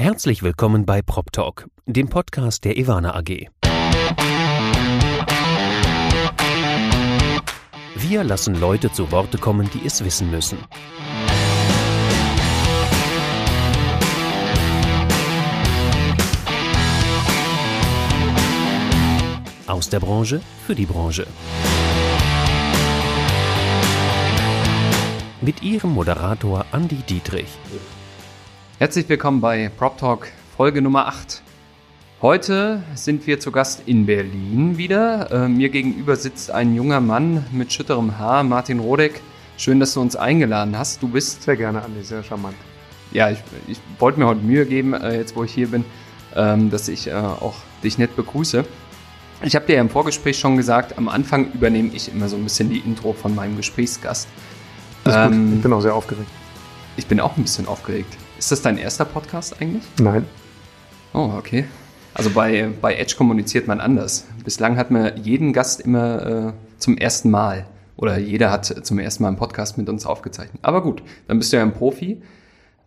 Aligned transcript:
Herzlich 0.00 0.42
willkommen 0.42 0.86
bei 0.86 1.02
PropTalk, 1.02 1.68
dem 1.84 2.08
Podcast 2.08 2.64
der 2.64 2.78
Ivana 2.78 3.14
AG. 3.16 3.48
Wir 7.96 8.24
lassen 8.24 8.54
Leute 8.54 8.90
zu 8.90 9.12
Worte 9.12 9.36
kommen, 9.36 9.68
die 9.74 9.84
es 9.84 10.02
wissen 10.02 10.30
müssen. 10.30 10.56
Aus 19.66 19.90
der 19.90 20.00
Branche 20.00 20.40
für 20.66 20.74
die 20.74 20.86
Branche. 20.86 21.26
Mit 25.42 25.62
Ihrem 25.62 25.90
Moderator 25.90 26.64
Andy 26.72 27.02
Dietrich. 27.02 27.58
Herzlich 28.80 29.10
willkommen 29.10 29.42
bei 29.42 29.68
Prop 29.68 29.98
Talk 29.98 30.28
Folge 30.56 30.80
Nummer 30.80 31.06
8. 31.06 31.42
Heute 32.22 32.82
sind 32.94 33.26
wir 33.26 33.38
zu 33.38 33.52
Gast 33.52 33.82
in 33.84 34.06
Berlin 34.06 34.78
wieder. 34.78 35.30
Äh, 35.30 35.48
mir 35.50 35.68
gegenüber 35.68 36.16
sitzt 36.16 36.50
ein 36.50 36.74
junger 36.74 37.02
Mann 37.02 37.44
mit 37.52 37.74
schütterem 37.74 38.16
Haar, 38.16 38.42
Martin 38.42 38.78
Rodeck. 38.80 39.20
Schön, 39.58 39.80
dass 39.80 39.92
du 39.92 40.00
uns 40.00 40.16
eingeladen 40.16 40.78
hast. 40.78 41.02
Du 41.02 41.08
bist. 41.08 41.42
Sehr 41.42 41.56
gerne, 41.56 41.82
Andi, 41.82 42.02
sehr 42.02 42.22
charmant. 42.24 42.56
Ja, 43.12 43.28
ich, 43.28 43.40
ich 43.68 43.78
wollte 43.98 44.18
mir 44.18 44.26
heute 44.26 44.40
Mühe 44.40 44.64
geben, 44.64 44.94
äh, 44.94 45.18
jetzt 45.18 45.36
wo 45.36 45.44
ich 45.44 45.52
hier 45.52 45.68
bin, 45.68 45.84
ähm, 46.34 46.70
dass 46.70 46.88
ich 46.88 47.06
äh, 47.08 47.12
auch 47.12 47.56
dich 47.84 47.98
nett 47.98 48.16
begrüße. 48.16 48.64
Ich 49.42 49.54
habe 49.56 49.66
dir 49.66 49.74
ja 49.74 49.82
im 49.82 49.90
Vorgespräch 49.90 50.38
schon 50.38 50.56
gesagt, 50.56 50.96
am 50.96 51.10
Anfang 51.10 51.52
übernehme 51.52 51.90
ich 51.92 52.10
immer 52.10 52.30
so 52.30 52.36
ein 52.36 52.44
bisschen 52.44 52.70
die 52.70 52.78
Intro 52.78 53.12
von 53.12 53.34
meinem 53.34 53.58
Gesprächsgast. 53.58 54.26
Ähm, 55.04 55.56
ich 55.56 55.62
bin 55.62 55.70
auch 55.70 55.82
sehr 55.82 55.94
aufgeregt. 55.94 56.30
Ich 56.96 57.06
bin 57.06 57.20
auch 57.20 57.36
ein 57.36 57.42
bisschen 57.42 57.68
aufgeregt. 57.68 58.16
Ist 58.40 58.50
das 58.50 58.62
dein 58.62 58.78
erster 58.78 59.04
Podcast 59.04 59.60
eigentlich? 59.60 59.84
Nein. 60.00 60.24
Oh, 61.12 61.30
okay. 61.36 61.66
Also 62.14 62.30
bei, 62.30 62.70
bei 62.80 62.96
Edge 62.96 63.14
kommuniziert 63.14 63.66
man 63.66 63.80
anders. 63.80 64.26
Bislang 64.42 64.78
hat 64.78 64.90
man 64.90 65.14
jeden 65.22 65.52
Gast 65.52 65.82
immer 65.82 66.26
äh, 66.26 66.52
zum 66.78 66.96
ersten 66.96 67.30
Mal 67.30 67.66
oder 67.98 68.18
jeder 68.18 68.50
hat 68.50 68.64
zum 68.64 68.98
ersten 68.98 69.24
Mal 69.24 69.28
einen 69.28 69.36
Podcast 69.36 69.76
mit 69.76 69.90
uns 69.90 70.06
aufgezeichnet. 70.06 70.58
Aber 70.62 70.82
gut, 70.82 71.02
dann 71.28 71.38
bist 71.38 71.52
du 71.52 71.58
ja 71.58 71.62
ein 71.62 71.74
Profi. 71.74 72.22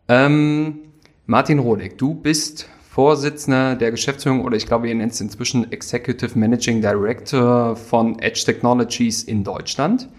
Ähm, 0.08 0.80
Martin 1.28 1.60
Rodeck, 1.60 2.00
du 2.00 2.16
bist 2.16 2.68
Vorsitzender 2.90 3.76
der 3.76 3.92
Geschäftsführung 3.92 4.44
oder 4.44 4.58
ich 4.58 4.66
glaube, 4.66 4.90
ihr 4.90 4.96
nennt 4.96 5.12
es 5.12 5.22
inzwischen 5.22 5.72
Executive 5.72 6.38
Managing 6.38 6.82
Director 6.82 7.76
von 7.76 8.18
Edge 8.18 8.42
Technologies 8.44 9.24
in 9.24 9.44
Deutschland. 9.44 10.10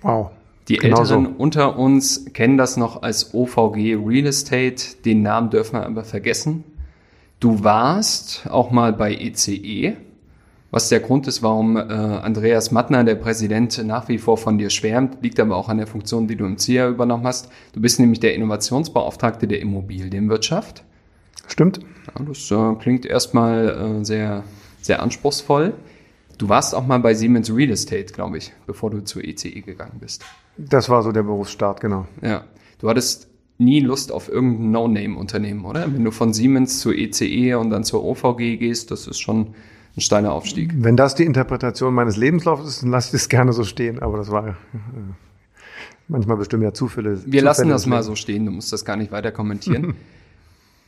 Wow. 0.00 0.32
Die 0.72 0.78
genau 0.78 1.00
Älteren 1.00 1.24
so. 1.26 1.34
unter 1.36 1.78
uns 1.78 2.24
kennen 2.32 2.56
das 2.56 2.78
noch 2.78 3.02
als 3.02 3.34
OVG 3.34 3.94
Real 4.02 4.26
Estate. 4.26 4.96
Den 5.04 5.20
Namen 5.20 5.50
dürfen 5.50 5.74
wir 5.74 5.84
aber 5.84 6.02
vergessen. 6.02 6.64
Du 7.40 7.62
warst 7.62 8.48
auch 8.48 8.70
mal 8.70 8.94
bei 8.94 9.14
ECE, 9.14 9.52
e, 9.52 9.96
was 10.70 10.88
der 10.88 11.00
Grund 11.00 11.26
ist, 11.26 11.42
warum 11.42 11.76
äh, 11.76 11.80
Andreas 11.80 12.70
Mattner, 12.70 13.04
der 13.04 13.16
Präsident, 13.16 13.84
nach 13.84 14.08
wie 14.08 14.16
vor 14.16 14.38
von 14.38 14.56
dir 14.56 14.70
schwärmt, 14.70 15.18
liegt 15.20 15.38
aber 15.40 15.56
auch 15.56 15.68
an 15.68 15.76
der 15.76 15.86
Funktion, 15.86 16.26
die 16.26 16.36
du 16.36 16.46
im 16.46 16.56
CIA 16.56 16.88
übernommen 16.88 17.26
hast. 17.26 17.50
Du 17.74 17.82
bist 17.82 18.00
nämlich 18.00 18.20
der 18.20 18.34
Innovationsbeauftragte 18.34 19.46
der 19.46 19.60
Immobilienwirtschaft. 19.60 20.84
Stimmt. 21.48 21.80
Ja, 22.06 22.24
das 22.24 22.50
äh, 22.50 22.74
klingt 22.80 23.04
erstmal 23.04 23.98
äh, 24.00 24.04
sehr, 24.06 24.42
sehr 24.80 25.02
anspruchsvoll. 25.02 25.74
Du 26.38 26.48
warst 26.48 26.74
auch 26.74 26.86
mal 26.86 27.00
bei 27.00 27.12
Siemens 27.12 27.54
Real 27.54 27.72
Estate, 27.72 28.06
glaube 28.14 28.38
ich, 28.38 28.54
bevor 28.66 28.90
du 28.90 29.04
zur 29.04 29.22
ECE 29.22 29.60
gegangen 29.60 29.98
bist. 30.00 30.24
Das 30.56 30.88
war 30.88 31.02
so 31.02 31.12
der 31.12 31.22
Berufsstart, 31.22 31.80
genau. 31.80 32.06
Ja. 32.20 32.44
Du 32.78 32.88
hattest 32.88 33.28
nie 33.58 33.80
Lust 33.80 34.12
auf 34.12 34.28
irgendein 34.28 34.70
No-Name-Unternehmen, 34.70 35.64
oder? 35.64 35.92
Wenn 35.92 36.04
du 36.04 36.10
von 36.10 36.32
Siemens 36.32 36.80
zur 36.80 36.94
ECE 36.94 37.24
e 37.24 37.54
und 37.54 37.70
dann 37.70 37.84
zur 37.84 38.04
OVG 38.04 38.58
gehst, 38.58 38.90
das 38.90 39.06
ist 39.06 39.20
schon 39.20 39.54
ein 39.96 40.00
steiler 40.00 40.32
Aufstieg. 40.32 40.72
Wenn 40.76 40.96
das 40.96 41.14
die 41.14 41.24
Interpretation 41.24 41.94
meines 41.94 42.16
Lebenslaufs 42.16 42.66
ist, 42.66 42.82
dann 42.82 42.90
lasse 42.90 43.08
ich 43.08 43.12
das 43.12 43.28
gerne 43.28 43.52
so 43.52 43.64
stehen, 43.64 44.00
aber 44.00 44.18
das 44.18 44.30
war 44.30 44.48
äh, 44.48 44.52
manchmal 46.08 46.38
bestimmt 46.38 46.62
ja 46.62 46.72
Zufälle. 46.72 47.10
Wir 47.10 47.18
Zufälle 47.18 47.42
lassen 47.42 47.68
das 47.68 47.86
mal 47.86 48.02
so 48.02 48.14
stehen, 48.14 48.46
du 48.46 48.52
musst 48.52 48.72
das 48.72 48.84
gar 48.84 48.96
nicht 48.96 49.12
weiter 49.12 49.30
kommentieren. 49.32 49.94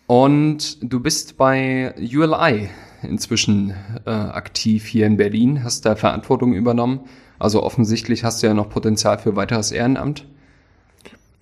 und 0.06 0.78
du 0.83 1.00
bist 1.00 1.37
bei 1.37 1.94
ULI 1.99 2.71
inzwischen 3.09 3.75
äh, 4.06 4.10
aktiv 4.10 4.87
hier 4.87 5.06
in 5.06 5.16
Berlin, 5.16 5.65
hast 5.65 5.87
da 5.87 5.97
Verantwortung 5.97 6.54
übernommen. 6.54 7.00
Also 7.38 7.62
offensichtlich 7.62 8.25
hast 8.25 8.42
du 8.42 8.47
ja 8.47 8.54
noch 8.54 8.69
Potenzial 8.69 9.19
für 9.19 9.37
weiteres 9.37 9.72
Ehrenamt. 9.72 10.26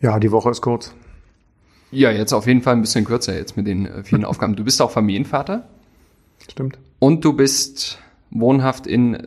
Ja, 0.00 0.18
die 0.18 0.32
Woche 0.32 0.50
ist 0.50 0.60
kurz. 0.60 0.94
Ja, 1.90 2.10
jetzt 2.10 2.32
auf 2.32 2.46
jeden 2.46 2.62
Fall 2.62 2.74
ein 2.74 2.80
bisschen 2.80 3.04
kürzer 3.04 3.36
jetzt 3.36 3.56
mit 3.56 3.66
den 3.66 3.86
äh, 3.86 4.02
vielen 4.02 4.24
Aufgaben. 4.26 4.56
Du 4.56 4.64
bist 4.64 4.80
auch 4.82 4.90
Familienvater. 4.90 5.68
Stimmt. 6.48 6.78
Und 6.98 7.24
du 7.24 7.34
bist 7.34 7.98
wohnhaft 8.30 8.86
in, 8.86 9.14
äh, 9.14 9.20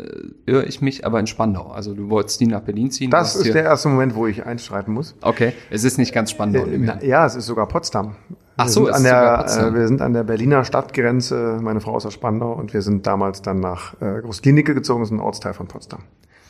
irre 0.46 0.66
ich 0.66 0.81
mich, 0.81 1.06
aber 1.06 1.19
in 1.19 1.28
Spandau. 1.28 1.67
Also 1.67 1.94
du 1.94 2.09
wolltest 2.09 2.41
nie 2.41 2.47
nach 2.47 2.62
Berlin 2.62 2.91
ziehen. 2.91 3.12
Das 3.12 3.35
ist 3.35 3.53
der 3.53 3.63
erste 3.63 3.90
Moment, 3.90 4.16
wo 4.16 4.28
ich 4.28 4.46
einstreiten 4.46 4.94
muss. 4.94 5.16
Okay, 5.22 5.53
es 5.69 5.84
ist 5.84 5.97
nicht 5.97 6.13
ganz 6.13 6.31
Spandau. 6.31 6.66
Äh, 6.66 7.07
ja, 7.07 7.25
es 7.25 7.35
ist 7.35 7.46
sogar 7.46 7.67
Potsdam. 7.67 8.16
Ach 8.58 8.68
so, 8.68 8.88
ist 8.88 9.04
der. 9.04 9.46
Äh, 9.48 9.74
wir 9.74 9.88
sind 9.88 10.02
an 10.02 10.14
der 10.14 10.24
Berliner 10.24 10.64
Stadtgrenze. 10.64 11.60
Meine 11.62 11.82
Frau 11.82 11.98
ist 11.98 12.06
aus 12.06 12.14
Spandau 12.14 12.54
und 12.54 12.74
wir 12.74 12.82
sind 12.82 13.06
damals 13.06 13.42
dann 13.42 13.60
nach 13.60 14.00
äh, 14.02 14.22
Großklinike 14.22 14.74
gezogen. 14.74 15.02
Das 15.02 15.10
ist 15.10 15.14
ein 15.14 15.20
Ortsteil 15.20 15.54
von 15.54 15.68
Potsdam. 15.68 16.04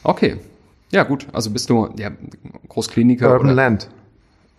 Okay, 0.03 0.37
ja 0.91 1.03
gut. 1.03 1.27
Also 1.33 1.49
bist 1.49 1.69
du 1.69 1.89
ja 1.97 2.11
Großkliniker 2.69 3.31
Urban 3.31 3.47
oder? 3.47 3.55
Land. 3.55 3.89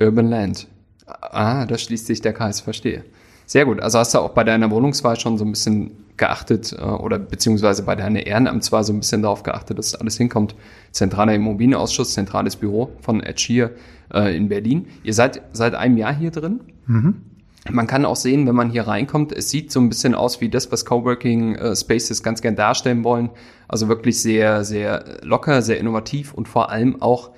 Urban 0.01 0.29
Land. 0.29 0.67
Ah, 1.07 1.67
da 1.67 1.79
schließt 1.79 2.07
sich 2.07 2.21
der 2.21 2.33
Kreis, 2.33 2.61
verstehe. 2.61 3.05
Sehr 3.47 3.65
gut. 3.65 3.81
Also 3.81 4.01
hast 4.01 4.13
du 4.13 4.19
auch 4.19 4.31
bei 4.31 4.43
deiner 4.43 4.71
Wohnungswahl 4.73 5.19
schon 5.21 5.39
so 5.39 5.45
ein 5.45 5.53
bisschen 5.53 5.93
geachtet 6.17 6.75
äh, 6.77 6.83
oder 6.83 7.19
beziehungsweise 7.19 7.85
bei 7.85 7.95
deiner 7.95 8.27
Ehrenamtswahl 8.27 8.83
so 8.83 8.93
ein 8.93 8.99
bisschen 8.99 9.23
darauf 9.23 9.45
geachtet, 9.45 9.79
dass 9.79 9.95
alles 9.95 10.17
hinkommt. 10.17 10.57
Zentraler 10.91 11.35
Immobilienausschuss, 11.35 12.15
zentrales 12.15 12.57
Büro 12.57 12.91
von 13.01 13.23
Edge 13.23 13.45
hier 13.47 13.71
äh, 14.13 14.37
in 14.37 14.49
Berlin. 14.49 14.89
Ihr 15.05 15.15
seid 15.15 15.43
seit 15.53 15.75
einem 15.75 15.97
Jahr 15.97 16.15
hier 16.15 16.33
drin. 16.33 16.61
Mhm. 16.87 17.23
Man 17.71 17.87
kann 17.87 18.05
auch 18.05 18.17
sehen, 18.17 18.47
wenn 18.47 18.55
man 18.55 18.71
hier 18.71 18.87
reinkommt, 18.87 19.33
es 19.33 19.51
sieht 19.51 19.73
so 19.73 19.81
ein 19.81 19.89
bisschen 19.89 20.15
aus 20.15 20.41
wie 20.41 20.49
das, 20.49 20.71
was 20.71 20.85
Coworking 20.85 21.57
äh, 21.57 21.77
Spaces 21.77 22.23
ganz 22.23 22.43
gern 22.43 22.57
darstellen 22.57 23.05
wollen. 23.05 23.31
Also 23.69 23.89
wirklich 23.89 24.21
sehr, 24.21 24.65
sehr 24.65 25.19
locker, 25.23 25.63
sehr 25.63 25.79
innovativ 25.79 26.33
und 26.33 26.49
vor 26.49 26.71
allem 26.71 27.03
auch 27.03 27.31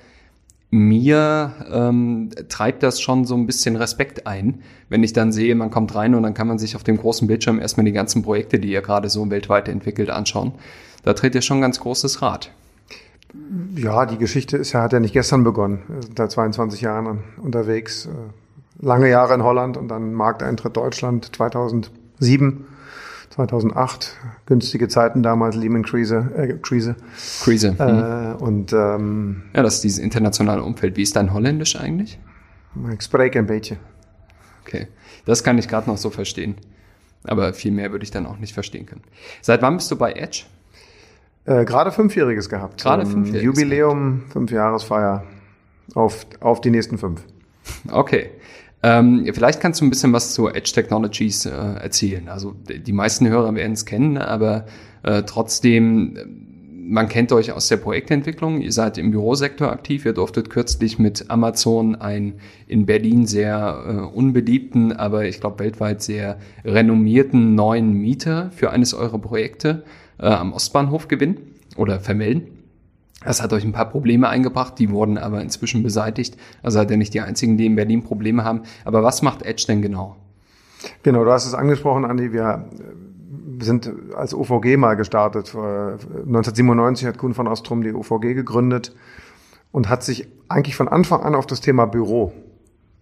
mir 0.70 1.52
ähm, 1.72 2.30
treibt 2.48 2.82
das 2.82 3.00
schon 3.00 3.24
so 3.24 3.34
ein 3.34 3.46
bisschen 3.46 3.76
Respekt 3.76 4.26
ein, 4.26 4.62
wenn 4.90 5.02
ich 5.02 5.14
dann 5.14 5.32
sehe, 5.32 5.54
man 5.54 5.70
kommt 5.70 5.94
rein 5.94 6.14
und 6.14 6.22
dann 6.22 6.34
kann 6.34 6.46
man 6.46 6.58
sich 6.58 6.76
auf 6.76 6.84
dem 6.84 6.98
großen 6.98 7.26
Bildschirm 7.26 7.58
erstmal 7.58 7.86
die 7.86 7.92
ganzen 7.92 8.22
Projekte, 8.22 8.58
die 8.58 8.70
ihr 8.70 8.82
gerade 8.82 9.08
so 9.08 9.30
weltweit 9.30 9.68
entwickelt, 9.68 10.10
anschauen. 10.10 10.52
Da 11.04 11.14
dreht 11.14 11.34
ihr 11.34 11.42
schon 11.42 11.62
ganz 11.62 11.80
großes 11.80 12.20
Rad. 12.20 12.50
Ja, 13.76 14.04
die 14.04 14.18
Geschichte 14.18 14.56
ist 14.56 14.72
ja, 14.72 14.82
hat 14.82 14.92
ja 14.92 15.00
nicht 15.00 15.14
gestern 15.14 15.44
begonnen. 15.44 15.82
Wir 15.88 16.00
da 16.14 16.28
22 16.28 16.82
Jahre 16.82 17.18
unterwegs, 17.38 18.06
äh, 18.06 18.10
lange 18.80 19.08
Jahre 19.08 19.34
in 19.34 19.42
Holland 19.42 19.76
und 19.76 19.88
dann 19.88 20.12
Markteintritt 20.14 20.76
Deutschland 20.76 21.34
2007 21.36 22.66
2008, 23.46 24.16
günstige 24.46 24.88
Zeiten 24.88 25.22
damals, 25.22 25.54
Lehman-Krise. 25.54 26.32
Äh, 26.36 26.54
Krise. 26.60 26.96
Krise. 27.40 27.76
Äh, 27.78 27.92
mhm. 27.92 28.36
und, 28.36 28.72
ähm, 28.72 29.42
ja, 29.54 29.62
das 29.62 29.76
ist 29.76 29.84
dieses 29.84 29.98
internationale 29.98 30.64
Umfeld. 30.64 30.96
Wie 30.96 31.02
ist 31.02 31.14
dein 31.14 31.32
Holländisch 31.32 31.76
eigentlich? 31.76 32.18
Ich 32.92 33.02
spreche 33.02 33.38
ein 33.38 33.46
bisschen. 33.46 33.78
Okay, 34.62 34.88
das 35.24 35.44
kann 35.44 35.56
ich 35.56 35.68
gerade 35.68 35.88
noch 35.88 35.98
so 35.98 36.10
verstehen. 36.10 36.56
Aber 37.24 37.54
viel 37.54 37.70
mehr 37.70 37.92
würde 37.92 38.02
ich 38.02 38.10
dann 38.10 38.26
auch 38.26 38.38
nicht 38.38 38.54
verstehen 38.54 38.86
können. 38.86 39.02
Seit 39.40 39.62
wann 39.62 39.76
bist 39.76 39.90
du 39.92 39.96
bei 39.96 40.12
Edge? 40.12 40.44
Äh, 41.44 41.64
gerade 41.64 41.92
Fünfjähriges 41.92 42.48
gehabt. 42.48 42.82
Gerade 42.82 43.04
ähm, 43.04 43.10
Fünfjähriges. 43.10 43.44
Jubiläum, 43.44 44.24
Fünfjahresfeier 44.30 45.24
auf, 45.94 46.26
auf 46.40 46.60
die 46.60 46.70
nächsten 46.70 46.98
fünf. 46.98 47.22
Okay. 47.90 48.30
Ähm, 48.82 49.28
vielleicht 49.32 49.60
kannst 49.60 49.80
du 49.80 49.84
ein 49.84 49.90
bisschen 49.90 50.12
was 50.12 50.34
zu 50.34 50.48
Edge 50.48 50.70
Technologies 50.72 51.46
äh, 51.46 51.50
erzählen. 51.50 52.28
Also 52.28 52.54
die 52.68 52.92
meisten 52.92 53.28
Hörer 53.28 53.54
werden 53.54 53.72
es 53.72 53.84
kennen, 53.86 54.18
aber 54.18 54.66
äh, 55.02 55.22
trotzdem, 55.24 56.16
man 56.88 57.08
kennt 57.08 57.32
euch 57.32 57.52
aus 57.52 57.68
der 57.68 57.78
Projektentwicklung. 57.78 58.60
Ihr 58.60 58.72
seid 58.72 58.96
im 58.96 59.10
Bürosektor 59.10 59.70
aktiv. 59.70 60.06
Ihr 60.06 60.12
durftet 60.12 60.48
kürzlich 60.48 60.98
mit 60.98 61.28
Amazon 61.28 61.96
einen 61.96 62.34
in 62.68 62.86
Berlin 62.86 63.26
sehr 63.26 63.84
äh, 63.86 64.16
unbeliebten, 64.16 64.92
aber 64.92 65.26
ich 65.26 65.40
glaube 65.40 65.58
weltweit 65.58 66.00
sehr 66.00 66.38
renommierten 66.64 67.56
neuen 67.56 67.92
Mieter 67.94 68.50
für 68.54 68.70
eines 68.70 68.94
eurer 68.94 69.18
Projekte 69.18 69.82
äh, 70.18 70.26
am 70.26 70.52
Ostbahnhof 70.52 71.08
gewinnen 71.08 71.38
oder 71.76 71.98
vermelden. 71.98 72.57
Das 73.24 73.42
hat 73.42 73.52
euch 73.52 73.64
ein 73.64 73.72
paar 73.72 73.88
Probleme 73.88 74.28
eingebracht, 74.28 74.78
die 74.78 74.90
wurden 74.90 75.18
aber 75.18 75.42
inzwischen 75.42 75.82
beseitigt. 75.82 76.36
Also 76.62 76.76
seid 76.76 76.90
ihr 76.90 76.96
nicht 76.96 77.14
die 77.14 77.20
einzigen, 77.20 77.56
die 77.56 77.66
in 77.66 77.74
Berlin 77.74 78.04
Probleme 78.04 78.44
haben. 78.44 78.62
Aber 78.84 79.02
was 79.02 79.22
macht 79.22 79.42
Edge 79.42 79.64
denn 79.66 79.82
genau? 79.82 80.16
Genau, 81.02 81.24
du 81.24 81.32
hast 81.32 81.46
es 81.46 81.54
angesprochen, 81.54 82.04
Andi. 82.04 82.32
Wir 82.32 82.68
sind 83.60 83.90
als 84.16 84.34
OVG 84.34 84.76
mal 84.76 84.94
gestartet. 84.94 85.52
1997 85.54 87.08
hat 87.08 87.18
Kuhn 87.18 87.34
von 87.34 87.48
Ostrom 87.48 87.82
die 87.82 87.92
OVG 87.92 88.34
gegründet 88.34 88.94
und 89.72 89.88
hat 89.88 90.04
sich 90.04 90.28
eigentlich 90.48 90.76
von 90.76 90.88
Anfang 90.88 91.22
an 91.22 91.34
auf 91.34 91.46
das 91.46 91.60
Thema 91.60 91.86
Büro, 91.86 92.32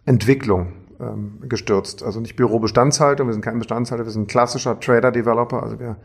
Entwicklung 0.07 0.73
ähm, 0.99 1.41
gestürzt. 1.43 2.03
Also 2.03 2.21
nicht 2.21 2.37
Bürobestandshaltung, 2.37 3.29
wir 3.29 3.35
sind 3.35 3.43
kein 3.43 3.59
Bestandshalter, 3.59 4.05
wir 4.05 4.11
sind 4.11 4.23
ein 4.23 4.27
klassischer 4.27 4.81
Trader-Developer. 4.81 5.63
Also 5.63 5.79
wir 5.79 5.97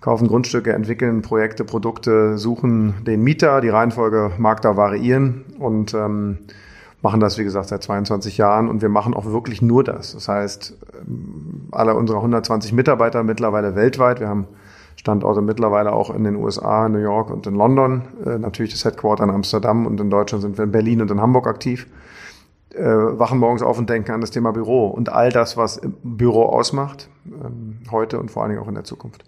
kaufen 0.00 0.28
Grundstücke, 0.28 0.72
entwickeln 0.72 1.22
Projekte, 1.22 1.64
Produkte, 1.64 2.38
suchen 2.38 3.04
den 3.06 3.22
Mieter. 3.22 3.60
Die 3.60 3.68
Reihenfolge 3.68 4.32
mag 4.38 4.60
da 4.62 4.76
variieren 4.76 5.44
und 5.58 5.94
ähm, 5.94 6.38
machen 7.04 7.20
das, 7.20 7.38
wie 7.38 7.44
gesagt, 7.44 7.68
seit 7.68 7.82
22 7.82 8.38
Jahren 8.38 8.68
und 8.68 8.80
wir 8.80 8.88
machen 8.88 9.14
auch 9.14 9.26
wirklich 9.26 9.60
nur 9.60 9.84
das. 9.84 10.14
Das 10.14 10.26
heißt, 10.26 10.76
ähm, 11.06 11.68
alle 11.70 11.94
unsere 11.94 12.18
120 12.18 12.72
Mitarbeiter 12.72 13.22
mittlerweile 13.22 13.76
weltweit, 13.76 14.20
wir 14.20 14.28
haben 14.28 14.46
Standorte 14.96 15.42
mittlerweile 15.42 15.92
auch 15.92 16.14
in 16.14 16.24
den 16.24 16.36
USA, 16.36 16.88
New 16.88 16.98
York 16.98 17.30
und 17.30 17.46
in 17.46 17.54
London, 17.54 18.02
äh, 18.24 18.38
natürlich 18.38 18.72
das 18.72 18.86
Headquarter 18.86 19.24
in 19.24 19.30
Amsterdam 19.30 19.86
und 19.86 20.00
in 20.00 20.08
Deutschland 20.08 20.42
sind 20.42 20.56
wir 20.56 20.64
in 20.64 20.72
Berlin 20.72 21.02
und 21.02 21.10
in 21.10 21.20
Hamburg 21.20 21.46
aktiv, 21.46 21.86
äh, 22.74 22.82
wachen 22.82 23.38
morgens 23.38 23.62
auf 23.62 23.78
und 23.78 23.90
denken 23.90 24.12
an 24.12 24.22
das 24.22 24.30
Thema 24.30 24.52
Büro 24.52 24.86
und 24.86 25.12
all 25.12 25.30
das, 25.30 25.58
was 25.58 25.82
Büro 26.02 26.44
ausmacht, 26.44 27.10
ähm, 27.26 27.80
heute 27.90 28.18
und 28.18 28.30
vor 28.30 28.42
allen 28.42 28.52
Dingen 28.52 28.62
auch 28.62 28.68
in 28.68 28.74
der 28.74 28.84
Zukunft. 28.84 29.24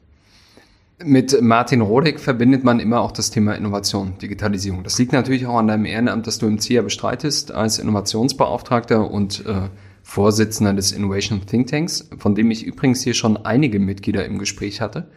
Mit 1.04 1.42
Martin 1.42 1.82
Rodek 1.82 2.18
verbindet 2.18 2.64
man 2.64 2.80
immer 2.80 3.00
auch 3.00 3.12
das 3.12 3.30
Thema 3.30 3.52
Innovation, 3.54 4.16
Digitalisierung. 4.18 4.82
Das 4.82 4.98
liegt 4.98 5.12
natürlich 5.12 5.46
auch 5.46 5.58
an 5.58 5.68
deinem 5.68 5.84
Ehrenamt, 5.84 6.26
das 6.26 6.38
du 6.38 6.46
im 6.46 6.58
ZIA 6.58 6.80
bestreitest 6.80 7.52
als 7.52 7.78
Innovationsbeauftragter 7.78 9.10
und 9.10 9.44
äh, 9.44 9.68
Vorsitzender 10.02 10.72
des 10.72 10.92
Innovation 10.92 11.44
Think 11.44 11.66
Tanks, 11.66 12.08
von 12.16 12.34
dem 12.34 12.50
ich 12.50 12.64
übrigens 12.64 13.02
hier 13.02 13.12
schon 13.12 13.36
einige 13.36 13.78
Mitglieder 13.78 14.24
im 14.24 14.38
Gespräch 14.38 14.80
hatte, 14.80 15.10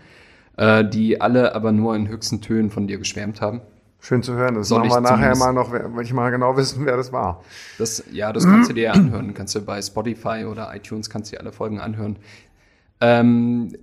äh, 0.57 0.83
die 0.83 1.21
alle 1.21 1.55
aber 1.55 1.71
nur 1.71 1.95
in 1.95 2.09
höchsten 2.09 2.41
Tönen 2.41 2.71
von 2.71 2.87
dir 2.87 2.97
geschwärmt 2.97 3.39
haben. 3.39 3.61
Schön 4.01 4.21
zu 4.21 4.33
hören. 4.33 4.55
Das 4.55 4.67
Soll 4.67 4.79
machen 4.79 5.03
wir 5.03 5.11
nachher 5.11 5.37
mal 5.37 5.53
noch, 5.53 5.71
will 5.71 6.03
ich 6.03 6.13
mal 6.13 6.29
genau 6.29 6.57
wissen, 6.57 6.85
wer 6.85 6.97
das 6.97 7.13
war. 7.13 7.43
Das, 7.77 8.03
ja, 8.11 8.33
das 8.33 8.45
kannst 8.45 8.69
du 8.69 8.73
dir 8.73 8.83
ja 8.83 8.91
anhören. 8.93 9.33
Kannst 9.33 9.55
du 9.55 9.61
bei 9.61 9.81
Spotify 9.81 10.45
oder 10.49 10.73
iTunes 10.75 11.09
kannst 11.09 11.31
du 11.31 11.35
dir 11.35 11.41
alle 11.41 11.51
Folgen 11.51 11.79
anhören. 11.79 12.17
Ähm, 13.01 13.73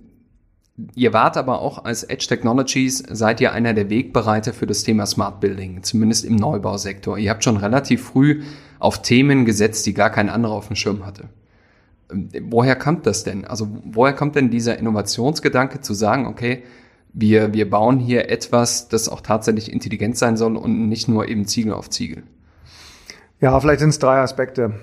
Ihr 0.93 1.11
wart 1.11 1.37
aber 1.37 1.61
auch 1.61 1.85
als 1.85 2.03
Edge 2.03 2.27
Technologies, 2.27 3.03
seid 3.09 3.41
ihr 3.41 3.51
einer 3.51 3.73
der 3.73 3.89
Wegbereiter 3.89 4.53
für 4.53 4.67
das 4.67 4.83
Thema 4.83 5.07
Smart 5.07 5.39
Building, 5.39 5.81
zumindest 5.81 6.23
im 6.23 6.35
Neubausektor. 6.35 7.17
Ihr 7.17 7.31
habt 7.31 7.43
schon 7.43 7.57
relativ 7.57 8.03
früh 8.03 8.43
auf 8.77 9.01
Themen 9.01 9.45
gesetzt, 9.45 9.87
die 9.87 9.95
gar 9.95 10.11
kein 10.11 10.29
anderer 10.29 10.53
auf 10.53 10.67
dem 10.67 10.75
Schirm 10.75 11.03
hatte. 11.03 11.29
Ähm, 12.11 12.29
woher 12.43 12.75
kommt 12.75 13.07
das 13.07 13.23
denn? 13.23 13.45
Also 13.45 13.67
woher 13.85 14.13
kommt 14.13 14.35
denn 14.35 14.51
dieser 14.51 14.77
Innovationsgedanke 14.77 15.81
zu 15.81 15.95
sagen, 15.95 16.27
okay, 16.27 16.63
wir, 17.11 17.53
wir 17.53 17.67
bauen 17.67 17.97
hier 17.97 18.29
etwas, 18.29 18.87
das 18.87 19.09
auch 19.09 19.21
tatsächlich 19.21 19.73
intelligent 19.73 20.15
sein 20.15 20.37
soll 20.37 20.55
und 20.55 20.87
nicht 20.87 21.07
nur 21.07 21.27
eben 21.27 21.47
Ziegel 21.47 21.73
auf 21.73 21.89
Ziegel? 21.89 22.21
Ja, 23.41 23.59
vielleicht 23.59 23.79
sind 23.79 23.89
es 23.89 23.99
drei 23.99 24.19
Aspekte 24.19 24.75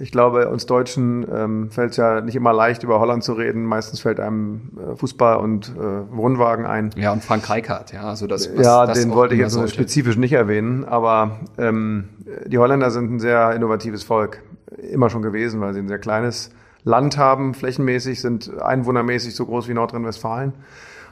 ich 0.00 0.10
glaube, 0.10 0.48
uns 0.48 0.66
Deutschen 0.66 1.26
ähm, 1.32 1.70
fällt 1.70 1.92
es 1.92 1.96
ja 1.96 2.20
nicht 2.20 2.36
immer 2.36 2.52
leicht, 2.52 2.82
über 2.82 3.00
Holland 3.00 3.24
zu 3.24 3.32
reden. 3.32 3.64
Meistens 3.64 4.00
fällt 4.00 4.20
einem 4.20 4.72
äh, 4.76 4.96
Fußball 4.96 5.36
und 5.36 5.68
äh, 5.76 6.16
Wohnwagen 6.16 6.66
ein. 6.66 6.90
Ja, 6.96 7.12
und 7.12 7.24
Frank 7.24 7.48
Reichardt, 7.48 7.92
ja. 7.92 8.02
Also 8.02 8.26
das, 8.26 8.54
was, 8.56 8.64
ja, 8.64 8.86
das 8.86 9.00
den 9.00 9.12
wollte 9.12 9.34
ich 9.34 9.40
jetzt 9.40 9.52
so 9.52 9.66
spezifisch 9.66 10.16
nicht 10.16 10.32
erwähnen, 10.32 10.84
aber 10.84 11.40
ähm, 11.58 12.08
die 12.46 12.58
Holländer 12.58 12.90
sind 12.90 13.12
ein 13.12 13.20
sehr 13.20 13.52
innovatives 13.52 14.02
Volk. 14.02 14.42
Immer 14.90 15.10
schon 15.10 15.22
gewesen, 15.22 15.60
weil 15.60 15.74
sie 15.74 15.80
ein 15.80 15.88
sehr 15.88 15.98
kleines 15.98 16.50
Land 16.84 17.18
haben, 17.18 17.54
flächenmäßig, 17.54 18.20
sind 18.20 18.60
einwohnermäßig 18.60 19.34
so 19.34 19.46
groß 19.46 19.68
wie 19.68 19.74
Nordrhein-Westfalen 19.74 20.52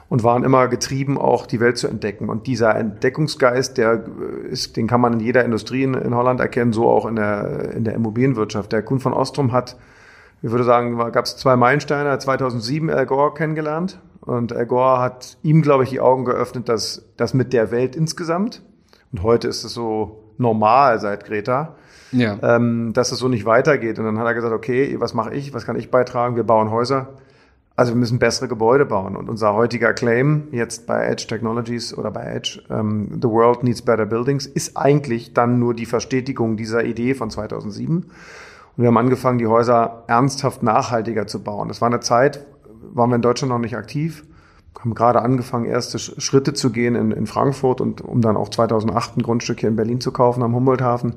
und 0.09 0.23
waren 0.23 0.43
immer 0.43 0.67
getrieben, 0.67 1.17
auch 1.17 1.45
die 1.45 1.59
Welt 1.59 1.77
zu 1.77 1.87
entdecken. 1.87 2.29
Und 2.29 2.47
dieser 2.47 2.75
Entdeckungsgeist, 2.75 3.77
der 3.77 4.03
ist, 4.49 4.77
den 4.77 4.87
kann 4.87 5.01
man 5.01 5.13
in 5.13 5.19
jeder 5.19 5.43
Industrie 5.43 5.83
in, 5.83 5.93
in 5.95 6.13
Holland 6.13 6.39
erkennen, 6.39 6.73
so 6.73 6.87
auch 6.87 7.05
in 7.05 7.15
der, 7.15 7.71
in 7.73 7.83
der 7.83 7.95
Immobilienwirtschaft. 7.95 8.71
Der 8.71 8.83
Kuhn 8.83 8.99
von 8.99 9.13
Ostrom 9.13 9.51
hat, 9.51 9.77
ich 10.41 10.51
würde 10.51 10.63
sagen, 10.63 10.97
gab 10.97 11.25
es 11.25 11.37
zwei 11.37 11.55
Meilensteine, 11.55 12.17
2007 12.17 12.89
Al 12.91 13.05
Gore 13.05 13.33
kennengelernt. 13.33 13.99
Und 14.21 14.53
Al 14.53 14.65
Gore 14.67 14.99
hat 14.99 15.37
ihm, 15.41 15.61
glaube 15.61 15.83
ich, 15.83 15.89
die 15.89 15.99
Augen 15.99 16.25
geöffnet, 16.25 16.69
dass 16.69 17.05
das 17.17 17.33
mit 17.33 17.53
der 17.53 17.71
Welt 17.71 17.95
insgesamt, 17.95 18.61
und 19.11 19.23
heute 19.23 19.47
ist 19.47 19.63
es 19.63 19.73
so 19.73 20.23
normal 20.37 20.99
seit 20.99 21.25
Greta, 21.25 21.75
ja. 22.11 22.37
ähm, 22.43 22.91
dass 22.93 23.11
es 23.11 23.19
so 23.19 23.27
nicht 23.27 23.45
weitergeht. 23.45 23.97
Und 23.97 24.05
dann 24.05 24.19
hat 24.19 24.25
er 24.25 24.33
gesagt, 24.33 24.53
okay, 24.53 24.97
was 24.99 25.13
mache 25.13 25.33
ich, 25.33 25.53
was 25.53 25.65
kann 25.65 25.77
ich 25.77 25.89
beitragen? 25.89 26.35
Wir 26.35 26.43
bauen 26.43 26.69
Häuser 26.69 27.13
also 27.75 27.91
wir 27.91 27.97
müssen 27.97 28.19
bessere 28.19 28.47
Gebäude 28.47 28.85
bauen. 28.85 29.15
Und 29.15 29.29
unser 29.29 29.53
heutiger 29.53 29.93
Claim 29.93 30.47
jetzt 30.51 30.87
bei 30.87 31.05
Edge 31.05 31.25
Technologies 31.27 31.93
oder 31.97 32.09
bei 32.09 32.23
Edge, 32.23 32.61
um, 32.69 32.77
ähm, 32.77 33.19
The 33.21 33.27
World 33.27 33.63
Needs 33.63 33.81
Better 33.81 34.05
Buildings, 34.05 34.45
ist 34.45 34.77
eigentlich 34.77 35.33
dann 35.33 35.59
nur 35.59 35.73
die 35.73 35.85
Verstetigung 35.85 36.55
dieser 36.55 36.85
Idee 36.85 37.13
von 37.15 37.29
2007. 37.29 37.97
Und 37.97 38.07
wir 38.77 38.87
haben 38.87 38.97
angefangen, 38.97 39.39
die 39.39 39.47
Häuser 39.47 40.03
ernsthaft 40.07 40.63
nachhaltiger 40.63 41.27
zu 41.27 41.43
bauen. 41.43 41.67
Das 41.67 41.81
war 41.81 41.87
eine 41.87 41.99
Zeit, 41.99 42.45
waren 42.93 43.09
wir 43.09 43.15
in 43.17 43.21
Deutschland 43.21 43.51
noch 43.51 43.59
nicht 43.59 43.75
aktiv, 43.75 44.23
haben 44.79 44.93
gerade 44.93 45.21
angefangen, 45.21 45.65
erste 45.65 45.99
Schritte 45.99 46.53
zu 46.53 46.71
gehen 46.71 46.95
in, 46.95 47.11
in 47.11 47.27
Frankfurt 47.27 47.81
und 47.81 48.01
um 48.01 48.21
dann 48.21 48.37
auch 48.37 48.49
2008 48.49 49.17
ein 49.17 49.23
Grundstück 49.23 49.59
hier 49.59 49.69
in 49.69 49.75
Berlin 49.75 49.99
zu 49.99 50.11
kaufen 50.11 50.43
am 50.43 50.55
Humboldthafen. 50.55 51.15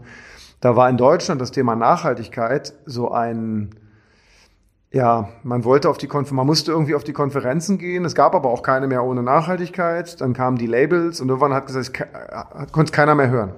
Da 0.61 0.75
war 0.75 0.89
in 0.89 0.97
Deutschland 0.97 1.41
das 1.41 1.53
Thema 1.53 1.77
Nachhaltigkeit 1.77 2.75
so 2.85 3.11
ein 3.11 3.71
ja, 4.91 5.29
man 5.43 5.65
wollte 5.65 5.91
auf 5.91 5.99
die 5.99 6.07
Konfer 6.07 6.35
man 6.35 6.47
musste 6.47 6.73
irgendwie 6.73 6.95
auf 6.95 7.05
die 7.05 7.13
Konferenzen 7.13 7.79
gehen. 7.79 8.05
Es 8.05 8.15
gab 8.15 8.35
aber 8.35 8.49
auch 8.49 8.63
keine 8.63 8.87
mehr 8.87 9.05
ohne 9.05 9.23
Nachhaltigkeit. 9.23 10.21
Dann 10.21 10.33
kamen 10.33 10.57
die 10.57 10.67
Labels 10.67 11.21
und 11.21 11.29
irgendwann 11.29 11.53
hat 11.53 11.67
gesagt, 11.67 12.01
hat, 12.01 12.73
konnte 12.73 12.93
keiner 12.93 13.15
mehr 13.15 13.29
hören. 13.29 13.53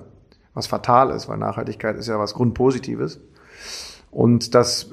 Was 0.55 0.67
fatal 0.67 1.11
ist, 1.11 1.29
weil 1.29 1.39
Nachhaltigkeit 1.39 1.97
ist 1.97 2.09
ja 2.09 2.19
was 2.19 2.35
Grundpositives. 2.35 3.21
Und 4.11 4.57
das, 4.57 4.91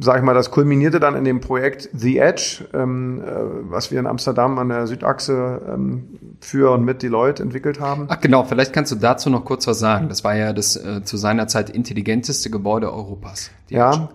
sag 0.00 0.16
ich 0.16 0.22
mal, 0.24 0.34
das 0.34 0.50
kulminierte 0.50 0.98
dann 0.98 1.14
in 1.14 1.22
dem 1.22 1.40
Projekt 1.40 1.88
The 1.92 2.18
Edge, 2.18 2.64
ähm, 2.74 3.22
äh, 3.24 3.30
was 3.70 3.92
wir 3.92 4.00
in 4.00 4.08
Amsterdam 4.08 4.58
an 4.58 4.68
der 4.68 4.88
Südachse 4.88 5.62
ähm, 5.72 6.18
für 6.40 6.72
und 6.72 6.84
mit 6.84 7.02
Deloitte 7.02 7.40
entwickelt 7.40 7.78
haben. 7.78 8.06
Ach 8.08 8.20
genau, 8.20 8.42
vielleicht 8.42 8.72
kannst 8.72 8.90
du 8.90 8.96
dazu 8.96 9.30
noch 9.30 9.44
kurz 9.44 9.68
was 9.68 9.78
sagen. 9.78 10.08
Das 10.08 10.24
war 10.24 10.34
ja 10.34 10.52
das 10.52 10.74
äh, 10.74 11.04
zu 11.04 11.16
seiner 11.16 11.46
Zeit 11.46 11.70
intelligenteste 11.70 12.50
Gebäude 12.50 12.92
Europas. 12.92 13.52
ja. 13.68 13.92
Edge. 13.92 14.08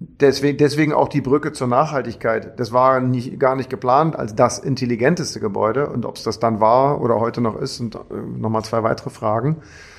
Deswegen, 0.00 0.58
deswegen 0.58 0.92
auch 0.92 1.08
die 1.08 1.20
Brücke 1.20 1.52
zur 1.52 1.66
Nachhaltigkeit. 1.66 2.58
Das 2.60 2.72
war 2.72 3.00
nicht, 3.00 3.40
gar 3.40 3.56
nicht 3.56 3.68
geplant 3.68 4.14
als 4.14 4.36
das 4.36 4.60
intelligenteste 4.60 5.40
Gebäude. 5.40 5.88
Und 5.88 6.06
ob 6.06 6.16
es 6.16 6.22
das 6.22 6.38
dann 6.38 6.60
war 6.60 7.00
oder 7.00 7.18
heute 7.18 7.40
noch 7.40 7.56
ist, 7.56 7.78
sind 7.78 7.96
äh, 7.96 7.98
nochmal 8.36 8.62
zwei 8.62 8.84
weitere 8.84 9.10
Fragen. 9.10 9.56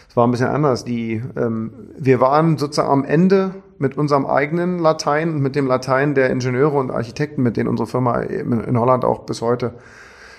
Es 0.08 0.16
war 0.16 0.26
ein 0.26 0.32
bisschen 0.32 0.48
anders. 0.48 0.86
Die, 0.86 1.22
ähm, 1.36 1.74
wir 1.98 2.22
waren 2.22 2.58
sozusagen 2.58 2.90
am 2.90 3.04
Ende 3.04 3.56
mit 3.78 3.98
unserem 3.98 4.26
eigenen 4.26 4.80
Latein 4.80 5.34
und 5.34 5.42
mit 5.42 5.56
dem 5.56 5.68
Latein 5.68 6.16
der 6.16 6.30
Ingenieure 6.30 6.78
und 6.78 6.92
Architekten, 6.92 7.44
mit 7.44 7.58
denen 7.58 7.68
unsere 7.68 7.88
Firma 7.88 8.20
in 8.20 8.80
Holland 8.80 9.04
auch 9.04 9.20
bis 9.26 9.42
heute, 9.42 9.74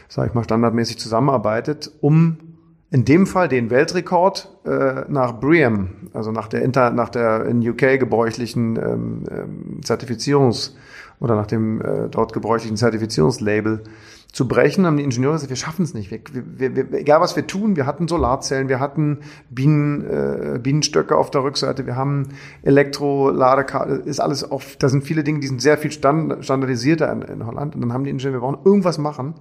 sage 0.09 0.29
ich 0.29 0.35
mal, 0.35 0.45
standardmäßig 0.45 0.99
zusammenarbeitet, 0.99 1.91
um 2.01 2.50
in 2.91 3.05
dem 3.05 3.27
Fall 3.27 3.49
den 3.49 3.71
Weltrekord 3.71 4.49
äh, 4.65 5.05
nach 5.09 5.35
BREEAM, 5.35 6.11
also 6.13 6.33
nach 6.33 6.49
der, 6.49 6.63
Inter, 6.63 6.91
nach 6.91 7.09
der 7.09 7.47
in 7.47 7.67
UK 7.67 8.01
gebräuchlichen 8.01 8.77
ähm, 8.77 9.25
ähm, 9.31 9.81
Zertifizierungs- 9.85 10.73
oder 11.21 11.37
nach 11.37 11.47
dem 11.47 11.81
äh, 11.81 12.09
dort 12.09 12.33
gebräuchlichen 12.33 12.77
Zertifizierungslabel 12.77 13.85
zu 14.33 14.49
brechen, 14.49 14.87
haben 14.87 14.97
die 14.97 15.05
Ingenieure 15.05 15.35
gesagt, 15.35 15.51
wir 15.51 15.57
schaffen 15.57 15.83
es 15.85 15.95
nicht. 15.95 16.11
Wir, 16.11 16.21
wir, 16.33 16.77
wir, 16.77 16.99
egal 16.99 17.21
was 17.21 17.37
wir 17.37 17.47
tun, 17.47 17.77
wir 17.77 17.87
hatten 17.87 18.09
Solarzellen, 18.09 18.69
wir 18.69 18.81
hatten 18.81 19.19
Bienen, 19.51 20.05
äh, 20.05 20.59
Bienenstöcke 20.61 21.17
auf 21.17 21.31
der 21.31 21.45
Rückseite, 21.45 21.87
wir 21.87 21.95
haben 21.95 22.29
Elektroladekabel, 22.63 24.01
ist 24.01 24.21
alles 24.21 24.51
auf, 24.51 24.77
da 24.77 24.89
sind 24.89 25.05
viele 25.05 25.23
Dinge, 25.23 25.41
die 25.41 25.47
sind 25.47 25.63
sehr 25.63 25.79
viel 25.79 25.93
stand, 25.93 26.45
standardisierter 26.45 27.13
in, 27.13 27.23
in 27.23 27.47
Holland. 27.47 27.75
Und 27.75 27.83
dann 27.83 27.93
haben 27.93 28.05
die 28.05 28.11
Ingenieure, 28.11 28.35
wir 28.35 28.41
brauchen 28.41 28.65
irgendwas 28.65 28.99
machen. 28.99 29.35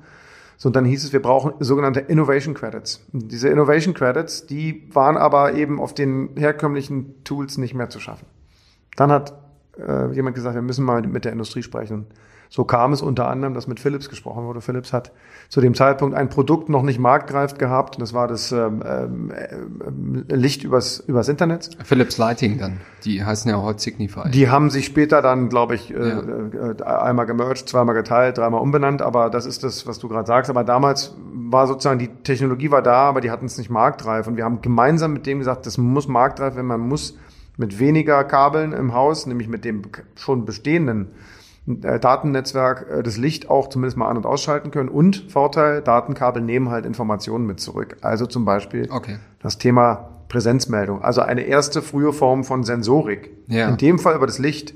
So, 0.62 0.68
und 0.68 0.76
dann 0.76 0.84
hieß 0.84 1.06
es, 1.06 1.14
wir 1.14 1.22
brauchen 1.22 1.54
sogenannte 1.62 2.02
Innovation 2.02 2.54
Credits. 2.54 3.02
Und 3.14 3.32
diese 3.32 3.48
Innovation 3.48 3.94
Credits, 3.94 4.46
die 4.46 4.90
waren 4.94 5.16
aber 5.16 5.54
eben 5.54 5.80
auf 5.80 5.94
den 5.94 6.32
herkömmlichen 6.36 7.24
Tools 7.24 7.58
nicht 7.58 7.74
mehr 7.74 7.90
zu 7.90 8.02
schaffen. 8.02 8.26
Dann 8.98 9.10
hat 9.10 9.34
äh, 9.78 10.14
jemand 10.14 10.36
gesagt, 10.36 10.56
wir 10.56 10.62
müssen 10.62 10.84
mal 10.84 11.02
mit 11.02 11.24
der 11.24 11.32
Industrie 11.32 11.64
sprechen. 11.64 12.08
So 12.52 12.64
kam 12.64 12.94
es 12.94 13.04
unter 13.04 13.28
anderem, 13.28 13.54
dass 13.54 13.68
mit 13.68 13.80
Philips 13.80 14.10
gesprochen 14.10 14.44
wurde. 14.44 14.60
Philips 14.60 14.92
hat 14.92 15.12
zu 15.50 15.62
dem 15.62 15.76
Zeitpunkt 15.76 16.16
ein 16.16 16.30
Produkt 16.30 16.68
noch 16.68 16.82
nicht 16.82 16.98
marktreif 16.98 17.60
gehabt. 17.60 18.02
Das 18.02 18.12
war 18.12 18.28
das 18.28 18.52
ähm, 18.52 18.82
ähm, 18.84 20.26
äh, 20.28 20.36
Licht 20.36 20.64
übers, 20.64 21.00
übers 21.00 21.30
Internet. 21.30 21.70
Philips 21.84 22.18
Lighting 22.18 22.58
dann. 22.58 22.82
Die 23.06 23.24
heißen 23.24 23.52
ja 23.52 23.62
heute 23.62 23.80
Signify. 23.80 24.32
Die 24.32 24.50
haben 24.50 24.72
sich 24.72 24.88
später 24.88 25.22
dann, 25.22 25.50
glaube 25.50 25.76
ich, 25.76 25.94
äh, 25.94 26.10
ja. 26.10 26.72
äh, 26.72 26.84
einmal 26.84 27.28
gemerged, 27.28 27.70
zweimal 27.70 27.94
geteilt, 27.94 28.40
dreimal 28.40 28.62
umbenannt. 28.62 29.04
Aber 29.04 29.30
das 29.30 29.46
ist 29.46 29.64
das, 29.64 29.86
was 29.86 30.00
du 30.00 30.10
gerade 30.10 30.26
sagst. 30.26 30.50
Aber 30.50 30.64
damals 30.64 31.14
war 31.32 31.68
sozusagen 31.68 32.00
die 32.00 32.08
Technologie 32.08 32.72
war 32.72 32.82
da, 32.82 33.04
aber 33.04 33.22
die 33.22 33.30
hatten 33.30 33.46
es 33.46 33.60
nicht 33.60 33.70
marktreif. 33.70 34.26
Und 34.26 34.38
wir 34.38 34.44
haben 34.44 34.62
gemeinsam 34.62 35.14
mit 35.14 35.28
dem 35.28 35.38
gesagt, 35.38 35.68
das 35.68 35.78
muss 35.78 36.08
marktreif, 36.08 36.56
wenn 36.56 36.66
man 36.66 36.80
muss 36.80 37.16
mit 37.58 37.78
weniger 37.78 38.24
Kabeln 38.24 38.74
im 38.74 38.96
Haus, 38.96 39.28
nämlich 39.28 39.48
mit 39.48 39.66
dem 39.66 39.84
schon 40.16 40.46
bestehenden 40.46 41.10
Datennetzwerk 41.78 42.88
äh, 42.90 43.04
das 43.04 43.18
Licht 43.18 43.50
auch 43.50 43.70
zumindest 43.70 43.98
mal 43.98 44.10
an- 44.10 44.18
und 44.18 44.26
ausschalten 44.26 44.72
können. 44.72 44.90
Und 44.90 45.26
Vorteil, 45.30 45.82
Datenkabel 45.82 46.42
nehmen 46.42 46.70
halt 46.70 46.86
Informationen 46.86 47.46
mit 47.46 47.60
zurück. 47.60 47.98
Also 48.02 48.26
zum 48.26 48.46
Beispiel 48.46 48.90
okay. 48.92 49.18
das 49.42 49.58
Thema 49.58 50.10
Präsenzmeldung. 50.30 51.02
Also 51.04 51.22
eine 51.22 51.42
erste 51.42 51.82
frühe 51.82 52.14
Form 52.14 52.44
von 52.44 52.64
Sensorik. 52.64 53.32
Ja. 53.48 53.70
In 53.70 53.78
dem 53.78 54.00
Fall 54.00 54.16
über 54.16 54.28
das 54.28 54.40
Licht. 54.40 54.74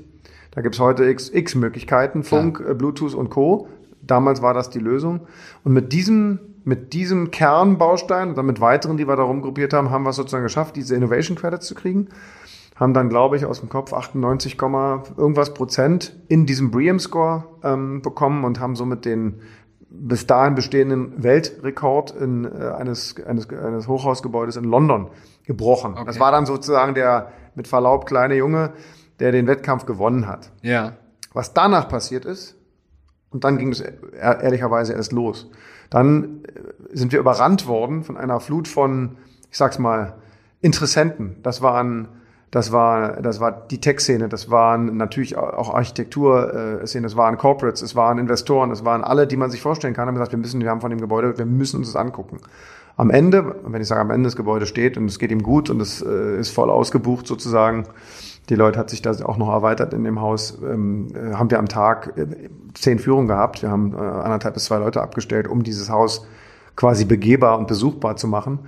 Da 0.52 0.60
gibt's 0.60 0.78
heute 0.78 1.04
x, 1.04 1.30
x 1.30 1.54
Möglichkeiten, 1.56 2.22
Funk, 2.22 2.58
Klar. 2.58 2.70
äh, 2.70 2.74
Bluetooth 2.74 3.14
und 3.14 3.30
Co. 3.30 3.68
Damals 4.02 4.42
war 4.42 4.54
das 4.54 4.70
die 4.70 4.78
Lösung. 4.78 5.20
Und 5.64 5.72
mit 5.72 5.92
diesem, 5.92 6.38
mit 6.64 6.92
diesem 6.92 7.30
Kernbaustein 7.30 8.28
und 8.28 8.38
dann 8.38 8.46
mit 8.46 8.60
weiteren, 8.60 8.96
die 8.96 9.08
wir 9.08 9.16
da 9.16 9.22
rumgruppiert 9.22 9.72
haben, 9.72 9.90
haben 9.90 10.04
wir 10.04 10.10
es 10.10 10.16
sozusagen 10.16 10.44
geschafft, 10.44 10.76
diese 10.76 10.94
Innovation 10.94 11.36
Credits 11.36 11.66
zu 11.66 11.74
kriegen. 11.74 12.08
Haben 12.74 12.92
dann, 12.94 13.08
glaube 13.08 13.36
ich, 13.36 13.46
aus 13.46 13.60
dem 13.60 13.68
Kopf 13.68 13.92
98, 13.92 14.58
Komma 14.58 15.04
irgendwas 15.16 15.54
Prozent 15.54 16.16
in 16.28 16.44
diesem 16.46 16.70
Bream 16.70 16.98
Score 16.98 17.44
ähm, 17.62 18.02
bekommen 18.02 18.44
und 18.44 18.58
haben 18.58 18.74
somit 18.74 19.04
den 19.04 19.40
bis 19.88 20.26
dahin 20.26 20.56
bestehenden 20.56 21.22
Weltrekord 21.22 22.10
in, 22.10 22.44
äh, 22.44 22.70
eines, 22.76 23.14
eines, 23.24 23.48
eines 23.50 23.86
Hochhausgebäudes 23.86 24.56
in 24.56 24.64
London 24.64 25.08
gebrochen. 25.44 25.92
Okay. 25.92 26.04
Das 26.04 26.18
war 26.18 26.32
dann 26.32 26.46
sozusagen 26.46 26.94
der 26.94 27.30
mit 27.54 27.68
Verlaub 27.68 28.06
kleine 28.06 28.34
Junge, 28.34 28.72
der 29.20 29.30
den 29.30 29.46
Wettkampf 29.46 29.86
gewonnen 29.86 30.26
hat. 30.26 30.50
Ja. 30.62 30.94
Was 31.32 31.54
danach 31.54 31.88
passiert 31.88 32.24
ist, 32.24 32.56
und 33.30 33.44
dann 33.44 33.58
ging 33.58 33.70
es 33.70 33.80
ehr- 33.80 34.40
ehrlicherweise 34.40 34.92
erst 34.94 35.12
los. 35.12 35.48
Dann 35.90 36.42
äh, 36.44 36.96
sind 36.96 37.12
wir 37.12 37.20
überrannt 37.20 37.68
worden 37.68 38.02
von 38.02 38.16
einer 38.16 38.40
Flut 38.40 38.66
von, 38.66 39.16
ich 39.50 39.56
sag's 39.56 39.78
mal, 39.78 40.14
Interessenten. 40.60 41.36
Das 41.42 41.60
waren, 41.62 42.08
das 42.54 42.70
war, 42.70 43.20
das 43.20 43.40
war 43.40 43.50
die 43.50 43.80
Tech-Szene, 43.80 44.28
das 44.28 44.48
waren 44.48 44.96
natürlich 44.96 45.36
auch 45.36 45.74
Architektur-Szene, 45.74 47.02
das 47.02 47.16
waren 47.16 47.36
Corporates, 47.36 47.82
es 47.82 47.96
waren 47.96 48.16
Investoren, 48.18 48.70
es 48.70 48.84
waren 48.84 49.02
alle, 49.02 49.26
die 49.26 49.36
man 49.36 49.50
sich 49.50 49.60
vorstellen 49.60 49.92
kann, 49.92 50.06
haben 50.06 50.14
gesagt, 50.14 50.30
wir 50.30 50.38
müssen, 50.38 50.60
wir 50.60 50.70
haben 50.70 50.80
von 50.80 50.90
dem 50.90 51.00
Gebäude, 51.00 51.36
wir 51.36 51.46
müssen 51.46 51.78
uns 51.78 51.92
das 51.92 51.96
angucken. 51.96 52.38
Am 52.96 53.10
Ende, 53.10 53.56
wenn 53.66 53.82
ich 53.82 53.88
sage, 53.88 54.02
am 54.02 54.12
Ende 54.12 54.28
das 54.28 54.36
Gebäude 54.36 54.66
steht 54.66 54.96
und 54.96 55.06
es 55.06 55.18
geht 55.18 55.32
ihm 55.32 55.42
gut 55.42 55.68
und 55.68 55.80
es 55.80 56.00
äh, 56.00 56.38
ist 56.38 56.50
voll 56.50 56.70
ausgebucht 56.70 57.26
sozusagen, 57.26 57.88
die 58.48 58.54
Leute 58.54 58.78
hat 58.78 58.88
sich 58.88 59.02
da 59.02 59.10
auch 59.24 59.36
noch 59.36 59.48
erweitert 59.48 59.92
in 59.92 60.04
dem 60.04 60.20
Haus. 60.20 60.56
Ähm, 60.62 61.08
äh, 61.12 61.34
haben 61.34 61.50
wir 61.50 61.58
am 61.58 61.66
Tag 61.66 62.16
äh, 62.16 62.26
zehn 62.74 63.00
Führungen 63.00 63.26
gehabt. 63.26 63.62
Wir 63.62 63.70
haben 63.72 63.94
äh, 63.94 63.96
anderthalb 63.96 64.54
bis 64.54 64.66
zwei 64.66 64.78
Leute 64.78 65.02
abgestellt, 65.02 65.48
um 65.48 65.64
dieses 65.64 65.90
Haus 65.90 66.24
quasi 66.76 67.04
begehbar 67.04 67.58
und 67.58 67.66
besuchbar 67.66 68.14
zu 68.14 68.28
machen. 68.28 68.60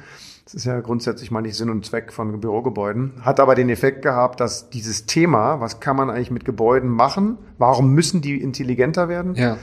Das 0.47 0.55
ist 0.55 0.65
ja 0.65 0.79
grundsätzlich 0.81 1.33
mal 1.33 1.41
nicht 1.41 1.57
Sinn 1.57 1.71
und 1.71 1.85
Zweck 1.85 2.13
von 2.13 2.41
Bürogebäuden. 2.41 3.15
Hat 3.21 3.41
aber 3.41 3.57
den 3.57 3.69
Effekt 3.69 4.03
gehabt, 4.03 4.39
dass 4.39 4.71
dieses 4.71 5.05
Thema, 5.05 5.61
was 5.61 5.81
kann 5.81 5.97
man 5.97 6.09
eigentlich 6.09 6.31
mit 6.31 6.45
Gebäuden 6.45 6.89
machen? 6.89 7.37
Warum 7.59 7.93
müssen 7.95 8.21
die 8.21 8.41
intelligenter 8.41 9.09
werden? 9.09 9.35
Ja. 9.35 9.59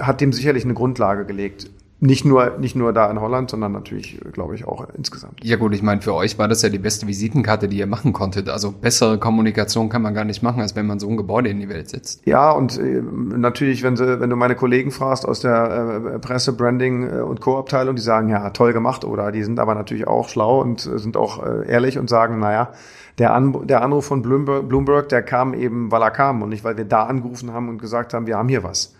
Hat 0.00 0.22
dem 0.22 0.32
sicherlich 0.32 0.64
eine 0.64 0.72
Grundlage 0.72 1.26
gelegt. 1.26 1.70
Nicht 2.04 2.24
nur, 2.24 2.58
nicht 2.58 2.74
nur 2.74 2.92
da 2.92 3.08
in 3.08 3.20
Holland, 3.20 3.48
sondern 3.48 3.70
natürlich, 3.70 4.20
glaube 4.32 4.56
ich, 4.56 4.66
auch 4.66 4.88
insgesamt. 4.98 5.38
Ja 5.44 5.54
gut, 5.54 5.72
ich 5.72 5.84
meine, 5.84 6.02
für 6.02 6.14
euch 6.14 6.36
war 6.36 6.48
das 6.48 6.60
ja 6.62 6.68
die 6.68 6.80
beste 6.80 7.06
Visitenkarte, 7.06 7.68
die 7.68 7.78
ihr 7.78 7.86
machen 7.86 8.12
konntet. 8.12 8.48
Also 8.48 8.72
bessere 8.72 9.18
Kommunikation 9.18 9.88
kann 9.88 10.02
man 10.02 10.12
gar 10.12 10.24
nicht 10.24 10.42
machen, 10.42 10.60
als 10.60 10.74
wenn 10.74 10.84
man 10.84 10.98
so 10.98 11.08
ein 11.08 11.16
Gebäude 11.16 11.50
in 11.50 11.60
die 11.60 11.68
Welt 11.68 11.90
setzt. 11.90 12.26
Ja, 12.26 12.50
und 12.50 12.76
äh, 12.76 13.00
natürlich, 13.00 13.84
wenn, 13.84 13.96
sie, 13.96 14.18
wenn 14.18 14.28
du 14.30 14.34
meine 14.34 14.56
Kollegen 14.56 14.90
fragst 14.90 15.24
aus 15.24 15.38
der 15.38 16.02
äh, 16.14 16.18
Presse, 16.18 16.54
Branding 16.54 17.08
äh, 17.08 17.20
und 17.20 17.40
Co-Abteilung, 17.40 17.94
die 17.94 18.02
sagen, 18.02 18.28
ja, 18.30 18.50
toll 18.50 18.72
gemacht, 18.72 19.04
oder 19.04 19.30
die 19.30 19.44
sind 19.44 19.60
aber 19.60 19.76
natürlich 19.76 20.08
auch 20.08 20.28
schlau 20.28 20.60
und 20.60 20.84
äh, 20.84 20.98
sind 20.98 21.16
auch 21.16 21.40
äh, 21.46 21.68
ehrlich 21.68 21.98
und 21.98 22.10
sagen, 22.10 22.40
naja, 22.40 22.72
der, 23.18 23.32
An 23.32 23.64
der 23.68 23.80
Anruf 23.80 24.06
von 24.06 24.22
Bloomberg, 24.22 24.68
Bloomberg, 24.68 25.08
der 25.08 25.22
kam 25.22 25.54
eben, 25.54 25.92
weil 25.92 26.02
er 26.02 26.10
kam 26.10 26.42
und 26.42 26.48
nicht, 26.48 26.64
weil 26.64 26.76
wir 26.76 26.84
da 26.84 27.04
angerufen 27.04 27.52
haben 27.52 27.68
und 27.68 27.78
gesagt 27.78 28.12
haben, 28.12 28.26
wir 28.26 28.38
haben 28.38 28.48
hier 28.48 28.64
was. 28.64 28.92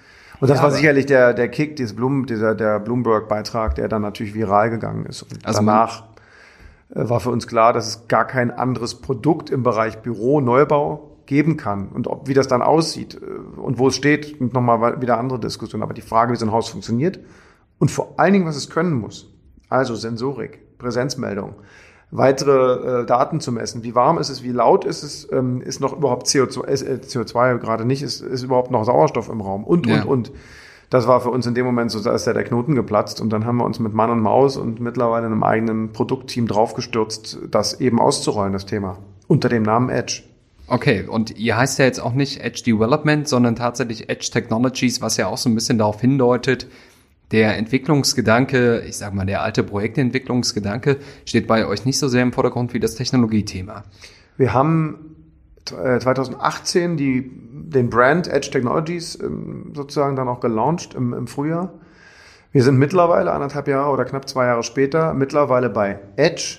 Und 0.42 0.48
das 0.48 0.58
Ja, 0.58 0.64
war 0.64 0.70
sicherlich 0.72 1.06
der, 1.06 1.34
der 1.34 1.48
Kick, 1.48 1.76
dieses 1.76 1.94
Bloom, 1.94 2.26
dieser, 2.26 2.56
der 2.56 2.80
Bloomberg-Beitrag, 2.80 3.76
der 3.76 3.86
dann 3.86 4.02
natürlich 4.02 4.34
viral 4.34 4.70
gegangen 4.70 5.06
ist. 5.06 5.22
Und 5.22 5.46
Also 5.46 5.60
danach 5.60 6.02
äh, 6.92 7.08
war 7.08 7.20
für 7.20 7.30
uns 7.30 7.46
klar, 7.46 7.72
dass 7.72 7.86
es 7.86 8.08
gar 8.08 8.26
kein 8.26 8.50
anderes 8.50 8.96
Produkt 8.96 9.50
im 9.50 9.62
Bereich 9.62 9.98
Büro, 10.02 10.40
Neubau 10.40 11.16
geben 11.26 11.56
kann. 11.56 11.90
Und 11.90 12.08
ob, 12.08 12.26
wie 12.26 12.34
das 12.34 12.48
dann 12.48 12.60
aussieht 12.60 13.20
äh, 13.22 13.60
und 13.60 13.78
wo 13.78 13.86
es 13.86 13.94
steht, 13.94 14.40
nochmal 14.52 15.00
wieder 15.00 15.16
andere 15.16 15.38
Diskussion. 15.38 15.80
Aber 15.80 15.94
die 15.94 16.02
Frage, 16.02 16.32
wie 16.32 16.36
so 16.36 16.44
ein 16.44 16.50
Haus 16.50 16.70
funktioniert 16.70 17.20
und 17.78 17.92
vor 17.92 18.14
allen 18.16 18.32
Dingen, 18.32 18.44
was 18.44 18.56
es 18.56 18.68
können 18.68 18.94
muss. 18.94 19.32
Also 19.68 19.94
Sensorik, 19.94 20.76
Präsenzmeldung, 20.76 21.54
weitere 22.12 23.00
äh, 23.00 23.06
Daten 23.06 23.40
zu 23.40 23.50
messen. 23.50 23.82
Wie 23.82 23.94
warm 23.94 24.18
ist 24.18 24.28
es, 24.28 24.42
wie 24.42 24.52
laut 24.52 24.84
ist 24.84 25.02
es, 25.02 25.26
ähm, 25.32 25.62
ist 25.62 25.80
noch 25.80 25.96
überhaupt 25.96 26.26
CO2, 26.28 26.66
äh, 26.66 27.00
CO2 27.04 27.58
gerade 27.58 27.84
nicht, 27.84 28.02
ist, 28.02 28.20
ist 28.20 28.42
überhaupt 28.42 28.70
noch 28.70 28.84
Sauerstoff 28.84 29.28
im 29.28 29.40
Raum 29.40 29.64
und, 29.64 29.86
Ja. 29.86 30.02
und, 30.02 30.28
und. 30.28 30.32
Das 30.90 31.08
war 31.08 31.22
für 31.22 31.30
uns 31.30 31.46
in 31.46 31.54
dem 31.54 31.64
Moment 31.64 31.90
so, 31.90 32.00
da 32.00 32.14
ist 32.14 32.26
ja 32.26 32.34
der 32.34 32.44
Knoten 32.44 32.74
geplatzt 32.74 33.22
und 33.22 33.30
dann 33.30 33.46
haben 33.46 33.56
wir 33.56 33.64
uns 33.64 33.78
mit 33.78 33.94
Mann 33.94 34.10
und 34.10 34.20
Maus 34.20 34.58
und 34.58 34.78
mittlerweile 34.78 35.24
einem 35.24 35.42
eigenen 35.42 35.92
Produktteam 35.94 36.46
draufgestürzt, 36.46 37.38
das 37.50 37.80
eben 37.80 37.98
auszurollen, 37.98 38.52
das 38.52 38.66
Thema. 38.66 38.98
Unter 39.26 39.48
dem 39.48 39.62
Namen 39.62 39.88
Edge. 39.88 40.22
Okay, 40.66 41.06
und 41.08 41.38
ihr 41.38 41.56
heißt 41.56 41.78
ja 41.78 41.86
jetzt 41.86 41.98
auch 41.98 42.12
nicht 42.12 42.42
Edge 42.42 42.62
Development, 42.66 43.26
sondern 43.26 43.56
tatsächlich 43.56 44.10
Edge 44.10 44.28
Technologies, 44.30 45.00
was 45.00 45.16
ja 45.16 45.28
auch 45.28 45.38
so 45.38 45.48
ein 45.48 45.54
bisschen 45.54 45.78
darauf 45.78 45.98
hindeutet, 45.98 46.66
der 47.32 47.56
Entwicklungsgedanke, 47.56 48.82
ich 48.86 48.96
sag 48.96 49.14
mal, 49.14 49.24
der 49.24 49.42
alte 49.42 49.62
Projektentwicklungsgedanke 49.62 50.98
steht 51.24 51.46
bei 51.46 51.66
euch 51.66 51.84
nicht 51.84 51.98
so 51.98 52.08
sehr 52.08 52.22
im 52.22 52.32
Vordergrund 52.32 52.74
wie 52.74 52.80
das 52.80 52.94
Technologiethema. 52.94 53.84
Wir 54.36 54.52
haben 54.52 55.16
äh, 55.70 55.98
2018 55.98 56.96
die, 56.96 57.30
den 57.52 57.90
Brand 57.90 58.28
Edge 58.28 58.50
Technologies 58.50 59.18
ähm, 59.20 59.72
sozusagen 59.74 60.14
dann 60.16 60.28
auch 60.28 60.40
gelauncht 60.40 60.94
im, 60.94 61.14
im 61.14 61.26
Frühjahr. 61.26 61.72
Wir 62.52 62.62
sind 62.62 62.78
mittlerweile 62.78 63.32
anderthalb 63.32 63.66
Jahre 63.66 63.90
oder 63.90 64.04
knapp 64.04 64.28
zwei 64.28 64.44
Jahre 64.44 64.62
später 64.62 65.14
mittlerweile 65.14 65.70
bei 65.70 65.98
Edge 66.16 66.58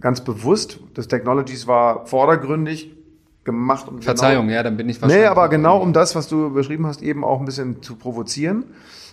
ganz 0.00 0.22
bewusst. 0.22 0.80
Das 0.92 1.08
Technologies 1.08 1.66
war 1.66 2.04
vordergründig 2.06 2.94
gemacht. 3.44 3.88
Um 3.88 4.02
Verzeihung, 4.02 4.46
genau, 4.46 4.56
ja, 4.56 4.62
dann 4.62 4.76
bin 4.76 4.88
ich 4.88 4.96
Nee, 4.96 5.02
wahrscheinlich. 5.02 5.28
aber 5.28 5.48
genau 5.48 5.80
um 5.80 5.92
das, 5.94 6.14
was 6.14 6.28
du 6.28 6.52
beschrieben 6.52 6.86
hast, 6.86 7.02
eben 7.02 7.24
auch 7.24 7.40
ein 7.40 7.46
bisschen 7.46 7.82
zu 7.82 7.96
provozieren. 7.96 8.64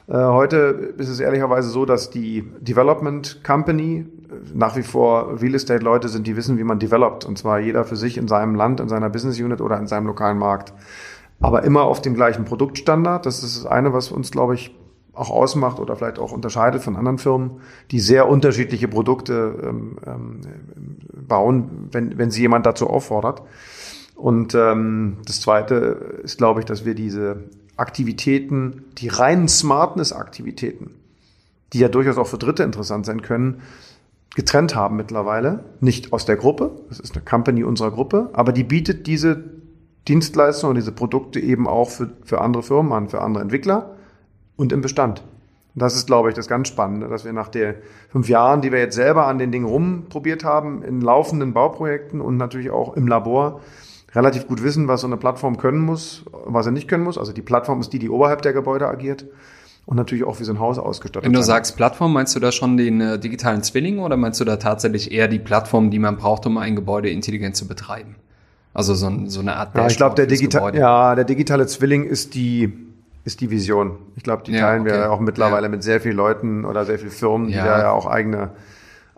Äh, 0.10 0.18
heute 0.18 0.94
ist 0.98 1.08
es 1.08 1.20
ehrlicherweise 1.20 1.70
so, 1.70 1.86
dass 1.86 2.10
die 2.10 2.52
Development 2.62 3.44
Company 3.44 4.06
nach 4.54 4.76
wie 4.76 4.84
vor 4.84 5.40
Real 5.42 5.54
Estate 5.56 5.84
Leute 5.84 6.08
sind, 6.08 6.26
die 6.26 6.36
wissen, 6.36 6.58
wie 6.58 6.64
man 6.64 6.80
developt. 6.80 7.26
Und 7.26 7.38
zwar 7.38 7.60
jeder 7.60 7.84
für 7.86 7.96
sich 7.96 8.18
in 8.18 8.28
seinem 8.28 8.56
Land, 8.56 8.80
in 8.80 8.90
seiner 8.90 9.10
Business 9.10 9.40
Unit 9.40 9.62
oder 9.62 9.78
in 9.78 9.88
seinem 9.88 10.08
lokalen 10.08 10.38
Markt. 10.38 10.74
Aber 11.40 11.64
immer 11.64 11.84
auf 11.84 12.02
dem 12.02 12.16
gleichen 12.16 12.46
Produktstandard. 12.46 13.26
Das 13.26 13.44
ist 13.44 13.58
das 13.58 13.66
eine, 13.66 13.94
was 13.94 14.12
uns, 14.12 14.32
glaube 14.32 14.56
ich, 14.56 14.76
auch 15.14 15.30
ausmacht 15.30 15.80
oder 15.80 15.96
vielleicht 15.96 16.18
auch 16.18 16.32
unterscheidet 16.32 16.82
von 16.82 16.96
anderen 16.96 17.18
Firmen, 17.18 17.60
die 17.92 18.00
sehr 18.00 18.30
unterschiedliche 18.30 18.88
Produkte 18.88 19.56
ähm, 19.64 19.98
ähm, 20.06 20.42
bauen, 21.28 21.90
wenn, 21.92 22.18
wenn 22.18 22.32
sie 22.32 22.42
jemand 22.42 22.66
dazu 22.66 22.88
auffordert. 22.88 23.44
Und 24.16 24.56
ähm, 24.56 25.18
das 25.26 25.42
Zweite 25.42 26.20
ist, 26.24 26.38
glaube 26.38 26.62
ich, 26.62 26.66
dass 26.66 26.86
wir 26.86 26.96
diese 26.96 27.44
Aktivitäten, 27.80 28.86
die 28.98 29.08
reinen 29.08 29.48
Smartness-Aktivitäten, 29.48 30.92
die 31.74 31.80
ja 31.80 31.88
durchaus 31.88 32.18
auch 32.18 32.28
für 32.28 32.38
Dritte 32.38 32.64
interessant 32.64 33.06
sein 33.06 33.22
können, 33.22 33.62
getrennt 34.36 34.76
haben 34.76 34.96
mittlerweile. 34.96 35.64
Nicht 35.80 36.14
aus 36.14 36.26
der 36.26 36.36
Gruppe, 36.36 36.72
das 36.90 37.00
ist 37.00 37.16
eine 37.16 37.26
Company 37.26 37.64
unserer 37.64 37.92
Gruppe, 37.92 38.30
aber 38.34 38.52
die 38.52 38.64
bietet 38.64 39.08
diese 39.08 39.44
Dienstleistungen 40.08 40.76
diese 40.76 40.92
Produkte 40.92 41.40
eben 41.40 41.68
auch 41.68 41.90
für, 41.90 42.10
für 42.24 42.42
andere 42.42 42.64
Firmen 42.64 42.92
an, 42.94 43.10
für 43.10 43.22
andere 43.22 43.44
Entwickler 43.44 43.96
und 44.56 44.72
im 44.72 44.82
Bestand. 44.82 45.24
Das 45.76 45.96
ist, 45.96 46.08
glaube 46.08 46.30
ich, 46.30 46.36
das 46.36 46.48
ganz 46.48 46.68
Spannende, 46.68 47.08
dass 47.08 47.26
wir 47.26 47.34
nach 47.34 47.48
den 47.48 47.76
fünf 48.10 48.28
Jahren, 48.28 48.62
die 48.62 48.72
wir 48.72 48.80
jetzt 48.80 48.96
selber 48.96 49.28
an 49.28 49.38
den 49.38 49.52
Dingen 49.52 49.66
rumprobiert 49.66 50.44
haben, 50.44 50.84
in 50.84 51.00
laufenden 51.00 51.54
Bauprojekten 51.54 52.22
und 52.22 52.38
natürlich 52.38 52.72
auch 52.72 52.96
im 52.96 53.08
Labor, 53.08 53.62
relativ 54.16 54.48
gut 54.48 54.64
wissen, 54.64 54.88
was 54.88 55.02
so 55.02 55.08
eine 55.08 55.18
Plattform 55.18 55.58
können 55.58 55.80
muss, 55.80 56.24
was 56.46 56.66
er 56.66 56.72
nicht 56.72 56.88
können 56.88 57.04
muss. 57.04 57.18
Also 57.18 57.32
die 57.34 57.42
Plattform 57.42 57.80
ist 57.80 57.92
die, 57.94 58.00
die 58.00 58.10
oberhalb 58.10 58.42
der 58.42 58.54
Gebäude 58.54 58.88
agiert 58.88 59.26
und 59.86 59.98
natürlich 59.98 60.24
auch 60.24 60.40
wie 60.40 60.44
so 60.44 60.52
ein 60.54 60.60
Haus 60.60 60.78
ausgestattet 60.80 61.26
Wenn 61.26 61.34
du 61.34 61.40
sein 61.42 61.58
sagst 61.58 61.78
Plattform, 61.78 62.14
meinst 62.14 62.36
du 62.36 62.40
da 62.40 62.52
schon 62.52 62.78
den 62.78 63.02
äh, 63.02 63.20
digitalen 63.20 63.64
Zwilling 63.64 64.00
oder 64.00 64.18
meinst 64.18 64.40
du 64.40 64.46
da 64.46 64.58
tatsächlich 64.58 65.12
eher 65.12 65.28
die 65.28 65.40
Plattform, 65.40 65.90
die 65.92 66.00
man 66.00 66.18
braucht, 66.18 66.46
um 66.46 66.58
ein 66.58 66.76
Gebäude 66.76 67.10
intelligent 67.10 67.56
zu 67.56 67.68
betreiben? 67.68 68.16
Also 68.74 68.94
so, 68.94 69.08
ein, 69.08 69.28
so 69.30 69.40
eine 69.42 69.56
Art 69.56 69.76
Ja, 69.76 69.88
ich 69.88 69.98
glaube, 69.98 70.16
der, 70.16 70.28
fürs 70.28 70.40
Digita 70.40 70.60
Gebäude. 70.60 70.78
ja, 70.80 71.16
der 71.16 71.26
digitale 71.26 71.66
Zwilling 71.68 72.04
ist 72.06 72.36
die, 72.36 72.72
ist 73.26 73.42
die 73.42 73.50
Vision. 73.50 73.98
Ich 74.16 74.24
glaube, 74.24 74.44
die 74.46 74.52
Ja, 74.54 74.60
teilen 74.62 74.84
okay. 74.84 74.92
wir 74.94 75.12
auch 75.12 75.20
mittlerweile 75.20 75.66
Ja. 75.66 75.70
mit 75.70 75.82
sehr 75.84 76.00
vielen 76.00 76.16
Leuten 76.18 76.66
oder 76.66 76.86
sehr 76.86 77.00
vielen 77.00 77.12
Firmen, 77.12 77.48
die 77.48 77.54
Ja. 77.56 77.66
da 77.66 77.80
ja 77.80 77.92
auch 77.92 78.06
eigene, 78.06 78.52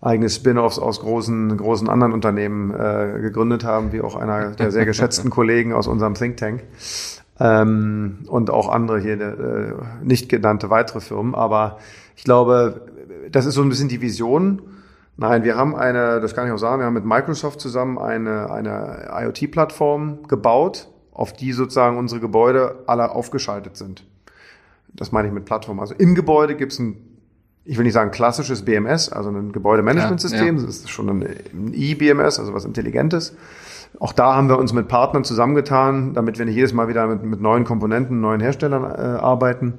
eigene 0.02 0.30
Spin-offs 0.30 0.80
aus 0.80 1.00
großen, 1.00 1.56
großen 1.56 1.88
anderen 1.88 2.12
Unternehmen 2.12 2.72
äh, 2.72 3.20
gegründet 3.22 3.64
haben, 3.64 3.92
wie 3.92 4.02
auch 4.02 4.16
einer 4.16 4.52
der 4.52 4.72
sehr 4.72 4.86
geschätzten 4.86 5.30
Kollegen 5.30 5.74
aus 5.74 5.88
unserem 5.88 6.16
Think 6.16 6.38
Tank. 6.38 6.64
Ähm, 7.40 8.20
und 8.28 8.50
auch 8.50 8.68
andere 8.68 9.00
hier 9.00 9.20
äh, 9.22 9.74
nicht 10.04 10.28
genannte 10.28 10.70
weitere 10.70 11.00
Firmen. 11.00 11.36
Aber 11.36 11.78
ich 12.16 12.24
glaube, 12.24 12.88
das 13.32 13.46
ist 13.46 13.56
so 13.56 13.62
ein 13.62 13.70
bisschen 13.70 13.90
die 13.90 14.02
Vision. 14.02 14.62
Nein, 15.18 15.44
wir 15.44 15.56
haben 15.56 15.76
eine, 15.76 16.20
das 16.20 16.34
kann 16.34 16.48
ich 16.48 16.54
auch 16.54 16.58
sagen, 16.58 16.82
wir 16.82 16.88
haben 16.88 16.94
mit 16.94 17.06
Microsoft 17.06 17.62
zusammen 17.62 18.00
eine, 18.00 18.50
eine 18.50 19.08
IoT-Plattform 19.12 20.24
gebaut, 20.28 20.90
auf 21.12 21.34
die 21.34 21.54
sozusagen 21.54 21.98
unsere 21.98 22.20
Gebäude 22.20 22.84
alle 22.88 23.12
aufgeschaltet 23.12 23.78
sind. 23.78 24.04
Das 24.94 25.12
meine 25.12 25.28
ich 25.28 25.34
mit 25.34 25.46
Plattform. 25.46 25.80
Also 25.80 25.94
im 25.96 26.16
Gebäude 26.16 26.56
gibt 26.56 26.74
es 26.74 26.80
ein 26.80 27.11
ich 27.64 27.78
will 27.78 27.84
nicht 27.84 27.94
sagen 27.94 28.12
klassisches 28.12 28.64
BMS, 28.64 29.10
also 29.10 29.30
ein 29.30 29.52
Gebäudemanagementsystem, 29.52 30.56
ja, 30.56 30.62
ja. 30.62 30.66
das 30.66 30.78
ist 30.78 30.90
schon 30.90 31.10
ein 31.10 31.74
E-BMS, 31.74 32.40
also 32.40 32.54
was 32.54 32.66
Intelligentes. 32.66 33.36
Auch 34.00 34.14
da 34.14 34.36
haben 34.36 34.48
wir 34.48 34.58
uns 34.58 34.74
mit 34.74 34.88
Partnern 34.88 35.24
zusammengetan, 35.24 36.14
damit 36.14 36.40
wir 36.40 36.46
nicht 36.46 36.56
jedes 36.56 36.74
Mal 36.74 36.88
wieder 36.88 37.08
mit, 37.08 37.24
mit 37.24 37.42
neuen 37.42 37.66
Komponenten, 37.66 38.22
neuen 38.22 38.40
Herstellern 38.40 38.84
äh, 38.84 39.20
arbeiten. 39.20 39.74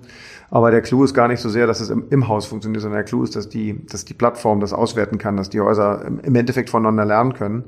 Aber 0.50 0.70
der 0.70 0.82
Clou 0.82 1.02
ist 1.02 1.14
gar 1.14 1.28
nicht 1.28 1.40
so 1.40 1.48
sehr, 1.48 1.66
dass 1.66 1.80
es 1.80 1.88
im, 1.88 2.04
im, 2.10 2.28
Haus 2.28 2.44
funktioniert, 2.44 2.82
sondern 2.82 2.98
der 2.98 3.04
Clou 3.04 3.24
ist, 3.24 3.34
dass 3.34 3.48
die, 3.48 3.84
dass 3.86 4.04
die 4.04 4.14
Plattform 4.14 4.60
das 4.60 4.74
auswerten 4.74 5.16
kann, 5.16 5.36
dass 5.36 5.48
die 5.48 5.60
Häuser 5.60 6.04
im 6.04 6.34
Endeffekt 6.34 6.68
voneinander 6.68 7.06
lernen 7.06 7.32
können 7.32 7.64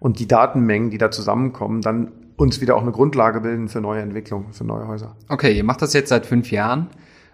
und 0.00 0.18
die 0.18 0.28
Datenmengen, 0.28 0.90
die 0.90 0.98
da 0.98 1.10
zusammenkommen, 1.10 1.80
dann 1.80 2.12
uns 2.36 2.60
wieder 2.60 2.76
auch 2.76 2.82
eine 2.82 2.92
Grundlage 2.92 3.40
bilden 3.40 3.68
für 3.68 3.80
neue 3.80 4.02
Entwicklungen, 4.02 4.52
für 4.52 4.64
neue 4.64 4.86
Häuser. 4.86 5.16
Okay, 5.28 5.56
ihr 5.56 5.64
macht 5.64 5.80
das 5.80 5.94
jetzt 5.94 6.10
seit 6.10 6.26
fünf 6.26 6.50
Jahren. 6.50 6.88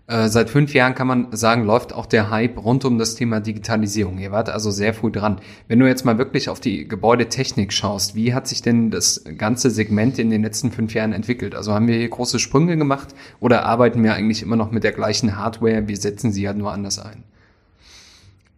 Äh, 0.09 0.28
seit 0.28 0.50
fünf 0.50 0.75
Jahren 0.75 0.94
kann 0.94 1.06
man 1.06 1.28
sagen, 1.32 1.64
läuft 1.64 1.92
auch 1.92 2.06
der 2.06 2.30
Hype 2.30 2.62
rund 2.62 2.85
um 2.85 2.99
das 2.99 3.14
Thema 3.14 3.40
Digitalisierung. 3.40 4.18
Ihr 4.18 4.32
wart 4.32 4.50
also 4.50 4.71
sehr 4.71 4.94
früh 4.94 5.12
dran. 5.12 5.40
Wenn 5.68 5.78
du 5.78 5.87
jetzt 5.87 6.04
mal 6.04 6.18
wirklich 6.18 6.49
auf 6.49 6.59
die 6.59 6.88
Gebäudetechnik 6.88 7.73
schaust, 7.73 8.14
wie 8.16 8.35
hat 8.35 8.49
sich 8.49 8.62
denn 8.62 8.90
das 8.90 9.25
ganze 9.38 9.71
Segment 9.71 10.18
in 10.18 10.30
den 10.30 10.42
letzten 10.42 10.73
fünf 10.73 10.92
Jahren 10.94 11.12
entwickelt? 11.12 11.54
Also 11.54 11.73
haben 11.73 11.87
wir 11.87 11.97
hier 11.97 12.09
große 12.09 12.40
Sprünge 12.40 12.76
gemacht 12.76 13.14
oder 13.38 13.64
arbeiten 13.64 14.02
wir 14.02 14.14
eigentlich 14.14 14.42
immer 14.42 14.56
noch 14.56 14.73
mit 14.73 14.82
der 14.82 14.92
gleichen 14.92 15.37
Hardware? 15.37 15.87
Wir 15.87 15.97
setzen 15.97 16.32
sie 16.32 16.42
ja 16.42 16.52
nur 16.52 16.73
anders 16.73 16.99
ein. 16.99 17.23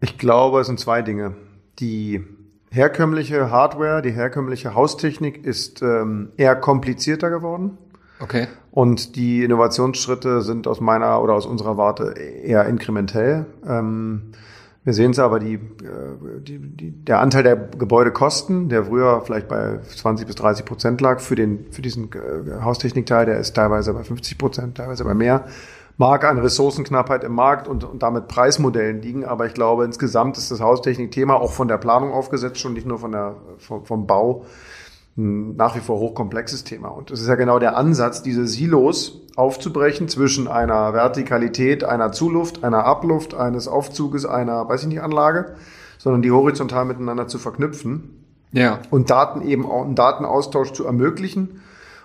Ich 0.00 0.16
glaube, 0.18 0.60
es 0.60 0.66
sind 0.66 0.80
zwei 0.80 1.02
Dinge. 1.02 1.34
Die 1.78 2.22
herkömmliche 2.70 3.50
Hardware, 3.50 4.02
die 4.02 4.12
herkömmliche 4.12 4.74
Haustechnik 4.74 5.44
ist 5.44 5.82
ähm, 5.82 6.30
eher 6.36 6.56
komplizierter 6.56 7.30
geworden. 7.30 7.78
Okay. 8.24 8.48
Und 8.70 9.16
die 9.16 9.44
Innovationsschritte 9.44 10.40
sind 10.42 10.66
aus 10.66 10.80
meiner 10.80 11.22
oder 11.22 11.34
aus 11.34 11.46
unserer 11.46 11.76
Warte 11.76 12.14
eher 12.18 12.64
inkrementell. 12.66 13.44
Ähm, 13.68 14.32
wir 14.82 14.94
sehen 14.94 15.12
es 15.12 15.18
aber, 15.18 15.38
die, 15.38 15.54
äh, 15.54 16.40
die, 16.40 16.58
die, 16.58 16.90
der 16.90 17.20
Anteil 17.20 17.42
der 17.42 17.56
Gebäudekosten, 17.56 18.70
der 18.70 18.84
früher 18.84 19.22
vielleicht 19.24 19.48
bei 19.48 19.78
20 19.78 20.26
bis 20.26 20.36
30 20.36 20.64
Prozent 20.64 21.00
lag 21.00 21.20
für, 21.20 21.36
den, 21.36 21.66
für 21.70 21.82
diesen 21.82 22.10
äh, 22.12 22.62
Haustechnikteil, 22.62 23.26
der 23.26 23.38
ist 23.38 23.54
teilweise 23.54 23.92
bei 23.92 24.02
50 24.02 24.38
Prozent, 24.38 24.76
teilweise 24.78 25.04
bei 25.04 25.14
mehr 25.14 25.44
mag 25.96 26.24
an 26.24 26.38
Ressourcenknappheit 26.38 27.24
im 27.24 27.32
Markt 27.32 27.68
und, 27.68 27.84
und 27.84 28.02
damit 28.02 28.28
Preismodellen 28.28 29.00
liegen, 29.00 29.24
aber 29.24 29.46
ich 29.46 29.54
glaube, 29.54 29.84
insgesamt 29.84 30.36
ist 30.38 30.50
das 30.50 30.60
Haustechnik-Thema 30.60 31.36
auch 31.36 31.52
von 31.52 31.68
der 31.68 31.78
Planung 31.78 32.12
aufgesetzt, 32.12 32.58
schon 32.58 32.72
nicht 32.72 32.86
nur 32.86 32.98
von 32.98 33.12
der, 33.12 33.36
vom, 33.58 33.84
vom 33.84 34.06
Bau, 34.06 34.44
ein 35.16 35.56
nach 35.56 35.76
wie 35.76 35.80
vor 35.80 35.98
hochkomplexes 35.98 36.64
Thema. 36.64 36.88
Und 36.88 37.10
das 37.10 37.20
ist 37.20 37.28
ja 37.28 37.36
genau 37.36 37.58
der 37.58 37.76
Ansatz, 37.76 38.22
diese 38.22 38.46
Silos 38.46 39.20
aufzubrechen 39.36 40.08
zwischen 40.08 40.48
einer 40.48 40.92
Vertikalität, 40.92 41.84
einer 41.84 42.12
Zuluft, 42.12 42.64
einer 42.64 42.84
Abluft, 42.84 43.34
eines 43.34 43.68
Aufzuges, 43.68 44.26
einer, 44.26 44.68
weiß 44.68 44.82
ich 44.82 44.88
nicht, 44.88 45.02
Anlage, 45.02 45.54
sondern 45.98 46.22
die 46.22 46.30
horizontal 46.30 46.84
miteinander 46.84 47.28
zu 47.28 47.38
verknüpfen. 47.38 48.24
Ja. 48.52 48.80
Und 48.90 49.10
Daten 49.10 49.42
eben 49.42 49.66
auch, 49.66 49.84
einen 49.84 49.96
Datenaustausch 49.96 50.72
zu 50.72 50.84
ermöglichen 50.84 51.60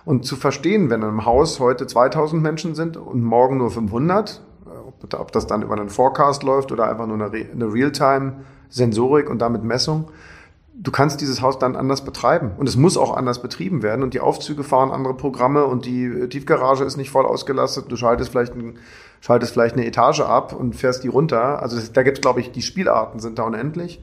und 0.05 0.25
zu 0.25 0.35
verstehen, 0.35 0.89
wenn 0.89 1.03
im 1.03 1.25
Haus 1.25 1.59
heute 1.59 1.85
2000 1.85 2.41
Menschen 2.41 2.73
sind 2.73 2.97
und 2.97 3.23
morgen 3.23 3.57
nur 3.57 3.69
500, 3.69 4.41
äh, 4.65 5.15
ob, 5.15 5.31
das 5.31 5.45
dann 5.45 5.61
über 5.61 5.75
einen 5.75 5.89
Forecast 5.89 6.43
läuft 6.43 6.71
oder 6.71 6.89
einfach 6.89 7.05
nur 7.05 7.23
eine, 7.23 7.31
eine 7.31 7.73
Realtime-Sensorik 7.73 9.29
und 9.29 9.39
damit 9.39 9.63
Messung, 9.63 10.09
du 10.81 10.91
kannst 10.91 11.19
dieses 11.19 11.41
Haus 11.41 11.59
dann 11.59 11.75
anders 11.75 12.03
betreiben. 12.03 12.51
Und 12.57 12.67
es 12.67 12.77
muss 12.77 12.97
auch 12.97 13.15
anders 13.15 13.41
betrieben 13.41 13.83
werden. 13.83 14.01
Und 14.01 14.13
die 14.13 14.21
Aufzüge 14.21 14.63
fahren 14.63 14.91
andere 14.91 15.13
Programme 15.13 15.65
und 15.65 15.85
die 15.85 16.27
Tiefgarage 16.29 16.85
ist 16.85 16.97
nicht 16.97 17.11
voll 17.11 17.25
ausgelastet. 17.25 17.85
Du 17.89 17.97
schaltest 17.97 18.31
vielleicht, 18.31 18.55
ein, 18.55 18.77
schaltest 19.19 19.53
vielleicht 19.53 19.75
eine 19.75 19.85
Etage 19.85 20.21
ab 20.21 20.53
und 20.53 20.75
fährst 20.75 21.03
die 21.03 21.09
runter. 21.09 21.61
Also 21.61 21.79
da 21.93 22.03
gibt 22.03 22.17
es, 22.19 22.21
glaube 22.21 22.39
ich, 22.39 22.51
die 22.51 22.61
Spielarten 22.61 23.19
sind 23.19 23.39
da 23.39 23.43
unendlich. 23.43 24.01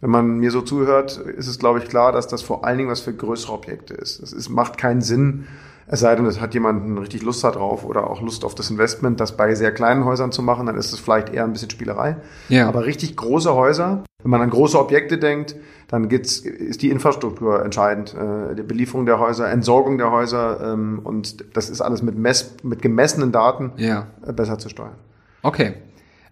Wenn 0.00 0.10
man 0.10 0.38
mir 0.38 0.50
so 0.50 0.60
zuhört, 0.60 1.16
ist 1.16 1.48
es, 1.48 1.58
glaube 1.58 1.78
ich, 1.78 1.88
klar, 1.88 2.12
dass 2.12 2.28
das 2.28 2.42
vor 2.42 2.64
allen 2.64 2.78
Dingen 2.78 2.90
was 2.90 3.00
für 3.00 3.12
größere 3.12 3.52
Objekte 3.52 3.94
ist. 3.94 4.20
Es 4.20 4.48
macht 4.48 4.78
keinen 4.78 5.00
Sinn, 5.00 5.46
es 5.90 6.00
sei 6.00 6.14
denn, 6.14 6.26
es 6.26 6.40
hat 6.40 6.52
jemand 6.52 6.98
richtig 7.00 7.22
Lust 7.22 7.42
darauf 7.42 7.84
oder 7.84 8.10
auch 8.10 8.20
Lust 8.20 8.44
auf 8.44 8.54
das 8.54 8.70
Investment, 8.70 9.20
das 9.20 9.36
bei 9.36 9.54
sehr 9.54 9.72
kleinen 9.72 10.04
Häusern 10.04 10.32
zu 10.32 10.42
machen, 10.42 10.66
dann 10.66 10.76
ist 10.76 10.92
es 10.92 11.00
vielleicht 11.00 11.32
eher 11.32 11.44
ein 11.44 11.52
bisschen 11.52 11.70
Spielerei. 11.70 12.18
Ja. 12.50 12.68
Aber 12.68 12.84
richtig 12.84 13.16
große 13.16 13.54
Häuser, 13.54 14.04
wenn 14.22 14.30
man 14.30 14.42
an 14.42 14.50
große 14.50 14.78
Objekte 14.78 15.16
denkt, 15.16 15.56
dann 15.88 16.10
geht's, 16.10 16.40
ist 16.40 16.82
die 16.82 16.90
Infrastruktur 16.90 17.64
entscheidend. 17.64 18.14
Äh, 18.14 18.54
die 18.54 18.62
Belieferung 18.62 19.06
der 19.06 19.18
Häuser, 19.18 19.50
Entsorgung 19.50 19.96
der 19.96 20.10
Häuser 20.10 20.72
ähm, 20.72 21.00
und 21.02 21.56
das 21.56 21.70
ist 21.70 21.80
alles 21.80 22.02
mit, 22.02 22.18
Mess, 22.18 22.56
mit 22.62 22.82
gemessenen 22.82 23.32
Daten 23.32 23.72
ja. 23.78 24.08
äh, 24.26 24.32
besser 24.34 24.58
zu 24.58 24.68
steuern. 24.68 24.96
Okay. 25.42 25.74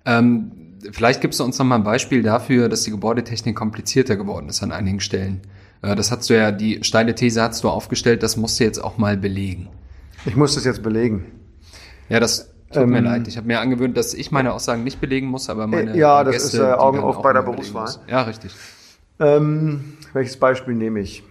Ähm, 0.05 0.53
vielleicht 0.93 1.23
gibst 1.23 1.41
du 1.41 1.45
uns 1.45 1.59
noch 1.59 1.65
mal 1.65 1.77
ein 1.77 1.85
Beispiel 1.85 2.23
dafür, 2.23 2.69
dass 2.69 2.83
die 2.83 2.91
Gebäudetechnik 2.91 3.57
komplizierter 3.57 4.17
geworden 4.17 4.51
ist 4.51 4.63
an 4.63 4.73
einigen 4.73 5.01
Stellen. 5.01 5.41
Äh, 5.83 5.95
das 5.95 6.11
hast 6.11 6.29
du 6.31 6.37
ja, 6.37 6.53
die 6.53 6.83
steile 6.83 7.15
These 7.15 7.43
hast 7.43 7.65
du 7.65 7.69
aufgestellt, 7.69 8.23
das 8.23 8.37
musst 8.37 8.61
du 8.61 8.65
jetzt 8.65 8.83
auch 8.83 8.99
mal 8.99 9.17
belegen. 9.17 9.69
Ich 10.25 10.37
muss 10.37 10.55
das 10.55 10.65
jetzt 10.65 10.83
belegen. 10.83 11.27
Ja, 12.09 12.21
das 12.21 12.51
tut 12.73 12.83
ähm, 12.83 12.91
mir 12.91 13.01
leid. 13.01 13.29
Ich 13.29 13.37
habe 13.37 13.47
mir 13.47 13.61
angewöhnt, 13.61 13.97
dass 13.97 14.15
ich 14.15 14.31
meine 14.31 14.53
Aussagen 14.53 14.85
nicht 14.85 15.01
belegen 15.01 15.27
muss, 15.27 15.49
aber 15.49 15.67
meine 15.67 15.93
äh, 15.93 15.99
Ja, 15.99 16.25
das 16.25 16.35
Gäste, 16.35 16.57
ist 16.59 16.63
äh, 16.63 16.73
Augen 16.73 17.01
auf 17.01 17.23
bei 17.23 17.33
der 17.33 17.43
Berufswahl. 17.43 17.91
Ja, 18.09 18.23
richtig. 18.23 18.55
Ähm, 19.19 19.97
welches 20.13 20.37
Beispiel 20.37 20.75
nehme 20.75 21.01
ich? 21.01 21.23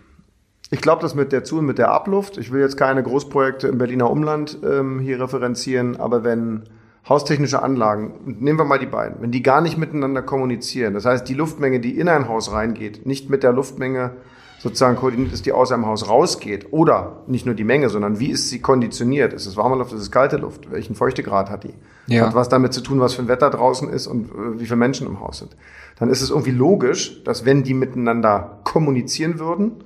Ich 0.71 0.81
glaube, 0.81 1.01
das 1.01 1.13
mit 1.13 1.31
der 1.31 1.43
Zu- 1.43 1.59
und 1.59 1.65
mit 1.65 1.77
der 1.77 1.91
Abluft, 1.91 2.37
ich 2.37 2.51
will 2.51 2.61
jetzt 2.61 2.77
keine 2.77 3.03
Großprojekte 3.03 3.67
im 3.67 3.77
Berliner 3.77 4.09
Umland 4.09 4.57
ähm, 4.63 4.99
hier 4.99 5.21
referenzieren, 5.21 5.97
aber 5.97 6.23
wenn 6.23 6.63
haustechnische 7.07 7.61
Anlagen, 7.61 8.35
nehmen 8.39 8.57
wir 8.57 8.65
mal 8.65 8.79
die 8.79 8.85
beiden, 8.85 9.21
wenn 9.21 9.31
die 9.31 9.43
gar 9.43 9.61
nicht 9.61 9.77
miteinander 9.77 10.21
kommunizieren, 10.21 10.93
das 10.93 11.05
heißt, 11.05 11.27
die 11.27 11.35
Luftmenge, 11.35 11.79
die 11.79 11.99
in 11.99 12.09
ein 12.09 12.27
Haus 12.27 12.51
reingeht, 12.51 13.05
nicht 13.05 13.29
mit 13.29 13.43
der 13.43 13.53
Luftmenge 13.53 14.11
sozusagen 14.65 14.95
koordiniert 14.95 15.31
ist, 15.31 15.45
die 15.45 15.51
aus 15.51 15.71
einem 15.71 15.85
Haus 15.85 16.09
rausgeht. 16.09 16.73
Oder 16.73 17.21
nicht 17.27 17.45
nur 17.45 17.53
die 17.53 17.63
Menge, 17.63 17.89
sondern 17.89 18.19
wie 18.19 18.31
ist 18.31 18.49
sie 18.49 18.61
konditioniert? 18.61 19.31
Ist 19.31 19.45
es 19.45 19.57
warme 19.57 19.75
Luft, 19.75 19.93
ist 19.93 20.01
es 20.01 20.09
kalte 20.09 20.37
Luft? 20.37 20.71
Welchen 20.71 20.95
Feuchtegrad 20.95 21.51
hat 21.51 21.65
die? 21.65 21.73
Ja. 22.07 22.25
Hat 22.25 22.33
was 22.33 22.49
damit 22.49 22.73
zu 22.73 22.81
tun, 22.81 22.99
was 22.99 23.13
für 23.13 23.21
ein 23.21 23.27
Wetter 23.27 23.51
draußen 23.51 23.87
ist 23.89 24.07
und 24.07 24.31
äh, 24.31 24.59
wie 24.59 24.65
viele 24.65 24.77
Menschen 24.77 25.05
im 25.05 25.19
Haus 25.19 25.37
sind. 25.37 25.55
Dann 25.99 26.09
ist 26.09 26.21
es 26.21 26.31
irgendwie 26.31 26.49
logisch, 26.49 27.23
dass 27.23 27.45
wenn 27.45 27.61
die 27.61 27.75
miteinander 27.75 28.59
kommunizieren 28.63 29.37
würden, 29.37 29.83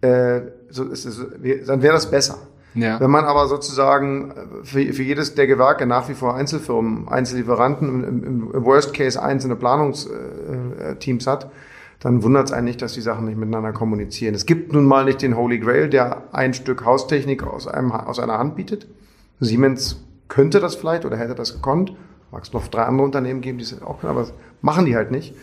äh, 0.00 0.40
so 0.70 0.84
ist 0.84 1.04
es, 1.04 1.24
dann 1.66 1.82
wäre 1.82 1.94
das 1.94 2.10
besser. 2.10 2.38
Ja. 2.74 3.00
Wenn 3.00 3.10
man 3.10 3.24
aber 3.24 3.46
sozusagen 3.46 4.30
äh, 4.30 4.64
für, 4.64 4.92
für 4.92 5.02
jedes 5.02 5.34
der 5.34 5.46
Gewerke 5.46 5.86
nach 5.86 6.08
wie 6.08 6.14
vor 6.14 6.34
Einzelfirmen, 6.34 7.08
Einzellieferanten, 7.08 8.04
im, 8.04 8.24
im 8.52 8.64
Worst 8.64 8.94
Case 8.94 9.20
einzelne 9.20 9.56
Planungsteams 9.56 11.26
hat, 11.26 11.50
dann 11.98 12.22
wundert 12.22 12.46
es 12.46 12.52
eigentlich, 12.52 12.78
dass 12.78 12.94
die 12.94 13.02
Sachen 13.02 13.26
nicht 13.26 13.36
miteinander 13.36 13.72
kommunizieren. 13.72 14.34
Es 14.34 14.46
gibt 14.46 14.72
nun 14.72 14.86
mal 14.86 15.04
nicht 15.04 15.20
den 15.20 15.36
Holy 15.36 15.58
Grail, 15.58 15.88
der 15.88 16.22
ein 16.32 16.54
Stück 16.54 16.84
Haustechnik 16.84 17.42
aus, 17.42 17.68
einem, 17.68 17.92
aus 17.92 18.18
einer 18.18 18.38
Hand 18.38 18.56
bietet. 18.56 18.86
Siemens 19.38 20.02
könnte 20.28 20.60
das 20.60 20.76
vielleicht 20.76 21.04
oder 21.04 21.16
hätte 21.18 21.34
das 21.34 21.54
gekonnt. 21.54 21.92
Mag 22.32 22.44
es 22.44 22.52
noch 22.52 22.68
drei 22.68 22.84
andere 22.84 23.04
Unternehmen 23.04 23.40
geben, 23.40 23.58
die 23.58 23.64
es 23.64 23.82
auch 23.82 24.00
können, 24.00 24.12
aber 24.16 24.28
machen 24.62 24.86
die 24.86 24.96
halt 24.96 25.10
nicht. 25.10 25.34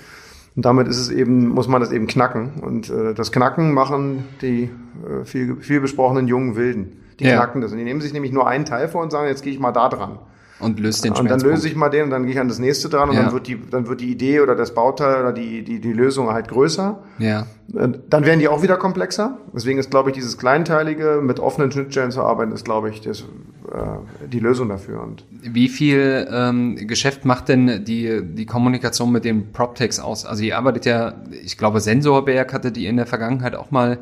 Und 0.56 0.66
damit 0.66 0.88
ist 0.88 0.98
es 0.98 1.12
eben, 1.12 1.50
muss 1.50 1.68
man 1.68 1.82
das 1.82 1.92
eben 1.92 2.08
knacken. 2.08 2.62
Und 2.62 2.90
äh, 2.90 3.14
das 3.14 3.32
Knacken 3.32 3.74
machen 3.74 4.24
die 4.42 4.64
äh, 4.64 5.26
viel, 5.26 5.58
viel 5.58 5.82
besprochenen 5.82 6.28
jungen 6.28 6.56
Wilden. 6.56 7.04
Die 7.20 7.26
ja. 7.26 7.38
knacken 7.38 7.62
das. 7.62 7.72
Und 7.72 7.78
die 7.78 7.84
nehmen 7.84 8.02
sich 8.02 8.14
nämlich 8.14 8.32
nur 8.32 8.48
einen 8.48 8.66
Teil 8.66 8.88
vor 8.88 9.02
und 9.02 9.12
sagen, 9.12 9.28
jetzt 9.28 9.44
gehe 9.44 9.54
ich 9.54 9.60
mal 9.60 9.72
da 9.72 9.90
dran. 9.90 10.20
Und 10.60 10.80
löst 10.80 11.06
den 11.06 11.14
Und 11.14 11.30
dann 11.30 11.40
löse 11.40 11.68
ich 11.68 11.76
mal 11.76 11.90
den 11.90 12.06
und 12.06 12.10
dann 12.10 12.24
gehe 12.24 12.34
ich 12.34 12.40
an 12.40 12.48
das 12.48 12.58
nächste 12.58 12.90
dran 12.90 13.10
und 13.10 13.16
Ja. 13.16 13.24
dann 13.24 13.32
wird 13.32 13.48
die, 13.48 13.60
dann 13.70 13.88
wird 13.88 14.02
die 14.02 14.12
Idee 14.12 14.40
oder 14.40 14.56
das 14.56 14.74
Bauteil 14.74 15.22
oder 15.22 15.32
die, 15.32 15.64
die, 15.64 15.80
die 15.80 15.94
Lösung 15.94 16.32
halt 16.32 16.48
größer. 16.48 16.98
Ja. 17.20 17.46
Dann 17.68 18.26
werden 18.26 18.40
die 18.40 18.48
auch 18.48 18.64
wieder 18.64 18.78
komplexer. 18.78 19.38
Deswegen 19.54 19.78
ist, 19.78 19.92
glaube 19.92 20.10
ich, 20.10 20.16
dieses 20.16 20.38
Kleinteilige 20.40 21.20
mit 21.22 21.40
offenen 21.40 21.72
Schnittstellen 21.72 22.10
zu 22.10 22.22
arbeiten, 22.22 22.54
ist, 22.54 22.66
glaube 22.66 22.90
ich, 22.90 23.02
das, 23.02 23.20
äh, 23.22 24.28
die 24.28 24.40
Lösung 24.40 24.70
dafür. 24.70 25.04
Und 25.04 25.26
Wie 25.30 25.70
viel 25.70 26.28
ähm, 26.32 26.76
Geschäft 26.88 27.24
macht 27.24 27.50
denn 27.50 27.86
die, 27.86 28.24
die 28.24 28.48
Kommunikation 28.48 29.12
mit 29.12 29.26
den 29.26 29.52
PropTechs 29.52 30.00
aus? 30.00 30.26
Also 30.26 30.44
ihr 30.44 30.58
arbeitet 30.58 30.86
ja, 30.88 31.14
ich 31.44 31.60
glaube, 31.60 31.82
Sensorberg 31.82 32.52
hattet 32.52 32.78
ihr 32.78 32.90
in 32.90 32.98
der 32.98 33.06
Vergangenheit 33.06 33.56
auch 33.56 33.70
mal 33.70 34.00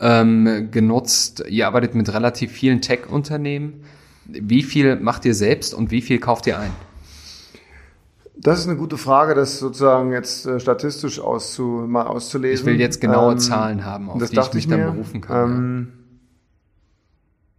ähm, 0.00 0.68
genutzt. 0.70 1.44
Ihr 1.48 1.66
arbeitet 1.66 1.94
mit 1.94 2.12
relativ 2.12 2.52
vielen 2.52 2.80
Tech-Unternehmen. 2.80 3.84
Wie 4.26 4.62
viel 4.62 4.96
macht 4.96 5.24
ihr 5.24 5.34
selbst 5.34 5.74
und 5.74 5.90
wie 5.90 6.02
viel 6.02 6.18
kauft 6.18 6.46
ihr 6.46 6.58
ein? 6.58 6.70
das 8.40 8.60
ist 8.60 8.68
eine 8.68 8.76
gute 8.76 8.96
Frage, 8.96 9.34
das 9.34 9.58
sozusagen 9.58 10.12
jetzt 10.12 10.46
äh, 10.46 10.60
statistisch 10.60 11.20
auszu, 11.20 11.84
mal 11.86 12.06
auszulesen. 12.06 12.66
Ich 12.66 12.72
will 12.72 12.80
jetzt 12.80 13.00
genaue 13.00 13.32
Ähm, 13.32 13.38
Zahlen 13.38 13.84
haben, 13.84 14.08
auf 14.08 14.18
die 14.18 14.38
ich 14.38 14.54
mich 14.54 14.64
ich 14.64 14.68
dann 14.70 14.92
berufen 14.94 15.20
kann. 15.20 15.50
Ähm, 15.50 15.92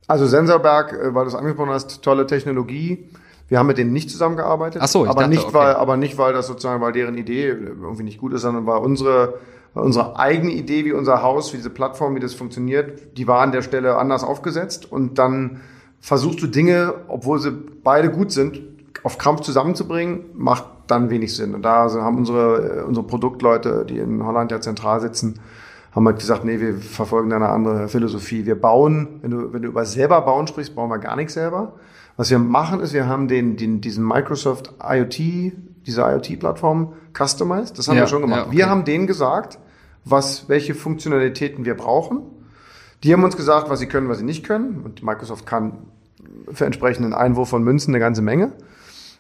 Also 0.08 0.26
Sensorberg, 0.26 0.94
äh, 0.94 1.14
weil 1.14 1.26
du 1.26 1.30
es 1.30 1.36
angesprochen 1.36 1.72
hast, 1.72 2.02
tolle 2.02 2.26
Technologie. 2.26 3.10
Wir 3.50 3.60
haben 3.60 3.68
mit 3.68 3.78
denen 3.78 3.92
nicht 3.92 4.10
zusammengearbeitet. 4.10 4.82
Ach 4.82 4.88
so, 4.88 5.04
ich 5.04 5.10
aber 5.10 5.22
dachte, 5.22 5.36
nicht, 5.36 5.46
okay. 5.46 5.54
weil, 5.54 5.76
aber 5.76 5.98
nicht, 5.98 6.18
weil 6.18 6.34
das 6.34 6.48
sozusagen, 6.48 6.82
weil 6.82 6.94
deren 6.94 7.18
Idee 7.18 7.48
irgendwie 7.48 8.04
nicht 8.04 8.20
gut 8.20 8.32
ist, 8.34 8.44
sondern 8.44 8.66
weil 8.66 8.78
unsere, 8.78 9.40
unsere 9.74 10.18
eigene 10.18 10.52
Idee, 10.52 10.86
wie 10.86 10.94
unser 10.94 11.22
Haus, 11.22 11.54
wie 11.54 11.58
diese 11.58 11.70
Plattform, 11.70 12.16
wie 12.16 12.20
das 12.20 12.34
funktioniert, 12.34 13.18
die 13.18 13.28
war 13.28 13.42
an 13.42 13.52
der 13.52 13.62
Stelle 13.62 13.98
anders 13.98 14.24
aufgesetzt. 14.24 14.92
Und 14.92 15.18
dann 15.20 15.62
versuchst 16.00 16.42
du 16.42 16.48
Dinge, 16.48 16.96
obwohl 17.08 17.40
sie 17.40 17.52
beide 17.52 18.10
gut 18.10 18.32
sind, 18.32 18.62
auf 19.04 19.18
Krampf 19.18 19.42
zusammenzubringen, 19.42 20.26
macht 20.34 20.66
dann 20.88 21.10
wenig 21.10 21.36
Sinn. 21.36 21.56
Und 21.56 21.62
da 21.64 21.90
haben 21.94 22.18
unsere, 22.18 22.86
unsere 22.86 23.06
Produktleute, 23.06 23.86
die 23.88 24.00
in 24.00 24.26
Holland 24.26 24.52
ja 24.52 24.60
zentral 24.60 25.00
sitzen, 25.02 25.40
haben 25.92 26.06
halt 26.06 26.20
gesagt, 26.20 26.46
nee, 26.46 26.60
wir 26.60 26.76
verfolgen 26.76 27.30
da 27.30 27.38
eine 27.38 27.50
andere 27.50 27.88
Philosophie. 27.88 28.46
Wir 28.46 28.60
bauen, 28.60 29.20
wenn 29.22 29.32
du, 29.32 29.54
wenn 29.54 29.62
du 29.62 29.70
über 29.70 29.86
selber 29.86 30.22
bauen 30.22 30.48
sprichst, 30.48 30.76
bauen 30.76 30.90
wir 30.90 31.00
gar 31.00 31.16
nichts 31.16 31.34
selber. 31.34 31.74
Was 32.18 32.30
wir 32.30 32.40
machen, 32.40 32.80
ist, 32.82 32.94
wir 32.94 33.08
haben 33.08 33.28
den, 33.28 33.56
den, 33.56 33.82
diesen 33.82 34.06
Microsoft 34.06 34.74
IoT, 34.84 35.54
diese 35.90 36.02
IoT-Plattform 36.02 36.94
customized. 37.18 37.78
Das 37.78 37.88
haben 37.88 37.96
ja, 37.96 38.04
wir 38.04 38.08
schon 38.08 38.22
gemacht. 38.22 38.40
Ja, 38.40 38.48
okay. 38.48 38.58
Wir 38.58 38.70
haben 38.70 38.86
denen 38.86 39.08
gesagt, 39.08 39.60
was, 40.06 40.48
welche 40.48 40.76
Funktionalitäten 40.76 41.66
wir 41.66 41.76
brauchen. 41.76 42.22
Die 43.04 43.14
haben 43.14 43.24
uns 43.24 43.36
gesagt, 43.36 43.70
was 43.70 43.80
sie 43.80 43.88
können, 43.88 44.10
was 44.10 44.20
sie 44.20 44.26
nicht 44.26 44.46
können. 44.46 44.82
Und 44.84 45.04
Microsoft 45.04 45.46
kann 45.46 45.74
für 46.52 46.66
entsprechenden 46.66 47.14
Einwurf 47.14 47.50
von 47.50 47.64
Münzen 47.64 47.92
eine 47.92 48.00
ganze 48.00 48.22
Menge. 48.22 48.52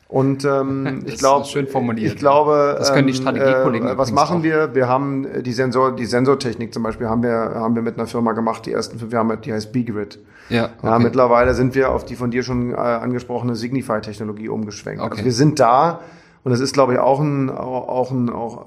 Und 0.09 0.43
ähm, 0.43 1.03
ich 1.05 1.17
glaube, 1.19 1.45
schön 1.45 1.67
formuliert. 1.67 2.13
Ich 2.13 2.19
glaube, 2.19 2.75
das 2.77 2.91
können 2.91 3.07
die 3.07 3.13
ähm, 3.13 3.21
Strategiekollegen. 3.21 3.87
Äh, 3.87 3.97
was 3.97 4.11
machen 4.11 4.39
auch. 4.39 4.43
wir? 4.43 4.73
Wir 4.73 4.87
haben 4.87 5.43
die 5.43 5.53
Sensor, 5.53 5.95
die 5.95 6.05
Sensortechnik 6.05 6.73
zum 6.73 6.83
Beispiel 6.83 7.07
haben 7.07 7.21
wir 7.21 7.31
haben 7.31 7.75
wir 7.75 7.83
mit 7.83 7.97
einer 7.97 8.07
Firma 8.07 8.33
gemacht. 8.33 8.65
Die 8.65 8.71
ersten 8.71 8.97
fünf 8.97 9.13
Jahre, 9.13 9.37
die 9.37 9.53
heißt 9.53 9.71
B-Grid. 9.71 10.19
Ja, 10.49 10.71
okay. 10.77 10.87
ja. 10.87 10.99
Mittlerweile 10.99 11.53
sind 11.53 11.75
wir 11.75 11.91
auf 11.91 12.05
die 12.05 12.15
von 12.15 12.31
dir 12.31 12.41
schon 12.41 12.71
äh, 12.71 12.75
angesprochene 12.75 13.55
Signify-Technologie 13.55 14.49
umgeschwenkt. 14.49 14.99
Okay. 14.99 15.11
Also 15.11 15.25
wir 15.25 15.31
sind 15.31 15.59
da 15.59 16.01
und 16.43 16.51
das 16.51 16.59
ist, 16.59 16.73
glaube 16.73 16.93
ich, 16.93 16.99
auch 16.99 17.19
ein 17.19 17.49
auch 17.49 18.11
ein 18.11 18.29
auch 18.29 18.65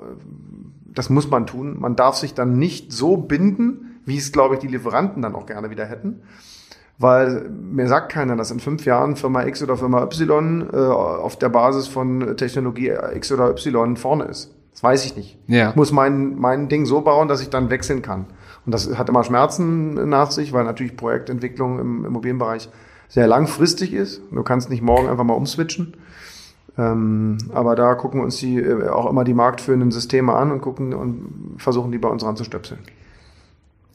das 0.86 1.08
muss 1.08 1.30
man 1.30 1.46
tun. 1.46 1.80
Man 1.80 1.96
darf 1.96 2.16
sich 2.16 2.34
dann 2.34 2.58
nicht 2.58 2.92
so 2.92 3.16
binden, 3.16 4.00
wie 4.04 4.18
es, 4.18 4.30
glaube 4.30 4.54
ich, 4.54 4.60
die 4.60 4.66
Lieferanten 4.66 5.22
dann 5.22 5.34
auch 5.34 5.46
gerne 5.46 5.70
wieder 5.70 5.86
hätten 5.86 6.22
weil 7.02 7.50
mir 7.50 7.88
sagt 7.88 8.12
keiner, 8.12 8.36
dass 8.36 8.50
in 8.50 8.60
fünf 8.60 8.84
Jahren 8.84 9.16
Firma 9.16 9.44
X 9.44 9.62
oder 9.62 9.76
Firma 9.76 10.02
Y 10.02 10.68
äh, 10.72 10.76
auf 10.76 11.36
der 11.36 11.48
Basis 11.48 11.88
von 11.88 12.36
Technologie 12.36 12.92
X 13.14 13.32
oder 13.32 13.50
Y 13.50 13.96
vorne 13.96 14.24
ist. 14.24 14.54
Das 14.72 14.82
weiß 14.82 15.04
ich 15.04 15.16
nicht. 15.16 15.38
Ja. 15.48 15.70
Ich 15.70 15.76
muss 15.76 15.92
mein, 15.92 16.38
mein 16.38 16.68
Ding 16.68 16.86
so 16.86 17.02
bauen, 17.02 17.28
dass 17.28 17.42
ich 17.42 17.50
dann 17.50 17.70
wechseln 17.70 18.00
kann. 18.00 18.26
Und 18.64 18.72
das 18.72 18.96
hat 18.96 19.08
immer 19.08 19.24
Schmerzen 19.24 20.08
nach 20.08 20.30
sich, 20.30 20.52
weil 20.52 20.64
natürlich 20.64 20.96
Projektentwicklung 20.96 21.78
im 21.78 22.04
Immobilienbereich 22.04 22.68
sehr 23.08 23.26
langfristig 23.26 23.92
ist. 23.92 24.22
Du 24.30 24.42
kannst 24.42 24.70
nicht 24.70 24.82
morgen 24.82 25.08
einfach 25.08 25.24
mal 25.24 25.34
umswitchen. 25.34 25.94
Ähm, 26.78 27.38
aber 27.52 27.76
da 27.76 27.94
gucken 27.94 28.20
wir 28.20 28.24
uns 28.24 28.38
die, 28.38 28.56
äh, 28.58 28.88
auch 28.88 29.10
immer 29.10 29.24
die 29.24 29.34
marktführenden 29.34 29.90
Systeme 29.90 30.32
an 30.34 30.50
und 30.52 30.60
gucken 30.62 30.94
und 30.94 31.56
versuchen 31.58 31.92
die 31.92 31.98
bei 31.98 32.08
uns 32.08 32.24
ranzustöpseln. 32.24 32.80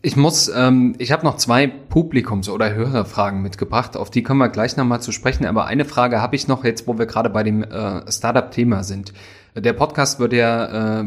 Ich 0.04 0.16
muss, 0.16 0.50
ähm, 0.56 0.94
ich 1.00 1.12
habe 1.12 1.26
noch 1.26 1.38
zwei 1.38 1.68
Publikums- 1.68 2.50
oder 2.50 2.74
Hörerfragen 2.74 3.42
mitgebracht, 3.42 3.98
auf 3.98 4.12
die 4.12 4.22
kommen 4.22 4.40
wir 4.40 4.50
gleich 4.50 4.78
nochmal 4.78 5.02
zu 5.02 5.12
sprechen. 5.12 5.46
Aber 5.46 5.66
eine 5.66 5.86
Frage 5.86 6.22
habe 6.22 6.36
ich 6.36 6.48
noch 6.48 6.64
jetzt, 6.64 6.88
wo 6.88 7.00
wir 7.00 7.08
gerade 7.08 7.32
bei 7.32 7.42
dem 7.44 7.64
äh, 7.64 8.10
Startup-Thema 8.12 8.84
sind. 8.84 9.12
Der 9.56 9.74
Podcast 9.74 10.20
wird 10.20 10.34
ja 10.34 11.00
äh, 11.00 11.06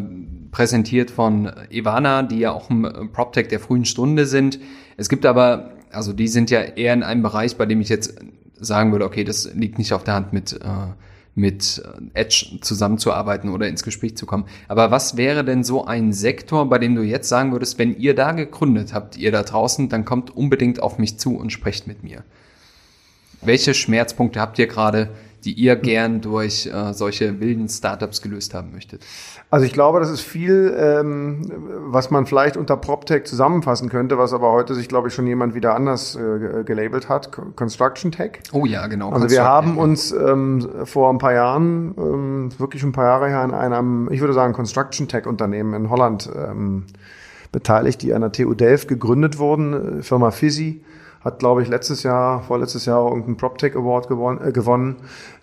präsentiert 0.50 1.12
von 1.12 1.52
Ivana, 1.70 2.24
die 2.24 2.40
ja 2.40 2.50
auch 2.50 2.68
im 2.68 3.10
PropTech 3.12 3.46
der 3.46 3.60
frühen 3.60 3.84
Stunde 3.84 4.26
sind. 4.26 4.58
Es 4.96 5.08
gibt 5.08 5.24
aber, 5.24 5.70
also 5.92 6.12
die 6.12 6.26
sind 6.26 6.50
ja 6.50 6.60
eher 6.60 6.92
in 6.92 7.04
einem 7.04 7.22
Bereich, 7.22 7.56
bei 7.56 7.66
dem 7.66 7.80
ich 7.80 7.88
jetzt 7.88 8.18
sagen 8.58 8.90
würde, 8.90 9.04
okay, 9.04 9.22
das 9.22 9.54
liegt 9.54 9.78
nicht 9.78 9.92
auf 9.92 10.02
der 10.02 10.14
Hand 10.14 10.32
mit 10.32 10.52
äh, 10.52 10.66
mit 11.34 11.82
äh, 12.14 12.20
Edge 12.20 12.58
zusammenzuarbeiten 12.60 13.50
oder 13.50 13.68
ins 13.68 13.82
Gespräch 13.82 14.16
zu 14.16 14.26
kommen. 14.26 14.46
Aber 14.68 14.90
was 14.90 15.16
wäre 15.16 15.44
denn 15.44 15.64
so 15.64 15.84
ein 15.84 16.12
Sektor, 16.12 16.68
bei 16.68 16.78
dem 16.78 16.94
du 16.94 17.02
jetzt 17.02 17.28
sagen 17.28 17.52
würdest, 17.52 17.78
wenn 17.78 17.96
ihr 17.96 18.14
da 18.14 18.32
gegründet 18.32 18.92
habt, 18.92 19.16
ihr 19.16 19.32
da 19.32 19.42
draußen, 19.42 19.88
dann 19.88 20.04
kommt 20.04 20.36
unbedingt 20.36 20.82
auf 20.82 20.98
mich 20.98 21.18
zu 21.18 21.36
und 21.36 21.50
sprecht 21.50 21.86
mit 21.86 22.02
mir? 22.02 22.24
Welche 23.42 23.72
Schmerzpunkte 23.72 24.40
habt 24.40 24.58
ihr 24.58 24.66
gerade, 24.66 25.10
die 25.44 25.52
ihr 25.52 25.76
gern 25.76 26.20
durch 26.20 26.66
äh, 26.66 26.92
solche 26.92 27.40
wilden 27.40 27.68
Startups 27.68 28.22
gelöst 28.22 28.54
haben 28.54 28.72
möchtet? 28.72 29.02
Also 29.50 29.66
ich 29.66 29.72
glaube, 29.72 30.00
das 30.00 30.10
ist 30.10 30.20
viel, 30.20 30.74
ähm, 30.78 31.50
was 31.86 32.10
man 32.10 32.26
vielleicht 32.26 32.56
unter 32.56 32.76
PropTech 32.76 33.24
zusammenfassen 33.24 33.88
könnte, 33.88 34.18
was 34.18 34.32
aber 34.32 34.52
heute 34.52 34.74
sich, 34.74 34.88
glaube 34.88 35.08
ich, 35.08 35.14
schon 35.14 35.26
jemand 35.26 35.54
wieder 35.54 35.74
anders 35.74 36.16
äh, 36.16 36.64
gelabelt 36.64 37.08
hat. 37.08 37.30
Construction 37.56 38.12
Tech. 38.12 38.40
Oh 38.52 38.66
ja, 38.66 38.86
genau. 38.86 39.10
Also 39.10 39.30
wir 39.30 39.44
haben 39.44 39.78
uns 39.78 40.12
ähm, 40.12 40.68
vor 40.84 41.10
ein 41.10 41.18
paar 41.18 41.32
Jahren, 41.32 41.94
ähm, 41.98 42.48
wirklich 42.58 42.82
ein 42.82 42.92
paar 42.92 43.06
Jahre 43.06 43.28
her, 43.28 43.44
in 43.44 43.52
einem, 43.52 44.08
ich 44.12 44.20
würde 44.20 44.34
sagen, 44.34 44.52
Construction 44.52 45.08
Tech 45.08 45.26
Unternehmen 45.26 45.74
in 45.74 45.90
Holland 45.90 46.30
ähm, 46.36 46.84
beteiligt, 47.52 48.02
die 48.02 48.14
an 48.14 48.20
der 48.20 48.32
TU 48.32 48.54
Delft 48.54 48.88
gegründet 48.88 49.38
wurden, 49.38 50.02
Firma 50.02 50.30
Fizzy 50.30 50.82
hat, 51.20 51.38
glaube 51.38 51.62
ich, 51.62 51.68
letztes 51.68 52.02
Jahr, 52.02 52.42
vorletztes 52.42 52.86
Jahr 52.86 53.06
irgendeinen 53.06 53.36
PropTech 53.36 53.76
Award 53.76 54.08
gewonnen, 54.08 54.40
äh, 54.42 54.52
gewonnen. 54.52 54.96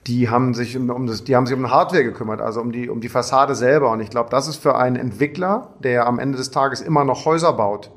Die 0.08 0.30
haben 0.30 0.54
sich 0.54 0.76
um, 0.76 0.90
um 0.90 1.06
das, 1.06 1.24
die 1.24 1.36
haben 1.36 1.46
sich 1.46 1.56
um 1.56 1.70
Hardware 1.70 2.04
gekümmert, 2.04 2.42
also 2.42 2.62
um 2.62 2.72
die, 2.72 2.90
um 2.90 3.00
die 3.00 3.10
Fassade 3.10 3.54
selber. 3.54 3.92
Und 3.92 4.00
ich 4.00 4.10
glaube, 4.10 4.30
das 4.32 4.48
ist 4.48 4.58
für 4.58 4.76
einen 4.76 4.96
Entwickler, 4.96 5.70
der 5.80 6.08
am 6.08 6.18
Ende 6.18 6.38
des 6.38 6.50
Tages 6.50 6.82
immer 6.82 7.06
noch 7.06 7.26
Häuser 7.26 7.54
baut. 7.54 7.92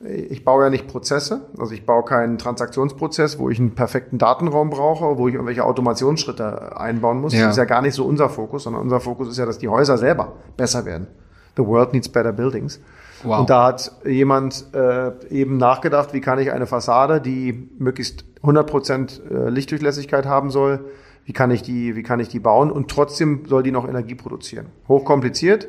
Ich 0.00 0.44
baue 0.44 0.62
ja 0.62 0.70
nicht 0.70 0.86
Prozesse, 0.86 1.40
also 1.58 1.72
ich 1.72 1.84
baue 1.84 2.04
keinen 2.04 2.38
Transaktionsprozess, 2.38 3.40
wo 3.40 3.50
ich 3.50 3.58
einen 3.58 3.74
perfekten 3.74 4.16
Datenraum 4.16 4.70
brauche, 4.70 5.18
wo 5.18 5.26
ich 5.26 5.34
irgendwelche 5.34 5.64
Automationsschritte 5.64 6.78
einbauen 6.78 7.20
muss. 7.20 7.32
Ja. 7.32 7.46
Das 7.46 7.54
ist 7.54 7.56
ja 7.56 7.64
gar 7.64 7.82
nicht 7.82 7.94
so 7.94 8.04
unser 8.04 8.28
Fokus, 8.28 8.62
sondern 8.62 8.82
unser 8.82 9.00
Fokus 9.00 9.28
ist 9.28 9.38
ja, 9.38 9.46
dass 9.46 9.58
die 9.58 9.68
Häuser 9.68 9.98
selber 9.98 10.34
besser 10.56 10.84
werden. 10.84 11.08
The 11.56 11.66
world 11.66 11.92
needs 11.94 12.08
better 12.08 12.32
buildings. 12.32 12.80
Wow. 13.22 13.40
Und 13.40 13.50
da 13.50 13.66
hat 13.66 13.92
jemand 14.04 14.66
äh, 14.74 15.12
eben 15.30 15.56
nachgedacht, 15.56 16.12
wie 16.12 16.20
kann 16.20 16.38
ich 16.38 16.52
eine 16.52 16.66
Fassade, 16.66 17.20
die 17.20 17.68
möglichst 17.78 18.24
100% 18.42 19.30
äh, 19.30 19.48
Lichtdurchlässigkeit 19.50 20.26
haben 20.26 20.50
soll, 20.50 20.84
wie 21.24 21.32
kann 21.32 21.50
ich 21.50 21.62
die, 21.62 21.96
wie 21.96 22.02
kann 22.02 22.20
ich 22.20 22.28
die 22.28 22.38
bauen 22.38 22.70
und 22.70 22.90
trotzdem 22.90 23.44
soll 23.46 23.62
die 23.62 23.72
noch 23.72 23.88
Energie 23.88 24.14
produzieren. 24.14 24.66
Hochkompliziert, 24.86 25.68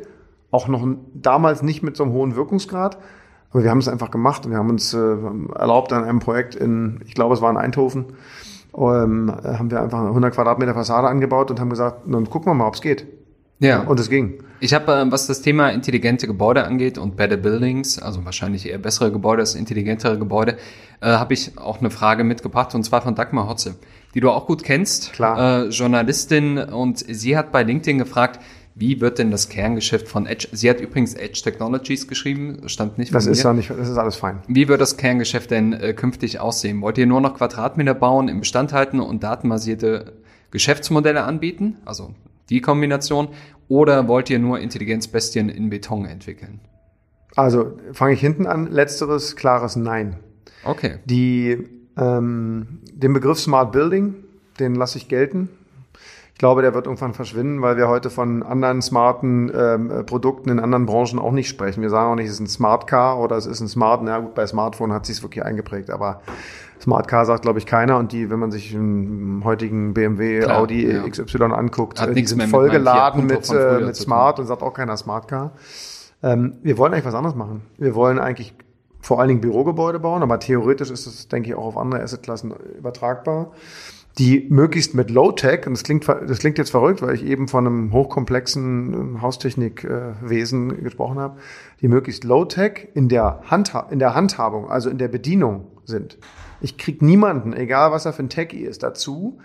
auch 0.51 0.67
noch 0.67 0.88
damals 1.13 1.63
nicht 1.63 1.83
mit 1.83 1.97
so 1.97 2.03
einem 2.03 2.13
hohen 2.13 2.35
Wirkungsgrad, 2.35 2.97
aber 3.51 3.63
wir 3.63 3.71
haben 3.71 3.79
es 3.79 3.88
einfach 3.88 4.12
gemacht 4.12 4.45
und 4.45 4.51
wir 4.51 4.59
haben 4.59 4.69
uns 4.69 4.93
äh, 4.93 5.15
erlaubt 5.55 5.91
an 5.91 6.03
einem 6.03 6.19
Projekt 6.19 6.55
in, 6.55 7.01
ich 7.05 7.15
glaube 7.15 7.33
es 7.33 7.41
war 7.41 7.49
in 7.49 7.57
Eindhoven, 7.57 8.05
ähm, 8.77 9.33
haben 9.43 9.71
wir 9.71 9.81
einfach 9.81 9.99
100 9.99 10.33
Quadratmeter 10.33 10.75
Fassade 10.75 11.07
angebaut 11.07 11.49
und 11.49 11.59
haben 11.59 11.69
gesagt, 11.69 12.03
dann 12.05 12.29
gucken 12.29 12.51
wir 12.51 12.53
mal, 12.53 12.67
ob 12.67 12.75
es 12.75 12.81
geht. 12.81 13.07
Ja. 13.60 13.82
Und 13.82 14.00
es 14.00 14.10
ging. 14.10 14.43
Ich 14.62 14.74
habe, 14.74 14.91
äh, 14.93 15.12
was 15.12 15.28
das 15.28 15.41
Thema 15.41 15.69
intelligente 15.69 16.28
Gebäude 16.28 16.65
angeht 16.65 16.98
und 16.98 17.15
Better 17.15 17.38
Buildings, 17.38 18.00
also 18.00 18.26
wahrscheinlich 18.26 18.67
eher 18.67 18.78
bessere 18.78 19.12
Gebäude 19.12 19.41
als 19.41 19.56
intelligentere 19.56 20.17
Gebäude, 20.17 20.58
äh, 21.02 21.08
habe 21.08 21.34
ich 21.34 21.58
auch 21.58 21.80
eine 21.80 21.89
Frage 21.89 22.24
mitgebracht 22.24 22.74
und 22.76 22.84
zwar 22.84 23.02
von 23.02 23.15
Dagmar 23.15 23.48
Hotze, 23.48 23.76
die 24.13 24.19
du 24.19 24.32
auch 24.32 24.48
gut 24.48 24.63
kennst, 24.63 25.13
Klar. 25.13 25.65
Äh, 25.65 25.69
Journalistin 25.69 26.58
und 26.58 27.00
sie 27.00 27.38
hat 27.38 27.52
bei 27.52 27.63
LinkedIn 27.63 28.00
gefragt, 28.00 28.39
wie 28.76 29.02
wird 29.02 29.19
denn 29.19 29.30
das 29.30 29.50
Kerngeschäft 29.50 30.08
von 30.08 30.26
Edge? 30.26 30.48
Sie 30.54 30.69
hat 30.69 30.80
übrigens 30.80 31.13
Edge 31.13 31.41
Technologies 31.43 32.08
geschrieben, 32.08 32.62
stand 32.67 32.98
nicht. 32.98 33.13
Das 33.13 33.26
ist 33.26 33.43
doch 33.43 33.54
nicht, 33.54 33.69
das 33.69 33.89
ist 33.89 33.98
alles 33.98 34.15
fein. 34.15 34.39
Wie 34.48 34.69
wird 34.69 34.80
das 34.80 34.95
Kerngeschäft 34.95 35.52
denn 35.52 35.74
äh, 35.74 35.93
künftig 35.93 36.39
aussehen? 36.39 36.82
Wollt 36.82 36.98
ihr 36.98 37.06
nur 37.06 37.19
noch 37.19 37.36
Quadratmeter 37.36 37.93
bauen, 37.93 38.30
im 38.30 38.39
Bestand 38.39 38.72
halten 38.72 39.02
und 39.02 39.24
datenbasierte 39.24 40.13
Geschäftsmodelle 40.52 41.24
anbieten? 41.24 41.76
Also 41.84 42.13
die 42.49 42.62
Kombination? 42.62 43.29
Oder 43.67 44.07
wollt 44.07 44.29
ihr 44.29 44.39
nur 44.39 44.59
Intelligenzbestien 44.59 45.49
in 45.49 45.69
Beton 45.69 46.05
entwickeln? 46.05 46.59
Also 47.35 47.77
fange 47.93 48.13
ich 48.13 48.19
hinten 48.19 48.47
an. 48.47 48.67
Letzteres 48.67 49.35
klares 49.35 49.75
Nein. 49.75 50.17
Okay. 50.65 50.97
Die, 51.05 51.67
ähm, 51.97 52.79
den 52.91 53.13
Begriff 53.13 53.39
Smart 53.39 53.71
Building, 53.71 54.15
den 54.59 54.75
lasse 54.75 54.97
ich 54.97 55.07
gelten. 55.07 55.49
Ich 56.33 56.39
glaube, 56.39 56.62
der 56.62 56.73
wird 56.73 56.85
irgendwann 56.85 57.13
verschwinden, 57.13 57.62
weil 57.62 57.75
wir 57.75 57.89
heute 57.89 58.09
von 58.09 58.43
anderen 58.43 58.81
smarten 58.81 59.51
ähm, 59.53 60.05
Produkten 60.05 60.49
in 60.49 60.59
anderen 60.59 60.85
Branchen 60.85 61.19
auch 61.19 61.33
nicht 61.33 61.49
sprechen. 61.49 61.81
Wir 61.81 61.89
sagen 61.89 62.12
auch 62.12 62.15
nicht, 62.15 62.27
es 62.27 62.35
ist 62.35 62.39
ein 62.39 62.47
Smart 62.47 62.88
Car 62.88 63.19
oder 63.19 63.35
es 63.35 63.45
ist 63.45 63.59
ein 63.59 63.67
Smart, 63.67 64.01
na 64.03 64.19
gut, 64.19 64.35
bei 64.35 64.47
Smartphone 64.47 64.93
hat 64.93 65.05
sich 65.05 65.21
wirklich 65.21 65.43
eingeprägt, 65.43 65.89
aber 65.89 66.21
Smart 66.79 67.07
Car 67.07 67.25
sagt, 67.25 67.41
glaube 67.43 67.59
ich, 67.59 67.65
keiner. 67.65 67.97
Und 67.97 68.11
die, 68.11 68.29
wenn 68.29 68.39
man 68.39 68.51
sich 68.51 68.73
einen 68.73 69.43
heutigen 69.43 69.93
BMW, 69.93 70.39
Klar, 70.39 70.59
Audi 70.59 70.91
ja. 70.91 71.07
XY 71.07 71.43
anguckt, 71.53 72.01
Hat 72.01 72.15
die 72.15 72.25
sind 72.25 72.43
vollgeladen 72.43 73.25
mit, 73.25 73.49
mit, 73.49 73.51
äh, 73.51 73.79
mit 73.79 73.95
Smart 73.95 74.39
und 74.39 74.45
sagt 74.45 74.63
auch 74.63 74.73
keiner 74.73 74.97
Smart 74.97 75.27
Car. 75.27 75.51
Ähm, 76.21 76.57
wir 76.63 76.77
wollen 76.77 76.93
eigentlich 76.93 77.05
was 77.05 77.15
anderes 77.15 77.35
machen. 77.35 77.61
Wir 77.77 77.95
wollen 77.95 78.19
eigentlich 78.19 78.53
vor 79.01 79.19
allen 79.19 79.29
Dingen 79.29 79.41
Bürogebäude 79.41 79.99
bauen, 79.99 80.23
aber 80.23 80.39
theoretisch 80.39 80.91
ist 80.91 81.07
das, 81.07 81.27
denke 81.29 81.49
ich, 81.49 81.55
auch 81.55 81.65
auf 81.65 81.77
andere 81.77 82.01
Assetklassen 82.01 82.53
übertragbar 82.77 83.51
die 84.19 84.47
möglichst 84.49 84.95
mit 84.95 85.09
Low-Tech, 85.09 85.65
und 85.65 85.73
das 85.73 85.83
klingt, 85.83 86.07
das 86.07 86.39
klingt 86.39 86.57
jetzt 86.57 86.71
verrückt, 86.71 87.01
weil 87.01 87.15
ich 87.15 87.23
eben 87.23 87.47
von 87.47 87.65
einem 87.65 87.93
hochkomplexen 87.93 88.93
ähm, 88.93 89.21
Haustechnikwesen 89.21 90.83
gesprochen 90.83 91.19
habe, 91.19 91.37
die 91.81 91.87
möglichst 91.87 92.25
Low-Tech 92.25 92.89
in 92.93 93.07
der, 93.07 93.41
Handha 93.45 93.87
in 93.89 93.99
der 93.99 94.15
Handhabung, 94.15 94.69
also 94.69 94.89
in 94.89 94.97
der 94.97 95.07
Bedienung 95.07 95.67
sind. 95.85 96.17
Ich 96.62 96.78
krieg 96.78 97.02
niemanden, 97.02 97.54
egal 97.54 97.91
was 97.91 98.06
er 98.06 98.13
für 98.13 98.24
ein 98.24 98.30
Techie 98.30 98.65
ist, 98.65 98.84
dazu, 98.84 99.39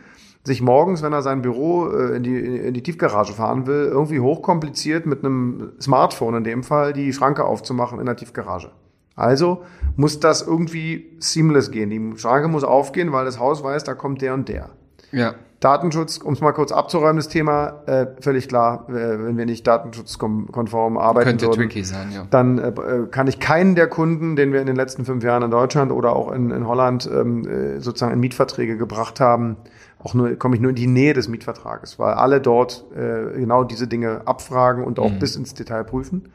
sich 0.44 0.61
morgens, 0.61 1.03
wenn 1.03 1.12
er 1.12 1.22
sein 1.22 1.42
Büro 1.42 1.88
äh, 1.88 2.16
in, 2.16 2.22
die, 2.22 2.37
in 2.37 2.74
die 2.74 2.83
Tiefgarage 2.83 3.33
fahren 3.33 3.66
will, 3.66 3.87
irgendwie 3.87 4.20
hochkompliziert 4.20 5.07
mit 5.07 5.24
einem 5.24 5.72
Smartphone 5.81 6.37
in 6.37 6.44
dem 6.44 6.62
Fall 6.62 6.92
die 6.92 7.12
Schranke 7.12 7.44
aufzumachen 7.44 7.98
in 7.98 8.07
der 8.07 8.16
Tiefgarage. 8.16 8.70
Also 9.16 9.62
muss 9.96 10.20
das 10.20 10.42
irgendwie 10.42 11.16
seamless 11.18 11.70
gehen. 11.70 11.90
Die 11.90 12.18
Schranke 12.18 12.48
muss 12.48 12.64
aufgehen, 12.64 13.12
weil 13.12 13.24
das 13.24 13.38
Haus 13.38 13.62
weiß, 13.62 13.85
da 13.85 13.94
kommt 13.94 14.20
der 14.20 14.35
und 14.35 14.48
der. 14.48 14.70
Ja. 15.14 15.35
Datenschutz, 15.61 16.18
um 16.18 16.35
es 16.35 16.42
mal 16.42 16.53
kurz 16.53 16.72
abzuräumen, 16.72 17.16
das 17.16 17.29
Thema, 17.29 17.83
äh, 17.87 18.07
völlig 18.20 18.48
klar, 18.48 18.87
äh, 18.90 18.92
wenn 18.92 19.38
wir 19.38 19.46
nicht 19.46 19.66
datenschutzkonform 19.66 20.98
arbeiten 20.98 21.27
Könnte 21.27 21.46
würden, 21.46 21.55
tricky 21.57 21.85
sein, 21.85 22.12
ja. 22.12 22.27
dann 22.29 22.59
äh, 22.59 22.72
kann 23.11 23.29
ich 23.29 23.40
keinen 23.40 23.74
der 23.74 23.87
Kunden, 23.87 24.37
den 24.37 24.53
wir 24.53 24.61
in 24.61 24.66
den 24.66 24.77
letzten 24.77 25.07
fünf 25.07 25.24
Jahren 25.24 25.42
in 25.42 25.50
Deutschland 25.50 25.90
oder 25.90 26.14
auch 26.14 26.33
in, 26.33 26.50
in 26.50 26.66
Holland 26.66 27.09
ähm, 27.11 27.48
äh, 27.48 27.81
sozusagen 27.81 28.12
in 28.12 28.20
Mietverträge 28.20 28.77
gebracht 28.77 29.20
haben, 29.20 29.57
auch 30.00 30.12
nur 30.12 30.35
komme 30.35 30.55
ich 30.55 30.61
nur 30.61 30.68
in 30.70 30.77
die 30.77 30.87
Nähe 30.87 31.14
des 31.14 31.29
Mietvertrages, 31.29 31.98
weil 31.98 32.12
alle 32.12 32.42
dort 32.42 32.85
äh, 32.94 33.38
genau 33.38 33.64
diese 33.64 33.87
Dinge 33.88 34.20
abfragen 34.27 34.85
und 34.85 34.98
auch 34.98 35.12
Mhm. 35.12 35.18
bis 35.18 35.35
ins 35.35 35.55
Detail 35.55 35.85
prüfen. 35.85 36.29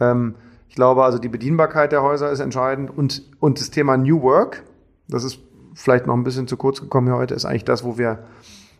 Ähm, 0.00 0.34
ich 0.68 0.74
glaube 0.74 1.04
also, 1.04 1.18
die 1.18 1.28
Bedienbarkeit 1.28 1.92
der 1.92 2.02
Häuser 2.02 2.30
ist 2.32 2.40
entscheidend 2.40 2.90
und, 2.90 3.22
und 3.38 3.60
das 3.60 3.70
Thema 3.70 3.96
New 3.96 4.22
Work, 4.22 4.64
das 5.08 5.22
ist 5.22 5.38
vielleicht 5.78 6.06
noch 6.06 6.14
ein 6.14 6.24
bisschen 6.24 6.48
zu 6.48 6.56
kurz 6.56 6.80
gekommen 6.80 7.06
hier 7.06 7.16
heute, 7.16 7.34
ist 7.34 7.44
eigentlich 7.44 7.64
das, 7.64 7.84
wo 7.84 7.96
wir, 7.98 8.18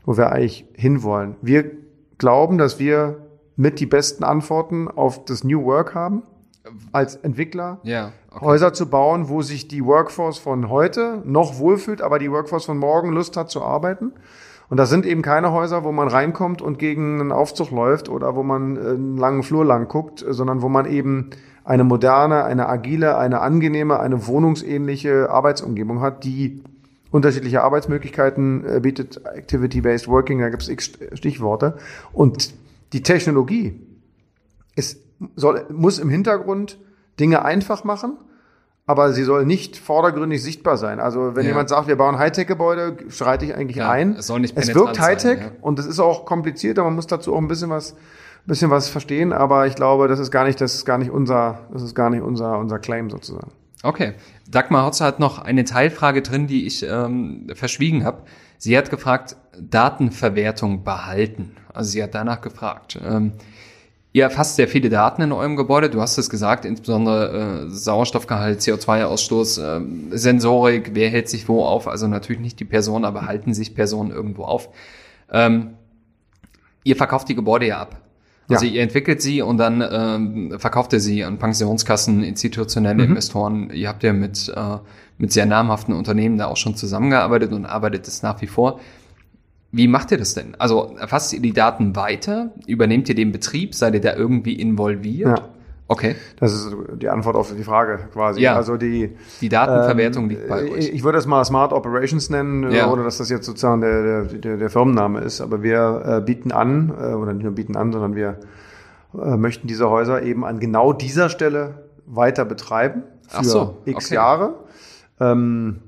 wo 0.05 0.17
wir 0.17 0.33
eigentlich 0.33 0.67
hinwollen. 0.75 1.37
Wir 1.41 1.71
glauben, 2.19 2.59
dass 2.59 2.79
wir 2.79 3.19
mit 3.57 3.79
die 3.79 3.87
besten 3.87 4.25
Antworten 4.25 4.89
auf 4.89 5.25
das 5.25 5.45
New 5.45 5.65
Work 5.65 5.95
haben 5.95 6.25
als 6.93 7.15
Entwickler. 7.17 7.79
Ja, 7.85 8.13
okay. 8.31 8.45
Häuser 8.45 8.73
zu 8.73 8.91
bauen, 8.91 9.29
wo 9.29 9.43
sich 9.43 9.69
die 9.69 9.85
Workforce 9.85 10.39
von 10.39 10.69
heute 10.69 11.23
noch 11.25 11.59
wohlfühlt, 11.59 12.03
aber 12.03 12.19
die 12.19 12.31
Workforce 12.31 12.67
von 12.67 12.79
morgen 12.79 13.13
Lust 13.13 13.37
hat 13.37 13.49
zu 13.49 13.63
arbeiten. 13.63 14.13
Und 14.69 14.77
das 14.77 14.91
sind 14.91 15.07
eben 15.07 15.23
keine 15.23 15.53
Häuser, 15.53 15.85
wo 15.85 15.93
man 15.93 16.09
reinkommt 16.09 16.61
und 16.61 16.79
gegen 16.79 17.21
einen 17.21 17.33
Aufzug 17.33 17.71
läuft 17.71 18.09
oder 18.09 18.35
wo 18.35 18.43
man 18.43 18.77
äh, 18.77 18.81
einen 18.81 19.17
langen 19.17 19.43
Flur 19.45 19.65
lang 19.65 19.89
guckt, 19.89 20.25
sondern 20.29 20.63
wo 20.63 20.69
man 20.69 20.85
eben 20.85 21.31
eine 21.65 21.85
moderne, 21.85 22.45
eine 22.45 22.69
agile, 22.69 23.17
eine 23.17 23.41
angenehme, 23.41 24.01
eine 24.01 24.27
wohnungsähnliche 24.27 25.31
Arbeitsumgebung 25.31 26.01
hat, 26.01 26.25
die 26.25 26.63
unterschiedliche 27.11 27.63
Arbeitsmöglichkeiten 27.63 28.65
äh, 28.67 28.81
bietet, 28.81 29.21
Activity-Based 29.25 30.09
Working, 30.09 30.41
da 30.41 30.49
gibt 30.51 30.63
es 30.63 30.69
x 30.69 30.93
Stichworte. 31.15 31.77
Und 32.13 32.53
die 32.93 33.03
Technologie 33.03 33.81
ist, 34.77 35.01
soll, 35.37 35.67
muss 35.71 35.99
im 35.99 36.11
Hintergrund 36.11 36.79
Dinge 37.19 37.45
einfach 37.45 37.85
machen, 37.85 38.17
aber 38.87 39.13
sie 39.13 39.23
soll 39.25 39.45
nicht 39.45 39.77
vordergründig 39.77 40.43
sichtbar 40.43 40.77
sein. 40.77 41.01
Also 41.01 41.35
wenn 41.37 41.45
Ja. 41.45 41.51
jemand 41.51 41.69
sagt, 41.69 41.89
wir 41.89 41.97
bauen 41.97 42.19
Hightech-Gebäude, 42.19 42.97
schreite 43.11 43.45
ich 43.45 43.55
eigentlich 43.55 43.79
Ja, 43.79 43.91
ein. 43.91 44.17
es 44.17 44.27
soll 44.27 44.41
nicht 44.41 44.57
es 44.57 44.75
wirkt 44.75 44.99
Hightech 45.01 45.39
sein, 45.39 45.53
ja. 45.57 45.59
und 45.61 45.79
es 45.79 45.87
ist 45.87 46.01
auch 46.01 46.25
komplizierter, 46.25 46.85
man 46.85 46.95
muss 46.95 47.07
dazu 47.07 47.35
auch 47.35 47.39
ein 47.39 47.49
bisschen 47.49 47.71
was 47.71 47.97
bisschen 48.47 48.71
was 48.71 48.89
verstehen, 48.89 49.35
aber 49.35 49.67
ich 49.67 49.75
glaube, 49.75 50.09
das 50.09 50.19
ist 50.19 50.31
gar 50.31 50.45
nicht, 50.45 50.59
das 50.61 50.75
ist 50.75 50.87
gar 50.87 50.97
nicht 50.97 51.11
unser, 51.11 51.69
das 51.71 51.83
ist 51.83 51.95
gar 51.95 52.09
nicht 52.09 52.23
unser, 52.23 52.59
unser 52.59 52.79
Claim 52.79 53.11
sozusagen. 53.11 53.51
Okay. 53.83 54.15
Dagmar 54.51 54.87
Hotzer 54.87 55.05
hat 55.05 55.21
noch 55.21 55.39
eine 55.39 55.65
Teilfrage 55.65 56.23
drin, 56.23 56.47
die 56.47 56.67
ich 56.67 56.83
ähm, 56.83 57.47
verschwiegen 57.55 58.05
habe. 58.05 58.23
Sie 58.59 58.77
hat 58.77 58.91
gefragt, 58.91 59.37
Datenverwertung 59.61 60.85
behalten. 60.85 61.57
Also 61.73 61.91
sie 61.91 62.03
hat 62.03 62.15
danach 62.15 62.41
gefragt. 62.41 62.99
Ähm, 63.07 63.35
ihr 64.13 64.25
erfasst 64.25 64.57
sehr 64.57 64.67
viele 64.67 64.89
Daten 64.89 65.23
in 65.23 65.33
eurem 65.33 65.55
Gebäude. 65.55 65.91
Du 65.91 66.01
hast 66.01 66.19
es 66.19 66.29
gesagt, 66.29 66.65
insbesondere 66.65 67.67
äh, 67.67 67.71
Sauerstoffgehalt, 67.71 68.61
CO2-Ausstoß, 68.61 69.77
ähm, 69.77 70.09
Sensorik, 70.11 70.91
wer 70.95 71.11
hält 71.11 71.29
sich 71.29 71.49
wo 71.49 71.65
auf. 71.65 71.87
Also 71.87 72.09
natürlich 72.09 72.41
nicht 72.43 72.59
die 72.59 72.65
Person, 72.65 73.05
aber 73.05 73.27
halten 73.27 73.55
sich 73.55 73.75
Personen 73.75 74.11
irgendwo 74.11 74.45
auf. 74.45 74.71
Ähm, 75.31 75.75
ihr 76.83 76.97
verkauft 76.97 77.29
die 77.29 77.37
Gebäude 77.37 77.67
ja 77.67 77.81
ab. 77.81 78.01
Also 78.51 78.65
Ja. 78.65 78.73
ihr 78.73 78.83
entwickelt 78.83 79.21
sie 79.21 79.43
und 79.43 79.59
dann 79.59 79.85
ähm, 79.91 80.55
verkauft 80.59 80.93
ihr 80.95 81.01
sie 81.01 81.23
an 81.25 81.39
Pensionskassen, 81.39 82.23
institutionelle 82.23 83.03
Mhm. 83.05 83.11
Investoren. 83.11 83.71
Ihr 83.71 83.89
habt 83.89 84.03
ja 84.03 84.13
mit, 84.13 84.49
äh, 84.55 84.77
mit 85.19 85.33
sehr 85.33 85.45
namhaften 85.47 85.95
Unternehmen 85.95 86.39
da 86.39 86.47
auch 86.47 86.57
schon 86.57 86.75
zusammengearbeitet 86.75 87.53
und 87.53 87.67
arbeitet 87.67 88.09
es 88.09 88.23
nach 88.23 88.41
wie 88.41 88.47
vor. 88.47 88.81
Wie 89.71 89.87
macht 89.87 90.11
ihr 90.13 90.19
das 90.19 90.33
denn? 90.33 90.55
Also 90.59 90.97
erfasst 90.99 91.33
ihr 91.35 91.41
die 91.41 91.53
Daten 91.53 91.95
weiter? 91.95 92.53
Übernehmt 92.67 93.09
ihr 93.11 93.15
den 93.15 93.33
Betrieb? 93.33 93.75
Seid 93.75 93.93
ihr 93.95 94.01
da 94.01 94.15
irgendwie 94.17 94.55
involviert? 94.55 95.39
Ja. 95.39 95.49
Okay. 95.91 96.17
Das 96.39 96.53
ist 96.53 96.77
die 96.97 97.09
Antwort 97.09 97.35
auf 97.35 97.55
die 97.55 97.65
Frage 97.65 97.99
quasi. 98.13 98.43
Ja. 98.43 98.55
Also 98.55 98.77
die 98.77 99.17
Die 99.41 99.49
Datenverwertung 99.49 100.25
ähm, 100.25 100.31
liegt 100.31 100.49
bei 100.49 100.71
euch. 100.71 100.91
Ich 100.91 101.03
würde 101.03 101.17
es 101.17 101.27
mal 101.27 101.43
Smart 101.47 101.73
Operations 101.73 102.29
nennen, 102.29 102.71
Ja. 102.71 102.87
äh, 102.87 102.93
ohne 102.93 103.05
dass 103.05 103.17
das 103.19 103.31
jetzt 103.31 103.47
sozusagen 103.47 103.81
der, 103.81 104.25
der, 104.25 104.57
der, 104.59 104.71
Firmenname 104.71 105.21
ist. 105.21 105.41
Aber 105.41 105.63
wir 105.63 106.03
äh, 106.05 106.21
bieten 106.21 106.53
an, 106.53 106.91
äh, 106.91 107.15
oder 107.15 107.33
nicht 107.33 107.45
nur 107.45 107.55
bieten 107.55 107.75
an, 107.75 107.91
sondern 107.93 108.15
wir 108.15 108.39
äh, 109.15 109.37
möchten 109.37 109.67
diese 109.67 109.89
Häuser 109.89 110.23
eben 110.23 110.45
an 110.45 110.61
genau 110.61 110.93
dieser 110.93 111.31
Stelle 111.31 111.87
weiter 112.07 112.45
betreiben 112.45 113.05
für 113.27 113.39
Ach 113.39 113.45
so, 113.45 113.79
x 113.87 114.07
okay. 114.07 114.15
Jahre. 114.15 114.55
Ähm, 115.21 115.81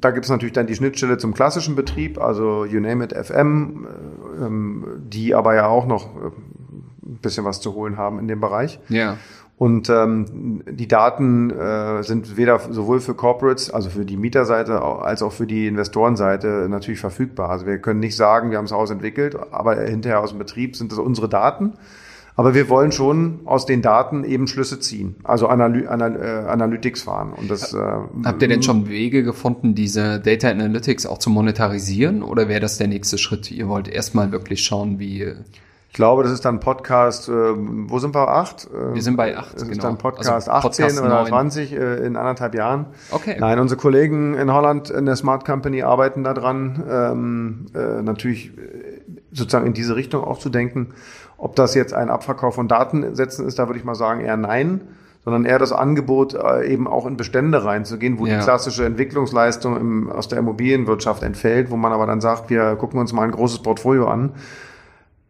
da 0.00 0.12
gibt 0.12 0.24
es 0.24 0.30
natürlich 0.30 0.54
dann 0.54 0.66
die 0.66 0.74
Schnittstelle 0.74 1.18
zum 1.18 1.34
klassischen 1.34 1.74
Betrieb, 1.74 2.18
also 2.18 2.64
You 2.64 2.80
Name 2.80 3.04
It 3.04 3.12
FM, 3.12 3.86
äh, 3.86 4.44
ähm, 4.44 4.86
die 5.04 5.34
aber 5.34 5.54
ja 5.54 5.66
auch 5.66 5.86
noch 5.86 6.16
äh, 6.16 6.30
ein 7.08 7.18
bisschen 7.20 7.44
was 7.44 7.60
zu 7.60 7.74
holen 7.74 7.96
haben 7.96 8.18
in 8.18 8.28
dem 8.28 8.40
Bereich. 8.40 8.80
Ja. 8.88 9.16
Und 9.58 9.90
ähm, 9.90 10.62
die 10.70 10.86
Daten 10.86 11.50
äh, 11.50 12.04
sind 12.04 12.36
weder 12.36 12.60
sowohl 12.70 13.00
für 13.00 13.14
Corporates, 13.14 13.70
also 13.70 13.90
für 13.90 14.04
die 14.04 14.16
Mieterseite, 14.16 14.80
als 14.80 15.20
auch 15.20 15.32
für 15.32 15.48
die 15.48 15.66
Investorenseite 15.66 16.68
natürlich 16.70 17.00
verfügbar. 17.00 17.50
Also 17.50 17.66
wir 17.66 17.78
können 17.78 17.98
nicht 17.98 18.14
sagen, 18.14 18.52
wir 18.52 18.58
haben 18.58 18.66
das 18.66 18.72
Haus 18.72 18.90
entwickelt, 18.90 19.36
aber 19.50 19.74
hinterher 19.82 20.20
aus 20.20 20.30
dem 20.30 20.38
Betrieb 20.38 20.76
sind 20.76 20.92
das 20.92 20.98
unsere 21.00 21.28
Daten. 21.28 21.72
Aber 22.36 22.54
wir 22.54 22.68
wollen 22.68 22.92
schon 22.92 23.40
aus 23.46 23.66
den 23.66 23.82
Daten 23.82 24.22
eben 24.22 24.46
Schlüsse 24.46 24.78
ziehen, 24.78 25.16
also 25.24 25.48
Analy 25.48 25.88
Anal 25.88 26.14
äh, 26.14 26.48
Analytics 26.48 27.02
fahren. 27.02 27.32
Und 27.32 27.50
das 27.50 27.74
äh, 27.74 27.78
Habt 28.24 28.40
ihr 28.40 28.46
denn 28.46 28.62
schon 28.62 28.88
Wege 28.88 29.24
gefunden, 29.24 29.74
diese 29.74 30.20
Data 30.20 30.48
Analytics 30.48 31.04
auch 31.04 31.18
zu 31.18 31.30
monetarisieren? 31.30 32.22
Oder 32.22 32.46
wäre 32.46 32.60
das 32.60 32.78
der 32.78 32.86
nächste 32.86 33.18
Schritt? 33.18 33.50
Ihr 33.50 33.66
wollt 33.66 33.88
erstmal 33.88 34.30
wirklich 34.30 34.62
schauen, 34.62 35.00
wie. 35.00 35.32
Ich 35.90 35.94
glaube, 35.94 36.22
das 36.22 36.32
ist 36.32 36.44
dann 36.44 36.60
Podcast, 36.60 37.28
äh, 37.28 37.32
wo 37.32 37.98
sind 37.98 38.14
wir? 38.14 38.28
Acht? 38.28 38.68
Äh, 38.72 38.94
Wir 38.94 39.02
sind 39.02 39.16
bei 39.16 39.36
acht, 39.36 39.54
Das 39.54 39.62
ist 39.62 39.70
genau. 39.70 39.82
dann 39.84 39.98
Podcast 39.98 40.30
Also 40.30 40.50
18 40.50 40.62
Podcast 40.84 41.00
oder 41.00 41.08
9. 41.22 41.26
20 41.28 41.72
äh, 41.72 41.96
in 42.06 42.16
anderthalb 42.16 42.54
Jahren. 42.54 42.86
Okay. 43.10 43.36
Nein, 43.40 43.58
unsere 43.58 43.80
Kollegen 43.80 44.34
in 44.34 44.52
Holland 44.52 44.90
in 44.90 45.06
der 45.06 45.16
Smart 45.16 45.44
Company 45.46 45.82
arbeiten 45.82 46.24
daran, 46.24 46.84
ähm, 46.88 47.66
äh, 47.74 48.02
natürlich 48.02 48.48
äh, 48.58 49.00
sozusagen 49.32 49.66
in 49.66 49.72
diese 49.72 49.96
Richtung 49.96 50.22
auch 50.24 50.38
zu 50.38 50.50
denken. 50.50 50.88
Ob 51.38 51.56
das 51.56 51.74
jetzt 51.74 51.94
ein 51.94 52.10
Abverkauf 52.10 52.54
von 52.56 52.68
Datensätzen 52.68 53.46
ist, 53.46 53.58
da 53.58 53.66
würde 53.68 53.78
ich 53.78 53.84
mal 53.84 53.94
sagen 53.94 54.20
eher 54.20 54.36
nein, 54.36 54.82
sondern 55.24 55.44
eher 55.46 55.58
das 55.58 55.72
Angebot, 55.72 56.34
äh, 56.34 56.66
eben 56.66 56.86
auch 56.86 57.06
in 57.06 57.16
Bestände 57.16 57.64
reinzugehen, 57.64 58.18
wo 58.18 58.26
Ja. 58.26 58.38
die 58.38 58.44
klassische 58.44 58.84
Entwicklungsleistung 58.84 59.76
im, 59.76 60.10
aus 60.12 60.28
der 60.28 60.38
Immobilienwirtschaft 60.38 61.22
entfällt, 61.22 61.70
wo 61.70 61.76
man 61.76 61.92
aber 61.92 62.06
dann 62.06 62.20
sagt, 62.20 62.50
wir 62.50 62.76
gucken 62.76 63.00
uns 63.00 63.12
mal 63.14 63.22
ein 63.22 63.30
großes 63.32 63.62
Portfolio 63.62 64.06
an, 64.06 64.32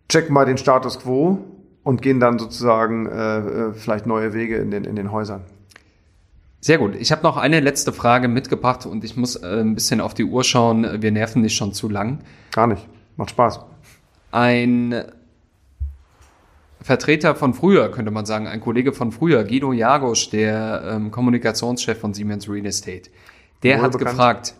checken 0.09 0.33
mal 0.35 0.44
den 0.47 0.59
Status 0.59 0.99
quo 0.99 1.38
und 1.83 2.03
gehen 2.03 2.21
dann 2.21 2.38
sozusagen 2.38 3.07
äh, 3.07 3.38
äh, 3.38 3.73
vielleicht 3.73 4.07
neue 4.07 4.35
Wege 4.35 4.57
in 4.57 4.71
den, 4.71 4.85
in 4.85 4.97
den 4.97 5.12
Häusern. 5.12 5.42
Sehr 6.61 6.79
gut. 6.79 6.97
Ich 6.97 7.12
habe 7.12 7.23
noch 7.23 7.37
eine 7.37 7.61
letzte 7.61 7.92
Frage 7.92 8.27
mitgebracht 8.27 8.85
und 8.85 9.05
ich 9.05 9.16
muss 9.16 9.37
äh, 9.37 9.61
ein 9.61 9.75
bisschen 9.75 10.01
auf 10.01 10.14
die 10.14 10.25
Uhr 10.25 10.42
schauen. 10.42 11.03
Wir 11.03 11.12
nerven 11.12 11.42
nicht 11.42 11.57
schon 11.57 11.73
zu 11.73 11.88
lang. 11.88 12.18
Gar 12.53 12.66
nicht. 12.66 12.87
Macht 13.16 13.31
Spaß. 13.31 13.61
Ein 14.33 15.05
Vertreter 16.81 17.35
von 17.35 17.55
früher, 17.55 17.90
könnte 17.90 18.11
man 18.11 18.27
sagen, 18.27 18.47
ein 18.47 18.61
Kollege 18.61 18.92
von 18.92 19.12
früher, 19.12 19.44
Guido 19.44 19.73
Jagosch, 19.73 20.31
der 20.31 20.83
ähm, 20.85 21.11
Kommunikationschef 21.11 21.99
von 21.99 22.14
Siemens 22.14 22.49
Real 22.49 22.66
Estate, 22.66 23.11
der 23.62 23.79
Wohl 23.79 23.85
hat 23.85 23.92
bekannt. 23.92 24.11
gefragt, 24.11 24.55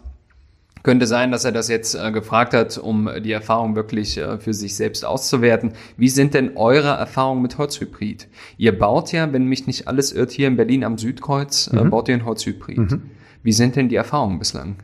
könnte 0.89 1.07
sein, 1.07 1.31
dass 1.31 1.45
er 1.45 1.53
das 1.53 1.69
jetzt 1.69 1.95
äh, 1.95 2.11
gefragt 2.13 2.55
hat, 2.55 2.79
um 2.79 3.11
die 3.23 3.33
Erfahrung 3.33 3.77
wirklich 3.77 4.17
äh, 4.17 4.39
für 4.39 4.55
sich 4.55 4.75
selbst 4.75 5.05
auszuwerten. 5.05 5.75
Wie 5.99 6.09
sind 6.09 6.33
denn 6.33 6.57
eure 6.57 6.89
Erfahrungen 6.89 7.43
mit 7.43 7.59
Holzhybrid? 7.59 8.27
Ihr 8.57 8.79
baut 8.79 9.13
ja, 9.13 9.31
wenn 9.31 9.45
mich 9.45 9.67
nicht 9.67 9.87
alles 9.87 10.13
irrt, 10.13 10.31
hier 10.31 10.49
in 10.49 10.57
Berlin 10.57 10.85
am 10.85 10.97
Südkreuz, 10.97 11.71
äh, 11.75 11.85
baut 11.85 12.09
ihr 12.09 12.15
ein 12.15 12.25
Holzhybrid. 12.25 13.01
Wie 13.43 13.53
sind 13.53 13.77
denn 13.77 13.91
die 13.91 13.97
Erfahrungen 13.97 14.39
bislang? 14.39 14.77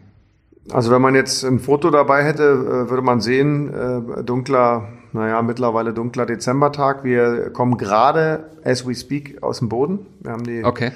Also 0.70 0.90
wenn 0.90 1.00
man 1.00 1.14
jetzt 1.14 1.42
ein 1.42 1.58
Foto 1.58 1.88
dabei 1.88 2.22
hätte, 2.22 2.42
äh, 2.42 2.90
würde 2.90 3.02
man 3.02 3.22
sehen, 3.22 3.72
äh, 3.72 4.24
dunkler, 4.24 4.88
naja, 5.14 5.40
mittlerweile 5.40 5.94
dunkler 5.94 6.26
Dezembertag. 6.26 7.02
Wir 7.04 7.48
kommen 7.48 7.78
gerade, 7.78 8.50
as 8.62 8.86
we 8.86 8.94
speak, 8.94 9.42
aus 9.42 9.60
dem 9.60 9.70
Boden. 9.70 10.00
Wir 10.20 10.32
haben 10.32 10.44
die 10.44 10.62
Okay. 10.66 10.92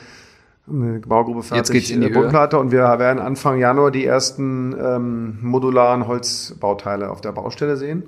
Eine 0.70 1.00
Baugruppe 1.00 1.42
fertig. 1.42 1.58
Jetzt 1.58 1.72
geht's 1.72 1.90
in 1.90 2.00
die 2.00 2.08
äh, 2.08 2.12
Bodenplatte 2.12 2.58
und 2.58 2.72
wir 2.72 2.82
werden 2.98 3.18
Anfang 3.18 3.58
Januar 3.58 3.90
die 3.90 4.04
ersten 4.04 4.74
ähm, 4.80 5.38
modularen 5.42 6.06
Holzbauteile 6.06 7.10
auf 7.10 7.20
der 7.20 7.32
Baustelle 7.32 7.76
sehen. 7.76 8.04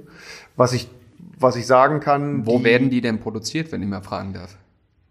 Was 0.56 0.72
ich, 0.72 0.90
was 1.38 1.56
ich 1.56 1.66
sagen 1.66 2.00
kann. 2.00 2.46
Wo 2.46 2.58
die, 2.58 2.64
werden 2.64 2.90
die 2.90 3.00
denn 3.00 3.18
produziert, 3.20 3.72
wenn 3.72 3.82
ich 3.82 3.88
mal 3.88 4.02
fragen 4.02 4.32
darf? 4.32 4.56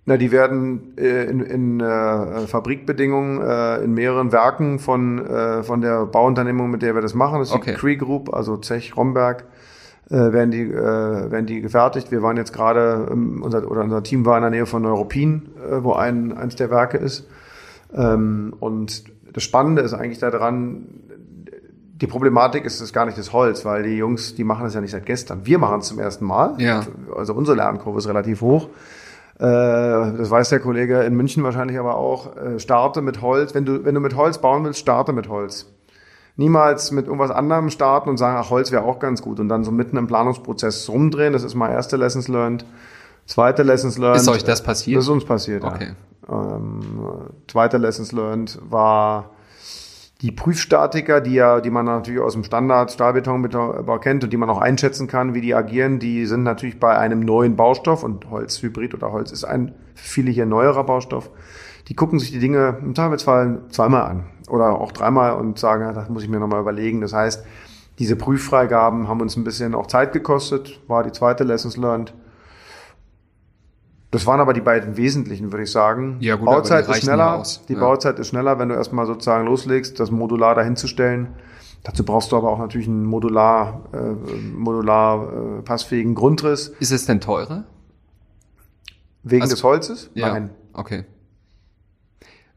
Na, 0.06 0.18
die 0.18 0.32
werden 0.32 0.98
äh, 0.98 1.26
in, 1.26 1.40
in 1.42 1.80
äh, 1.80 2.48
Fabrikbedingungen 2.48 3.42
äh, 3.42 3.84
in 3.84 3.94
mehreren 3.94 4.32
Werken 4.32 4.80
von, 4.80 5.24
äh, 5.26 5.62
von 5.62 5.82
der 5.82 6.06
Bauunternehmung, 6.08 6.72
mit 6.72 6.82
der 6.82 6.96
wir 6.96 7.02
das 7.02 7.14
machen, 7.14 7.40
das 7.40 7.50
ist 7.50 7.56
Okay. 7.56 7.72
die 7.72 7.78
Cree 7.78 7.96
Group, 7.96 8.34
also 8.34 8.58
Zech 8.58 8.98
Romberg, 8.98 9.46
äh, 10.10 10.16
werden, 10.16 10.50
die, 10.50 10.64
äh, 10.64 10.74
werden 10.74 11.46
die 11.46 11.62
gefertigt. 11.62 12.12
Wir 12.12 12.24
waren 12.24 12.38
jetzt 12.38 12.54
gerade, 12.54 13.08
ähm, 13.12 13.44
unser, 13.44 13.70
oder 13.70 13.82
unser 13.82 14.02
Team 14.02 14.26
war 14.26 14.38
in 14.38 14.42
der 14.42 14.50
Nähe 14.50 14.66
von 14.66 14.82
Neuruppin, 14.82 15.50
äh, 15.70 15.84
wo 15.84 15.94
ein, 15.94 16.36
eins 16.36 16.56
der 16.56 16.72
Werke 16.72 16.98
ist. 16.98 17.28
Ähm, 17.94 18.54
und 18.60 19.04
das 19.34 19.44
Spannende 19.44 19.82
ist 19.82 19.94
eigentlich 19.94 20.20
daran, 20.20 20.86
die 22.02 22.08
Problematik 22.08 22.66
ist 22.66 22.80
es 22.80 22.94
gar 22.94 23.06
nicht 23.06 23.18
das 23.18 23.34
Holz, 23.34 23.66
weil 23.66 23.84
die 23.84 23.98
Jungs, 23.98 24.36
die 24.36 24.44
machen 24.44 24.64
das 24.64 24.74
ja 24.74 24.82
nicht 24.82 24.92
seit 24.92 25.06
gestern. 25.06 25.46
Wir 25.46 25.58
machen 25.58 25.80
es 25.80 25.88
zum 25.88 26.00
ersten 26.00 26.26
Mal. 26.26 26.56
Ja. 26.58 26.84
Also 27.16 27.34
unsere 27.34 27.58
Lernkurve 27.58 28.00
ist 28.00 28.08
relativ 28.08 28.42
hoch. 28.42 28.70
Äh, 29.38 29.42
das 29.42 30.30
weiß 30.30 30.50
der 30.50 30.60
Kollege 30.60 31.02
in 31.02 31.16
München 31.16 31.44
wahrscheinlich 31.44 31.78
aber 31.78 31.96
auch. 31.96 32.36
Äh, 32.38 32.60
starte 32.60 33.02
mit 33.02 33.22
Holz. 33.22 33.54
Wenn 33.54 33.66
du, 33.66 33.84
wenn 33.84 33.96
du 33.96 34.02
mit 34.02 34.16
Holz 34.16 34.38
bauen 34.38 34.64
willst, 34.64 34.80
starte 34.80 35.12
mit 35.12 35.28
Holz. 35.28 35.66
Niemals 36.38 36.92
mit 36.92 37.08
irgendwas 37.08 37.32
anderem 37.32 37.70
starten 37.70 38.10
und 38.10 38.18
sagen, 38.18 38.38
ach, 38.40 38.50
Holz 38.50 38.72
wäre 38.72 38.84
auch 38.84 39.00
ganz 39.00 39.22
gut. 39.22 39.42
Und 39.42 39.50
dann 39.50 39.66
so 39.66 39.72
mitten 39.72 39.98
im 39.98 40.08
Planungsprozess 40.08 40.88
rumdrehen. 40.90 41.34
Das 41.34 41.44
ist 41.44 41.54
mal 41.54 41.70
erste 41.70 41.98
Lessons 41.98 42.30
learned. 42.30 42.66
Zweite 43.30 43.62
Lessons 43.62 44.00
learned. 44.00 44.22
Ist 44.22 44.28
euch 44.28 44.44
das 44.44 44.64
passiert? 44.64 44.98
Das 44.98 45.06
ist 45.06 45.10
uns 45.10 45.24
passiert, 45.24 45.64
Okay. 45.64 45.94
ja. 46.28 46.56
Ähm, 46.56 46.82
zweite 47.48 47.78
Lessons 47.78 48.12
learned 48.12 48.60
war 48.68 49.30
die 50.22 50.32
Prüfstatiker, 50.32 51.22
die 51.22 51.36
ja, 51.36 51.62
die 51.62 51.70
man 51.70 51.86
natürlich 51.86 52.20
aus 52.22 52.34
dem 52.34 52.44
Standard 52.44 52.92
Stahlbetonbau 52.92 54.00
kennt 54.00 54.24
und 54.24 54.34
die 54.34 54.38
man 54.38 54.50
auch 54.50 54.58
einschätzen 54.58 55.08
kann, 55.08 55.36
wie 55.36 55.42
die 55.42 55.54
agieren, 55.54 56.00
die 56.00 56.26
sind 56.26 56.42
natürlich 56.42 56.80
bei 56.80 56.98
einem 56.98 57.20
neuen 57.20 57.56
Baustoff 57.56 58.04
und 58.04 58.30
Holzhybrid 58.32 58.96
oder 58.96 59.12
Holz 59.12 59.32
ist 59.32 59.44
ein 59.44 59.76
für 59.94 60.08
viele 60.08 60.32
hier 60.32 60.48
neuerer 60.48 60.84
Baustoff. 60.84 61.30
Die 61.88 61.94
gucken 61.94 62.18
sich 62.18 62.32
die 62.32 62.40
Dinge 62.40 62.80
im 62.82 62.96
Zweifelsfall 62.96 63.62
zweimal 63.70 64.02
an 64.04 64.24
oder 64.50 64.82
auch 64.82 64.92
dreimal 64.92 65.34
und 65.36 65.60
sagen, 65.60 65.84
ja, 65.84 65.94
das 65.94 66.10
muss 66.10 66.24
ich 66.24 66.30
mir 66.30 66.40
nochmal 66.40 66.62
überlegen. 66.62 67.00
Das 67.00 67.14
heißt, 67.14 67.46
diese 68.00 68.16
Prüffreigaben 68.16 69.08
haben 69.08 69.22
uns 69.22 69.38
ein 69.38 69.44
bisschen 69.44 69.76
auch 69.76 69.86
Zeit 69.86 70.14
gekostet, 70.14 70.80
war 70.88 71.04
die 71.04 71.12
zweite 71.12 71.44
Lessons 71.44 71.78
learned. 71.78 72.14
Das 74.12 74.26
waren 74.26 74.40
aber 74.40 74.54
die 74.54 74.62
beiden 74.62 74.98
wesentlichen, 74.98 75.52
würde 75.52 75.64
ich 75.64 75.72
sagen. 75.72 76.18
Ja, 76.20 76.36
gut, 76.36 76.46
Bauzeit 76.46 76.88
die 76.88 76.92
ist 76.92 77.04
schneller. 77.04 77.44
Die 77.68 77.74
Ja. 77.74 77.80
Bauzeit 77.80 78.18
ist 78.18 78.28
schneller, 78.30 78.58
wenn 78.58 78.70
du 78.70 78.76
erstmal 78.76 79.06
sozusagen 79.06 79.46
loslegst, 79.46 80.00
das 80.00 80.10
modular 80.10 80.56
dahinzustellen. 80.56 81.28
Dazu 81.84 82.04
brauchst 82.04 82.32
du 82.32 82.36
aber 82.38 82.50
auch 82.50 82.58
natürlich 82.60 82.88
einen 82.88 83.06
modular, 83.06 83.84
äh, 83.94 83.98
modular 84.56 85.60
äh, 85.60 85.62
passfähigen 85.62 86.16
Grundriss 86.16 86.70
Ist 86.80 86.92
es 86.92 87.06
denn 87.06 87.22
teurer? 87.22 87.66
wegen 89.24 89.44
Also- 89.44 89.56
des 89.56 89.64
Holzes. 89.64 90.10
Ja. 90.16 90.34
Nein. 90.34 90.50
Okay. 90.74 91.06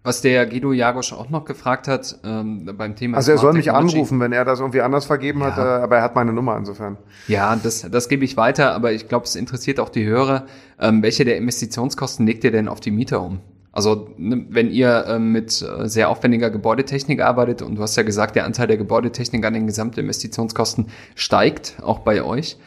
Was 0.04 0.20
der 0.20 0.46
Guido 0.46 0.72
Jagosch 0.72 1.12
auch 1.12 1.30
noch 1.30 1.44
gefragt 1.44 1.86
hat 1.86 2.18
ähm, 2.24 2.68
beim 2.76 2.96
Thema. 2.96 3.16
Also 3.18 3.30
er 3.30 3.38
soll 3.38 3.52
Smart 3.52 3.54
mich 3.56 3.64
Technology. 3.66 3.94
anrufen, 3.94 4.18
wenn 4.20 4.32
er 4.32 4.44
das 4.44 4.58
irgendwie 4.58 4.80
anders 4.80 5.04
vergeben 5.04 5.44
hat, 5.44 5.56
Ja. 5.56 5.78
äh, 5.78 5.82
aber 5.82 5.98
er 5.98 6.02
hat 6.02 6.16
meine 6.16 6.32
Nummer 6.32 6.56
insofern. 6.56 6.96
Ja, 7.28 7.54
das, 7.54 7.82
das 7.88 8.08
gebe 8.08 8.24
ich 8.24 8.36
weiter, 8.36 8.72
aber 8.74 8.92
ich 8.92 9.06
glaube, 9.08 9.26
es 9.26 9.36
interessiert 9.36 9.78
auch 9.78 9.90
die 9.90 10.04
Hörer. 10.04 10.46
Ähm, 10.80 11.02
welche 11.04 11.24
der 11.24 11.36
Investitionskosten 11.36 12.26
legt 12.26 12.42
ihr 12.42 12.50
denn 12.50 12.66
auf 12.66 12.80
die 12.80 12.90
Mieter 12.90 13.22
um? 13.22 13.38
Also 13.70 14.10
ne, 14.18 14.44
wenn 14.50 14.70
ihr 14.70 15.04
ähm, 15.08 15.30
mit 15.30 15.62
äh, 15.62 15.88
sehr 15.88 16.08
aufwendiger 16.10 16.50
Gebäudetechnik 16.50 17.22
arbeitet 17.22 17.62
und 17.62 17.76
du 17.76 17.82
hast 17.82 17.96
ja 17.96 18.02
gesagt, 18.02 18.34
der 18.34 18.44
Anteil 18.44 18.66
der 18.66 18.76
Gebäudetechnik 18.78 19.46
an 19.46 19.54
den 19.54 19.66
Gesamtinvestitionskosten 19.68 20.88
steigt, 21.14 21.76
auch 21.80 22.00
bei 22.00 22.22
euch. 22.24 22.58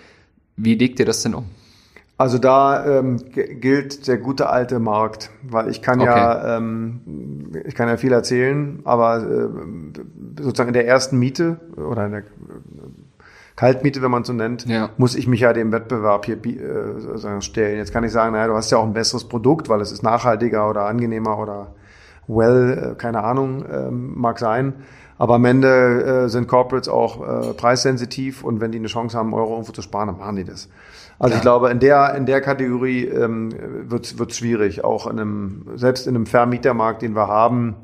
Wie 0.56 0.76
legt 0.76 1.00
ihr 1.00 1.06
das 1.06 1.21
denn 1.21 1.36
um? 1.36 1.45
Also 2.17 2.38
da 2.38 2.86
ähm, 2.99 3.17
gilt 3.34 4.08
der 4.08 4.17
gute 4.17 4.49
alte 4.49 4.80
Markt, 4.80 5.32
weil 5.43 5.69
ich 5.69 5.82
kann 5.82 5.99
ja 5.99 6.58
ähm, 6.58 7.51
ich 7.65 7.75
kann 7.75 7.89
ja 7.89 7.97
viel 7.97 8.13
erzählen, 8.13 8.80
aber 8.86 9.17
äh, 9.17 10.41
sozusagen 10.41 10.69
in 10.69 10.73
der 10.73 10.88
ersten 10.88 11.19
Miete 11.19 11.60
oder 11.75 12.06
in 12.06 12.12
der 12.12 12.21
äh, 12.21 12.23
Kaltmiete, 13.58 14.01
wenn 14.01 14.12
man 14.12 14.21
es 14.21 14.28
so 14.28 14.34
nennt, 14.34 14.65
Ja. 14.65 14.89
muss 14.97 15.15
ich 15.15 15.28
mich 15.28 15.41
ja 15.41 15.51
dem 15.54 15.71
Wettbewerb 15.71 16.25
hier 16.25 16.38
äh, 16.45 17.41
stellen. 17.41 17.78
Jetzt 17.78 17.91
kann 17.93 18.04
ich 18.04 18.12
sagen, 18.12 18.34
naja, 18.34 18.47
du 18.47 18.54
hast 18.54 18.69
ja 18.71 18.78
auch 18.78 18.84
ein 18.86 18.93
besseres 18.93 19.25
Produkt, 19.25 19.69
weil 19.69 19.82
es 19.82 19.91
ist 19.91 20.04
nachhaltiger 20.04 20.69
oder 20.69 20.86
angenehmer 20.86 21.38
oder 21.38 21.67
well, 22.28 22.91
äh, 22.93 22.95
keine 22.95 23.23
Ahnung, 23.23 23.65
ähm, 23.71 24.13
mag 24.15 24.39
sein. 24.39 24.73
Aber 25.17 25.36
am 25.36 25.45
Ende 25.45 26.25
äh, 26.25 26.30
sind 26.30 26.47
Corporates 26.49 26.89
auch 26.89 27.21
äh, 27.49 27.54
preissensitiv 27.54 28.43
und 28.43 28.60
wenn 28.60 28.71
die 28.71 28.80
eine 28.80 28.88
Chance 28.88 29.17
haben, 29.17 29.34
Euro 29.34 29.51
irgendwo 29.54 29.71
zu 29.71 29.82
sparen, 29.82 30.08
dann 30.08 30.17
machen 30.17 30.36
die 30.36 30.43
das. 30.43 30.67
Also 31.19 31.34
Ja. 31.34 31.38
ich 31.38 31.41
glaube, 31.41 31.69
in 31.69 31.80
der, 31.80 32.15
in 32.15 32.25
der 32.25 32.41
Kategorie 32.41 33.06
ähm, 33.06 33.51
wird 33.89 34.06
es 34.06 34.38
schwierig, 34.38 34.84
auch 34.84 35.08
in 35.08 35.19
einem, 35.19 35.65
selbst 35.75 36.08
in 36.08 36.15
einem 36.15 36.25
Vermietermarkt, 36.25 37.01
den 37.01 37.15
wir 37.15 37.28
haben, 37.28 37.75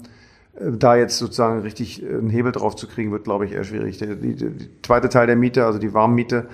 äh, 0.56 0.72
da 0.72 0.96
jetzt 0.96 1.18
sozusagen 1.18 1.62
richtig 1.62 2.04
äh, 2.04 2.08
einen 2.08 2.30
Hebel 2.30 2.52
drauf 2.52 2.76
zu 2.76 2.88
kriegen, 2.88 3.12
wird, 3.12 3.24
glaube 3.24 3.46
ich, 3.46 3.54
eher 3.54 3.64
schwierig. 3.64 3.98
Der, 3.98 4.16
die, 4.16 4.36
die 4.36 4.70
zweite 4.82 5.10
Teil 5.10 5.28
der 5.28 5.36
Miete, 5.36 5.66
also 5.66 5.80
die 5.80 5.94
Warmmiete, 5.94 6.48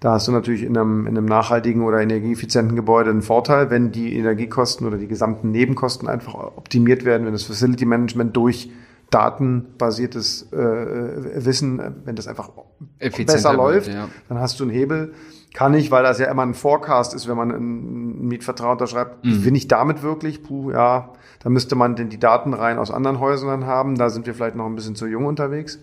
da 0.00 0.12
hast 0.12 0.28
du 0.28 0.32
natürlich 0.32 0.64
in 0.64 0.76
einem, 0.76 1.06
in 1.06 1.16
einem 1.16 1.24
nachhaltigen 1.24 1.82
oder 1.82 2.00
energieeffizienten 2.00 2.76
Gebäude 2.76 3.10
einen 3.10 3.22
Vorteil, 3.22 3.70
wenn 3.70 3.90
die 3.90 4.16
Energiekosten 4.16 4.86
oder 4.86 4.98
die 4.98 5.08
gesamten 5.08 5.50
Nebenkosten 5.50 6.08
einfach 6.08 6.34
optimiert 6.34 7.04
werden, 7.04 7.24
wenn 7.24 7.32
das 7.32 7.44
Facility 7.44 7.86
Management 7.86 8.36
durch 8.36 8.70
datenbasiertes 9.10 10.52
äh, 10.52 11.44
Wissen, 11.44 11.80
wenn 12.04 12.16
das 12.16 12.26
einfach 12.26 12.50
besser 12.98 13.50
wird, 13.50 13.56
läuft, 13.56 13.88
ja. 13.88 14.08
dann 14.28 14.40
hast 14.40 14.58
du 14.58 14.64
einen 14.64 14.72
Hebel. 14.72 15.14
Kann 15.54 15.72
ich, 15.72 15.92
weil 15.92 16.02
das 16.02 16.18
ja 16.18 16.26
immer 16.26 16.42
ein 16.42 16.52
Forecast 16.52 17.14
ist, 17.14 17.28
wenn 17.28 17.36
man 17.36 17.52
einen 17.52 18.26
Mietvertrag 18.26 18.72
unterschreibt. 18.72 19.24
Mhm. 19.24 19.42
Bin 19.42 19.54
ich 19.54 19.68
damit 19.68 20.02
wirklich? 20.02 20.42
Puh, 20.42 20.72
ja, 20.72 21.12
da 21.38 21.48
müsste 21.48 21.76
man 21.76 21.94
denn 21.94 22.08
die 22.08 22.18
Daten 22.18 22.54
rein 22.54 22.76
aus 22.76 22.90
anderen 22.90 23.20
Häusern 23.20 23.64
haben. 23.64 23.96
Da 23.96 24.10
sind 24.10 24.26
wir 24.26 24.34
vielleicht 24.34 24.56
noch 24.56 24.66
ein 24.66 24.74
bisschen 24.74 24.96
zu 24.96 25.06
jung 25.06 25.26
unterwegs. 25.26 25.78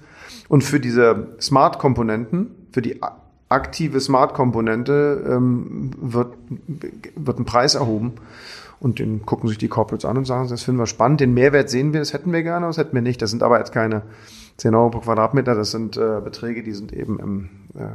Und 0.50 0.66
für 0.66 0.82
diese 0.82 1.30
Smart-Komponenten, 1.40 2.68
für 2.74 2.82
die 2.82 3.00
aktive 3.48 4.02
Smart-Komponente 4.02 5.24
ähm, 5.26 5.92
wird, 6.02 6.36
wird 7.16 7.40
ein 7.40 7.46
Preis 7.46 7.76
erhoben. 7.76 8.16
Und 8.82 9.00
den 9.00 9.26
gucken 9.26 9.48
sich 9.48 9.58
die 9.58 9.70
Corporates 9.70 10.04
an 10.04 10.18
und 10.18 10.26
sagen, 10.26 10.50
das 10.50 10.64
finden 10.64 10.80
wir 10.80 10.88
spannend. 10.88 11.22
Den 11.22 11.34
Mehrwert 11.34 11.70
sehen 11.70 11.94
wir, 11.94 12.02
das 12.02 12.12
hätten 12.12 12.34
wir 12.34 12.44
gerne, 12.44 12.66
das 12.66 12.78
hätten 12.78 12.94
wir 12.94 13.02
nicht. 13.02 13.22
Das 13.22 13.30
sind 13.30 13.42
aber 13.42 13.60
jetzt 13.60 13.72
keine 13.72 14.02
10 14.58 14.76
Euro 14.76 14.90
pro 14.90 15.00
Quadratmeter, 15.00 15.56
das 15.56 15.72
sind 15.72 15.96
äh, 15.96 16.20
Beträge, 16.22 16.62
die 16.62 16.74
sind 16.74 16.92
eben 16.92 17.20
im, 17.20 17.50
äh, 17.76 17.86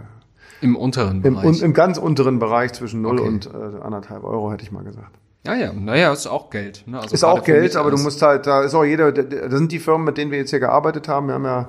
Im 0.61 0.77
unteren 0.77 1.23
im, 1.25 1.35
Bereich. 1.35 1.47
un, 1.47 1.55
im 1.61 1.73
ganz 1.75 1.99
unteren 1.99 2.39
Bereich 2.39 2.73
zwischen 2.73 3.03
0 3.03 3.19
Okay. 3.21 3.29
und 3.29 3.47
äh, 3.47 3.81
anderthalb 3.83 4.25
Euro, 4.25 4.51
hätte 4.53 4.63
ich 4.65 4.73
mal 4.73 4.85
gesagt. 4.85 5.13
ja, 5.47 5.55
ja, 5.55 5.73
naja, 5.73 6.13
ist 6.13 6.27
auch 6.27 6.51
Geld. 6.51 6.85
Ne? 6.87 6.99
Also 7.01 7.15
ist 7.15 7.25
auch 7.25 7.45
Geld, 7.45 7.77
aber 7.77 7.91
du 7.91 7.99
musst 7.99 8.23
halt, 8.23 8.47
da 8.47 8.63
ist 8.63 8.75
auch 8.75 8.85
jeder, 8.85 9.13
das 9.13 9.53
sind 9.59 9.71
die 9.73 9.79
Firmen, 9.79 10.05
mit 10.05 10.19
denen 10.19 10.31
wir 10.31 10.39
jetzt 10.39 10.51
hier 10.51 10.61
gearbeitet 10.61 11.09
haben. 11.09 11.29
Wir 11.29 11.35
haben 11.35 11.45
ja, 11.45 11.69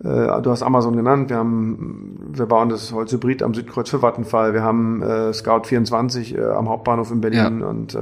du 0.00 0.50
hast 0.50 0.62
Amazon 0.62 0.96
genannt, 0.96 1.28
wir 1.28 1.36
haben, 1.38 2.30
wir 2.32 2.46
bauen 2.46 2.68
das 2.68 2.92
Holzhybrid 2.92 3.42
am 3.42 3.52
Südkreuz 3.52 3.90
für 3.90 4.00
Vattenfall, 4.00 4.54
wir 4.54 4.62
haben 4.62 5.02
äh, 5.02 5.32
Scout 5.32 5.62
24 5.64 6.36
äh, 6.36 6.40
am 6.44 6.68
Hauptbahnhof 6.68 7.10
in 7.10 7.20
Berlin 7.20 7.62
und 7.64 7.94
äh, 7.96 7.98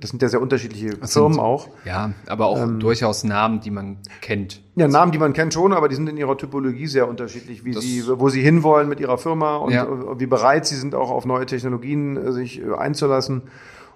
das 0.00 0.10
sind 0.10 0.22
ja 0.22 0.28
sehr 0.30 0.40
unterschiedliche 0.40 0.96
Das 0.96 1.12
Firmen 1.12 1.34
sind- 1.34 1.42
auch. 1.42 1.68
Ja, 1.84 2.12
aber 2.26 2.46
auch 2.46 2.58
Ähm, 2.62 2.80
durchaus 2.80 3.22
Namen, 3.24 3.60
die 3.60 3.70
man 3.70 3.98
kennt. 4.22 4.62
Ja, 4.76 4.88
Namen, 4.88 5.12
die 5.12 5.18
man 5.18 5.34
kennt 5.34 5.52
schon, 5.52 5.74
aber 5.74 5.88
die 5.88 5.94
sind 5.94 6.08
in 6.08 6.16
ihrer 6.16 6.38
Typologie 6.38 6.86
sehr 6.86 7.06
unterschiedlich, 7.06 7.64
wie 7.66 7.72
Das- 7.72 7.82
sie, 7.82 8.02
wo 8.06 8.30
sie 8.30 8.40
hinwollen 8.40 8.88
mit 8.88 8.98
ihrer 9.00 9.18
Firma 9.18 9.56
und 9.56 9.72
Ja. 9.72 9.84
äh, 9.84 10.18
wie 10.18 10.26
bereit 10.26 10.64
sie 10.66 10.76
sind, 10.76 10.94
auch 10.94 11.10
auf 11.10 11.26
neue 11.26 11.44
Technologien 11.44 12.16
äh, 12.16 12.32
sich 12.32 12.62
äh, 12.62 12.72
einzulassen. 12.74 13.42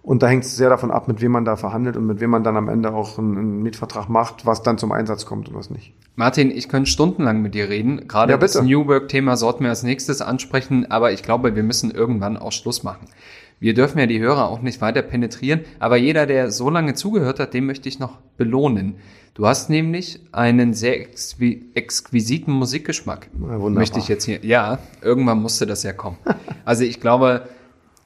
Und 0.05 0.23
da 0.23 0.29
hängt 0.29 0.45
es 0.45 0.55
sehr 0.55 0.69
davon 0.69 0.91
ab, 0.91 1.09
mit 1.09 1.23
wem 1.23 1.33
man 1.33 1.47
da 1.47 1.57
verhandelt 1.57 1.97
und 1.97 2.05
mit 2.05 2.21
wem 2.21 2.29
man 2.29 2.45
dann 2.45 2.59
am 2.59 2.69
Ende 2.69 2.93
auch 2.93 3.19
einen, 3.19 3.39
einen 3.39 3.63
Mietvertrag 3.63 4.11
macht, 4.11 4.45
was 4.45 4.63
dann 4.63 4.77
zum 4.77 4.93
Einsatz 4.93 5.25
kommt 5.25 5.49
und 5.49 5.55
was 5.55 5.71
nicht. 5.71 5.95
Martin, 6.15 6.51
ich 6.51 6.69
könnte 6.69 6.91
stundenlang 6.91 7.41
mit 7.41 7.55
dir 7.55 7.71
reden. 7.71 8.07
Gerade 8.07 8.33
Ja, 8.33 8.37
das. 8.37 8.61
New 8.61 8.87
Work-Thema 8.87 9.39
sollten 9.39 9.65
wir 9.65 9.71
als 9.71 9.83
nächstes 9.83 10.21
ansprechen, 10.21 10.91
aber 10.91 11.13
ich 11.13 11.23
glaube, 11.23 11.57
wir 11.57 11.63
müssen 11.63 11.91
irgendwann 11.91 12.37
auch 12.37 12.53
Schluss 12.53 12.83
machen. 12.83 13.09
Wir 13.61 13.73
dürfen 13.73 13.99
ja 13.99 14.05
die 14.05 14.21
Hörer 14.21 14.51
auch 14.51 14.61
nicht 14.61 14.83
weiter 14.83 15.01
penetrieren, 15.01 15.61
aber 15.79 15.97
jeder, 15.97 16.27
der 16.27 16.51
so 16.51 16.69
lange 16.69 16.93
zugehört 16.93 17.41
hat, 17.41 17.55
dem 17.55 17.65
möchte 17.65 17.89
ich 17.89 17.99
noch 17.99 18.19
belohnen. 18.37 18.97
Du 19.33 19.47
hast 19.47 19.71
nämlich 19.71 20.21
einen 20.33 20.75
sehr 20.75 21.01
exqui 21.01 21.71
exquisiten 21.75 22.53
Musikgeschmack. 22.53 23.31
Na, 23.33 23.47
wunderbar. 23.53 23.71
Möchte 23.71 23.99
ich 24.01 24.09
jetzt 24.09 24.25
hier. 24.25 24.45
Ja, 24.45 24.81
irgendwann 25.01 25.41
musste 25.41 25.67
das 25.67 25.83
ja 25.83 25.95
kommen. 25.95 26.19
Also 26.67 26.85
ich 26.85 26.99
glaube, 26.99 27.47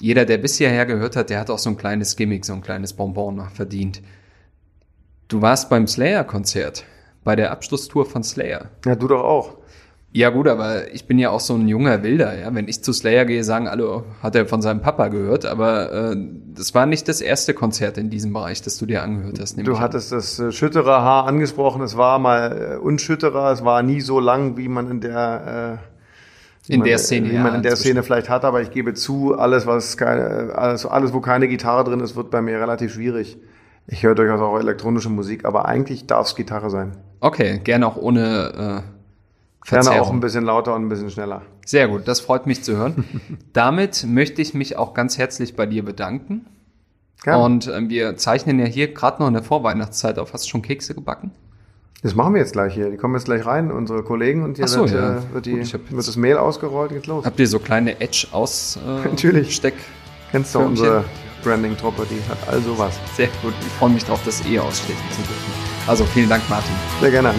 jeder, 0.01 0.25
der 0.25 0.39
bis 0.39 0.57
hierher 0.59 0.87
gehört 0.87 1.17
hat, 1.17 1.31
der 1.31 1.41
hat 1.41 1.51
auch 1.51 1.59
so 1.59 1.71
ein 1.71 1.77
kleines 1.77 2.17
Gimmick, 2.17 2.45
so 2.45 2.53
ein 2.53 2.63
kleines 2.63 2.93
Bonbon 2.93 3.37
noch 3.37 3.51
verdient. 3.51 4.03
Du 5.29 5.43
warst 5.43 5.69
beim 5.69 5.87
Slayer-Konzert, 5.87 6.85
bei 7.25 7.37
der 7.37 7.51
Abschlusstour 7.51 8.07
von 8.07 8.23
Slayer. 8.23 8.71
Ja, 8.87 8.95
du 8.95 9.09
doch 9.09 9.23
auch. 9.23 9.59
Ja 10.11 10.31
gut, 10.31 10.49
aber 10.49 10.93
ich 10.95 11.07
bin 11.07 11.19
ja 11.19 11.29
auch 11.29 11.41
so 11.41 11.55
ein 11.55 11.69
junger 11.69 12.03
Wilder. 12.03 12.39
Ja? 12.39 12.55
Wenn 12.55 12.67
ich 12.67 12.83
zu 12.83 12.95
Slayer 12.95 13.27
gehe, 13.27 13.45
sagen 13.45 13.69
alle, 13.69 13.89
oh, 13.91 14.05
hat 14.23 14.35
er 14.35 14.47
von 14.47 14.63
seinem 14.63 14.81
Papa 14.81 15.09
gehört. 15.09 15.45
Aber 15.45 15.93
äh, 15.93 16.17
das 16.55 16.75
war 16.75 16.87
nicht 16.87 17.09
das 17.09 17.21
erste 17.21 17.53
Konzert 17.53 17.99
in 17.99 18.09
diesem 18.09 18.33
Bereich, 18.33 18.63
das 18.63 18.79
du 18.79 18.87
dir 18.87 19.03
angehört 19.03 19.39
hast. 19.39 19.59
Du 19.59 19.61
ich 19.61 19.69
an. 19.69 19.81
hattest 19.81 20.11
das 20.11 20.39
äh, 20.39 20.51
schüttere 20.51 21.03
Haar 21.03 21.27
angesprochen. 21.27 21.83
Es 21.83 21.99
war 21.99 22.19
mal 22.19 22.77
äh, 22.77 22.77
unschütterer. 22.79 23.53
Es 23.53 23.65
war 23.67 23.83
nie 23.83 24.01
so 24.01 24.19
lang, 24.19 24.57
wie 24.57 24.69
man 24.69 24.91
in 24.91 25.03
der 25.03 25.79
äh, 25.85 25.88
In 26.69 26.83
der 26.85 26.95
äh, 26.95 26.99
Szene, 26.99 27.31
wie 27.31 27.35
ja, 27.35 27.43
man 27.43 27.55
in 27.57 27.63
der. 27.63 27.77
Szene 27.77 28.03
vielleicht 28.03 28.29
hat. 28.29 28.45
Aber 28.45 28.61
ich 28.61 28.71
gebe 28.71 28.95
zu, 28.95 29.37
alles 29.37 29.67
was 29.67 29.97
keine, 29.97 30.55
alles, 30.55 30.87
alles 30.87 31.13
wo 31.13 31.21
keine 31.21 31.49
Gitarre 31.49 31.85
drin 31.85 32.01
ist, 32.01 32.17
wird 32.17 32.31
bei 32.31 32.43
mir 32.43 32.61
relativ 32.61 32.95
schwierig. 32.95 33.39
Ich 33.87 34.03
höre 34.03 34.15
durchaus 34.15 34.41
auch 34.41 34.59
elektronische 34.59 35.09
Musik, 35.09 35.47
aber 35.47 35.65
eigentlich 35.65 36.07
darf 36.07 36.27
es 36.27 36.37
Gitarre 36.37 36.69
sein. 36.69 36.97
Okay, 37.21 37.61
gerne 37.65 37.87
auch 37.87 37.97
ohne 37.97 38.83
äh, 38.85 38.99
Gerne 39.69 40.01
auch 40.01 40.11
ein 40.11 40.21
bisschen 40.21 40.45
lauter 40.45 40.75
und 40.75 40.87
ein 40.87 40.89
bisschen 40.89 41.11
schneller. 41.11 41.43
Sehr 41.67 41.89
gut, 41.89 42.09
das 42.09 42.21
freut 42.21 42.47
mich 42.47 42.65
zu 42.65 42.77
hören. 42.77 43.05
Damit 43.53 44.05
möchte 44.07 44.41
ich 44.41 44.55
mich 44.55 44.77
auch 44.77 44.95
ganz 44.95 45.19
herzlich 45.19 45.57
bei 45.57 45.67
dir 45.67 45.85
bedanken. 45.85 46.47
Gerne. 47.23 47.43
Und 47.43 47.69
ähm, 47.69 47.91
wir 47.91 48.17
zeichnen 48.17 48.59
ja 48.59 48.67
hier 48.67 48.95
gerade 48.95 49.21
noch 49.21 49.29
in 49.29 49.35
der 49.35 49.43
Vorweihnachtszeit 49.43 50.19
auf. 50.19 50.33
Hast 50.33 50.45
du 50.45 50.49
schon 50.49 50.63
Kekse 50.63 50.95
gebacken? 50.95 51.33
Das 52.03 52.15
machen 52.15 52.35
wir 52.35 52.41
jetzt 52.41 52.53
gleich 52.53 52.75
hier. 52.75 52.91
Die 52.91 52.97
kommen 52.97 53.15
jetzt 53.15 53.25
gleich 53.25 53.45
rein, 53.45 53.73
unsere 53.73 54.05
Kollegen, 54.05 54.45
und 54.45 54.57
hier 54.57 54.69
so, 54.69 54.83
wird, 54.83 54.91
ja. 54.93 55.19
äh, 55.19 55.23
wird, 55.33 55.47
die, 55.47 55.57
Gut, 55.57 55.73
wird 55.91 56.09
das 56.09 56.17
Mail 56.17 56.37
ausgerollt, 56.37 56.93
geht's 56.93 57.07
los. 57.07 57.25
Habt 57.25 57.41
ihr 57.41 57.47
so 57.49 57.59
kleine 57.59 58.01
Edge 58.01 58.29
aus 58.31 58.79
äh, 58.87 59.09
Natürlich. 59.09 59.57
Steck? 59.57 59.75
Kennst 60.31 60.55
du 60.55 60.61
unsere 60.61 61.05
Branding-Truppe, 61.43 62.07
die 62.09 62.21
hat 62.31 62.39
all 62.49 62.61
sowas. 62.61 62.99
Sehr 63.17 63.29
gut. 63.43 63.55
Ich 63.61 63.73
freue 63.75 63.91
mich 63.91 64.05
drauf, 64.05 64.21
das 64.25 64.45
eh 64.47 64.59
ausstechen 64.59 65.03
zu 65.11 65.23
dürfen. 65.23 65.53
Also 65.87 66.05
vielen 66.05 66.29
Dank, 66.29 66.43
Martin. 66.49 66.75
Sehr 67.01 67.11
gerne. 67.11 67.35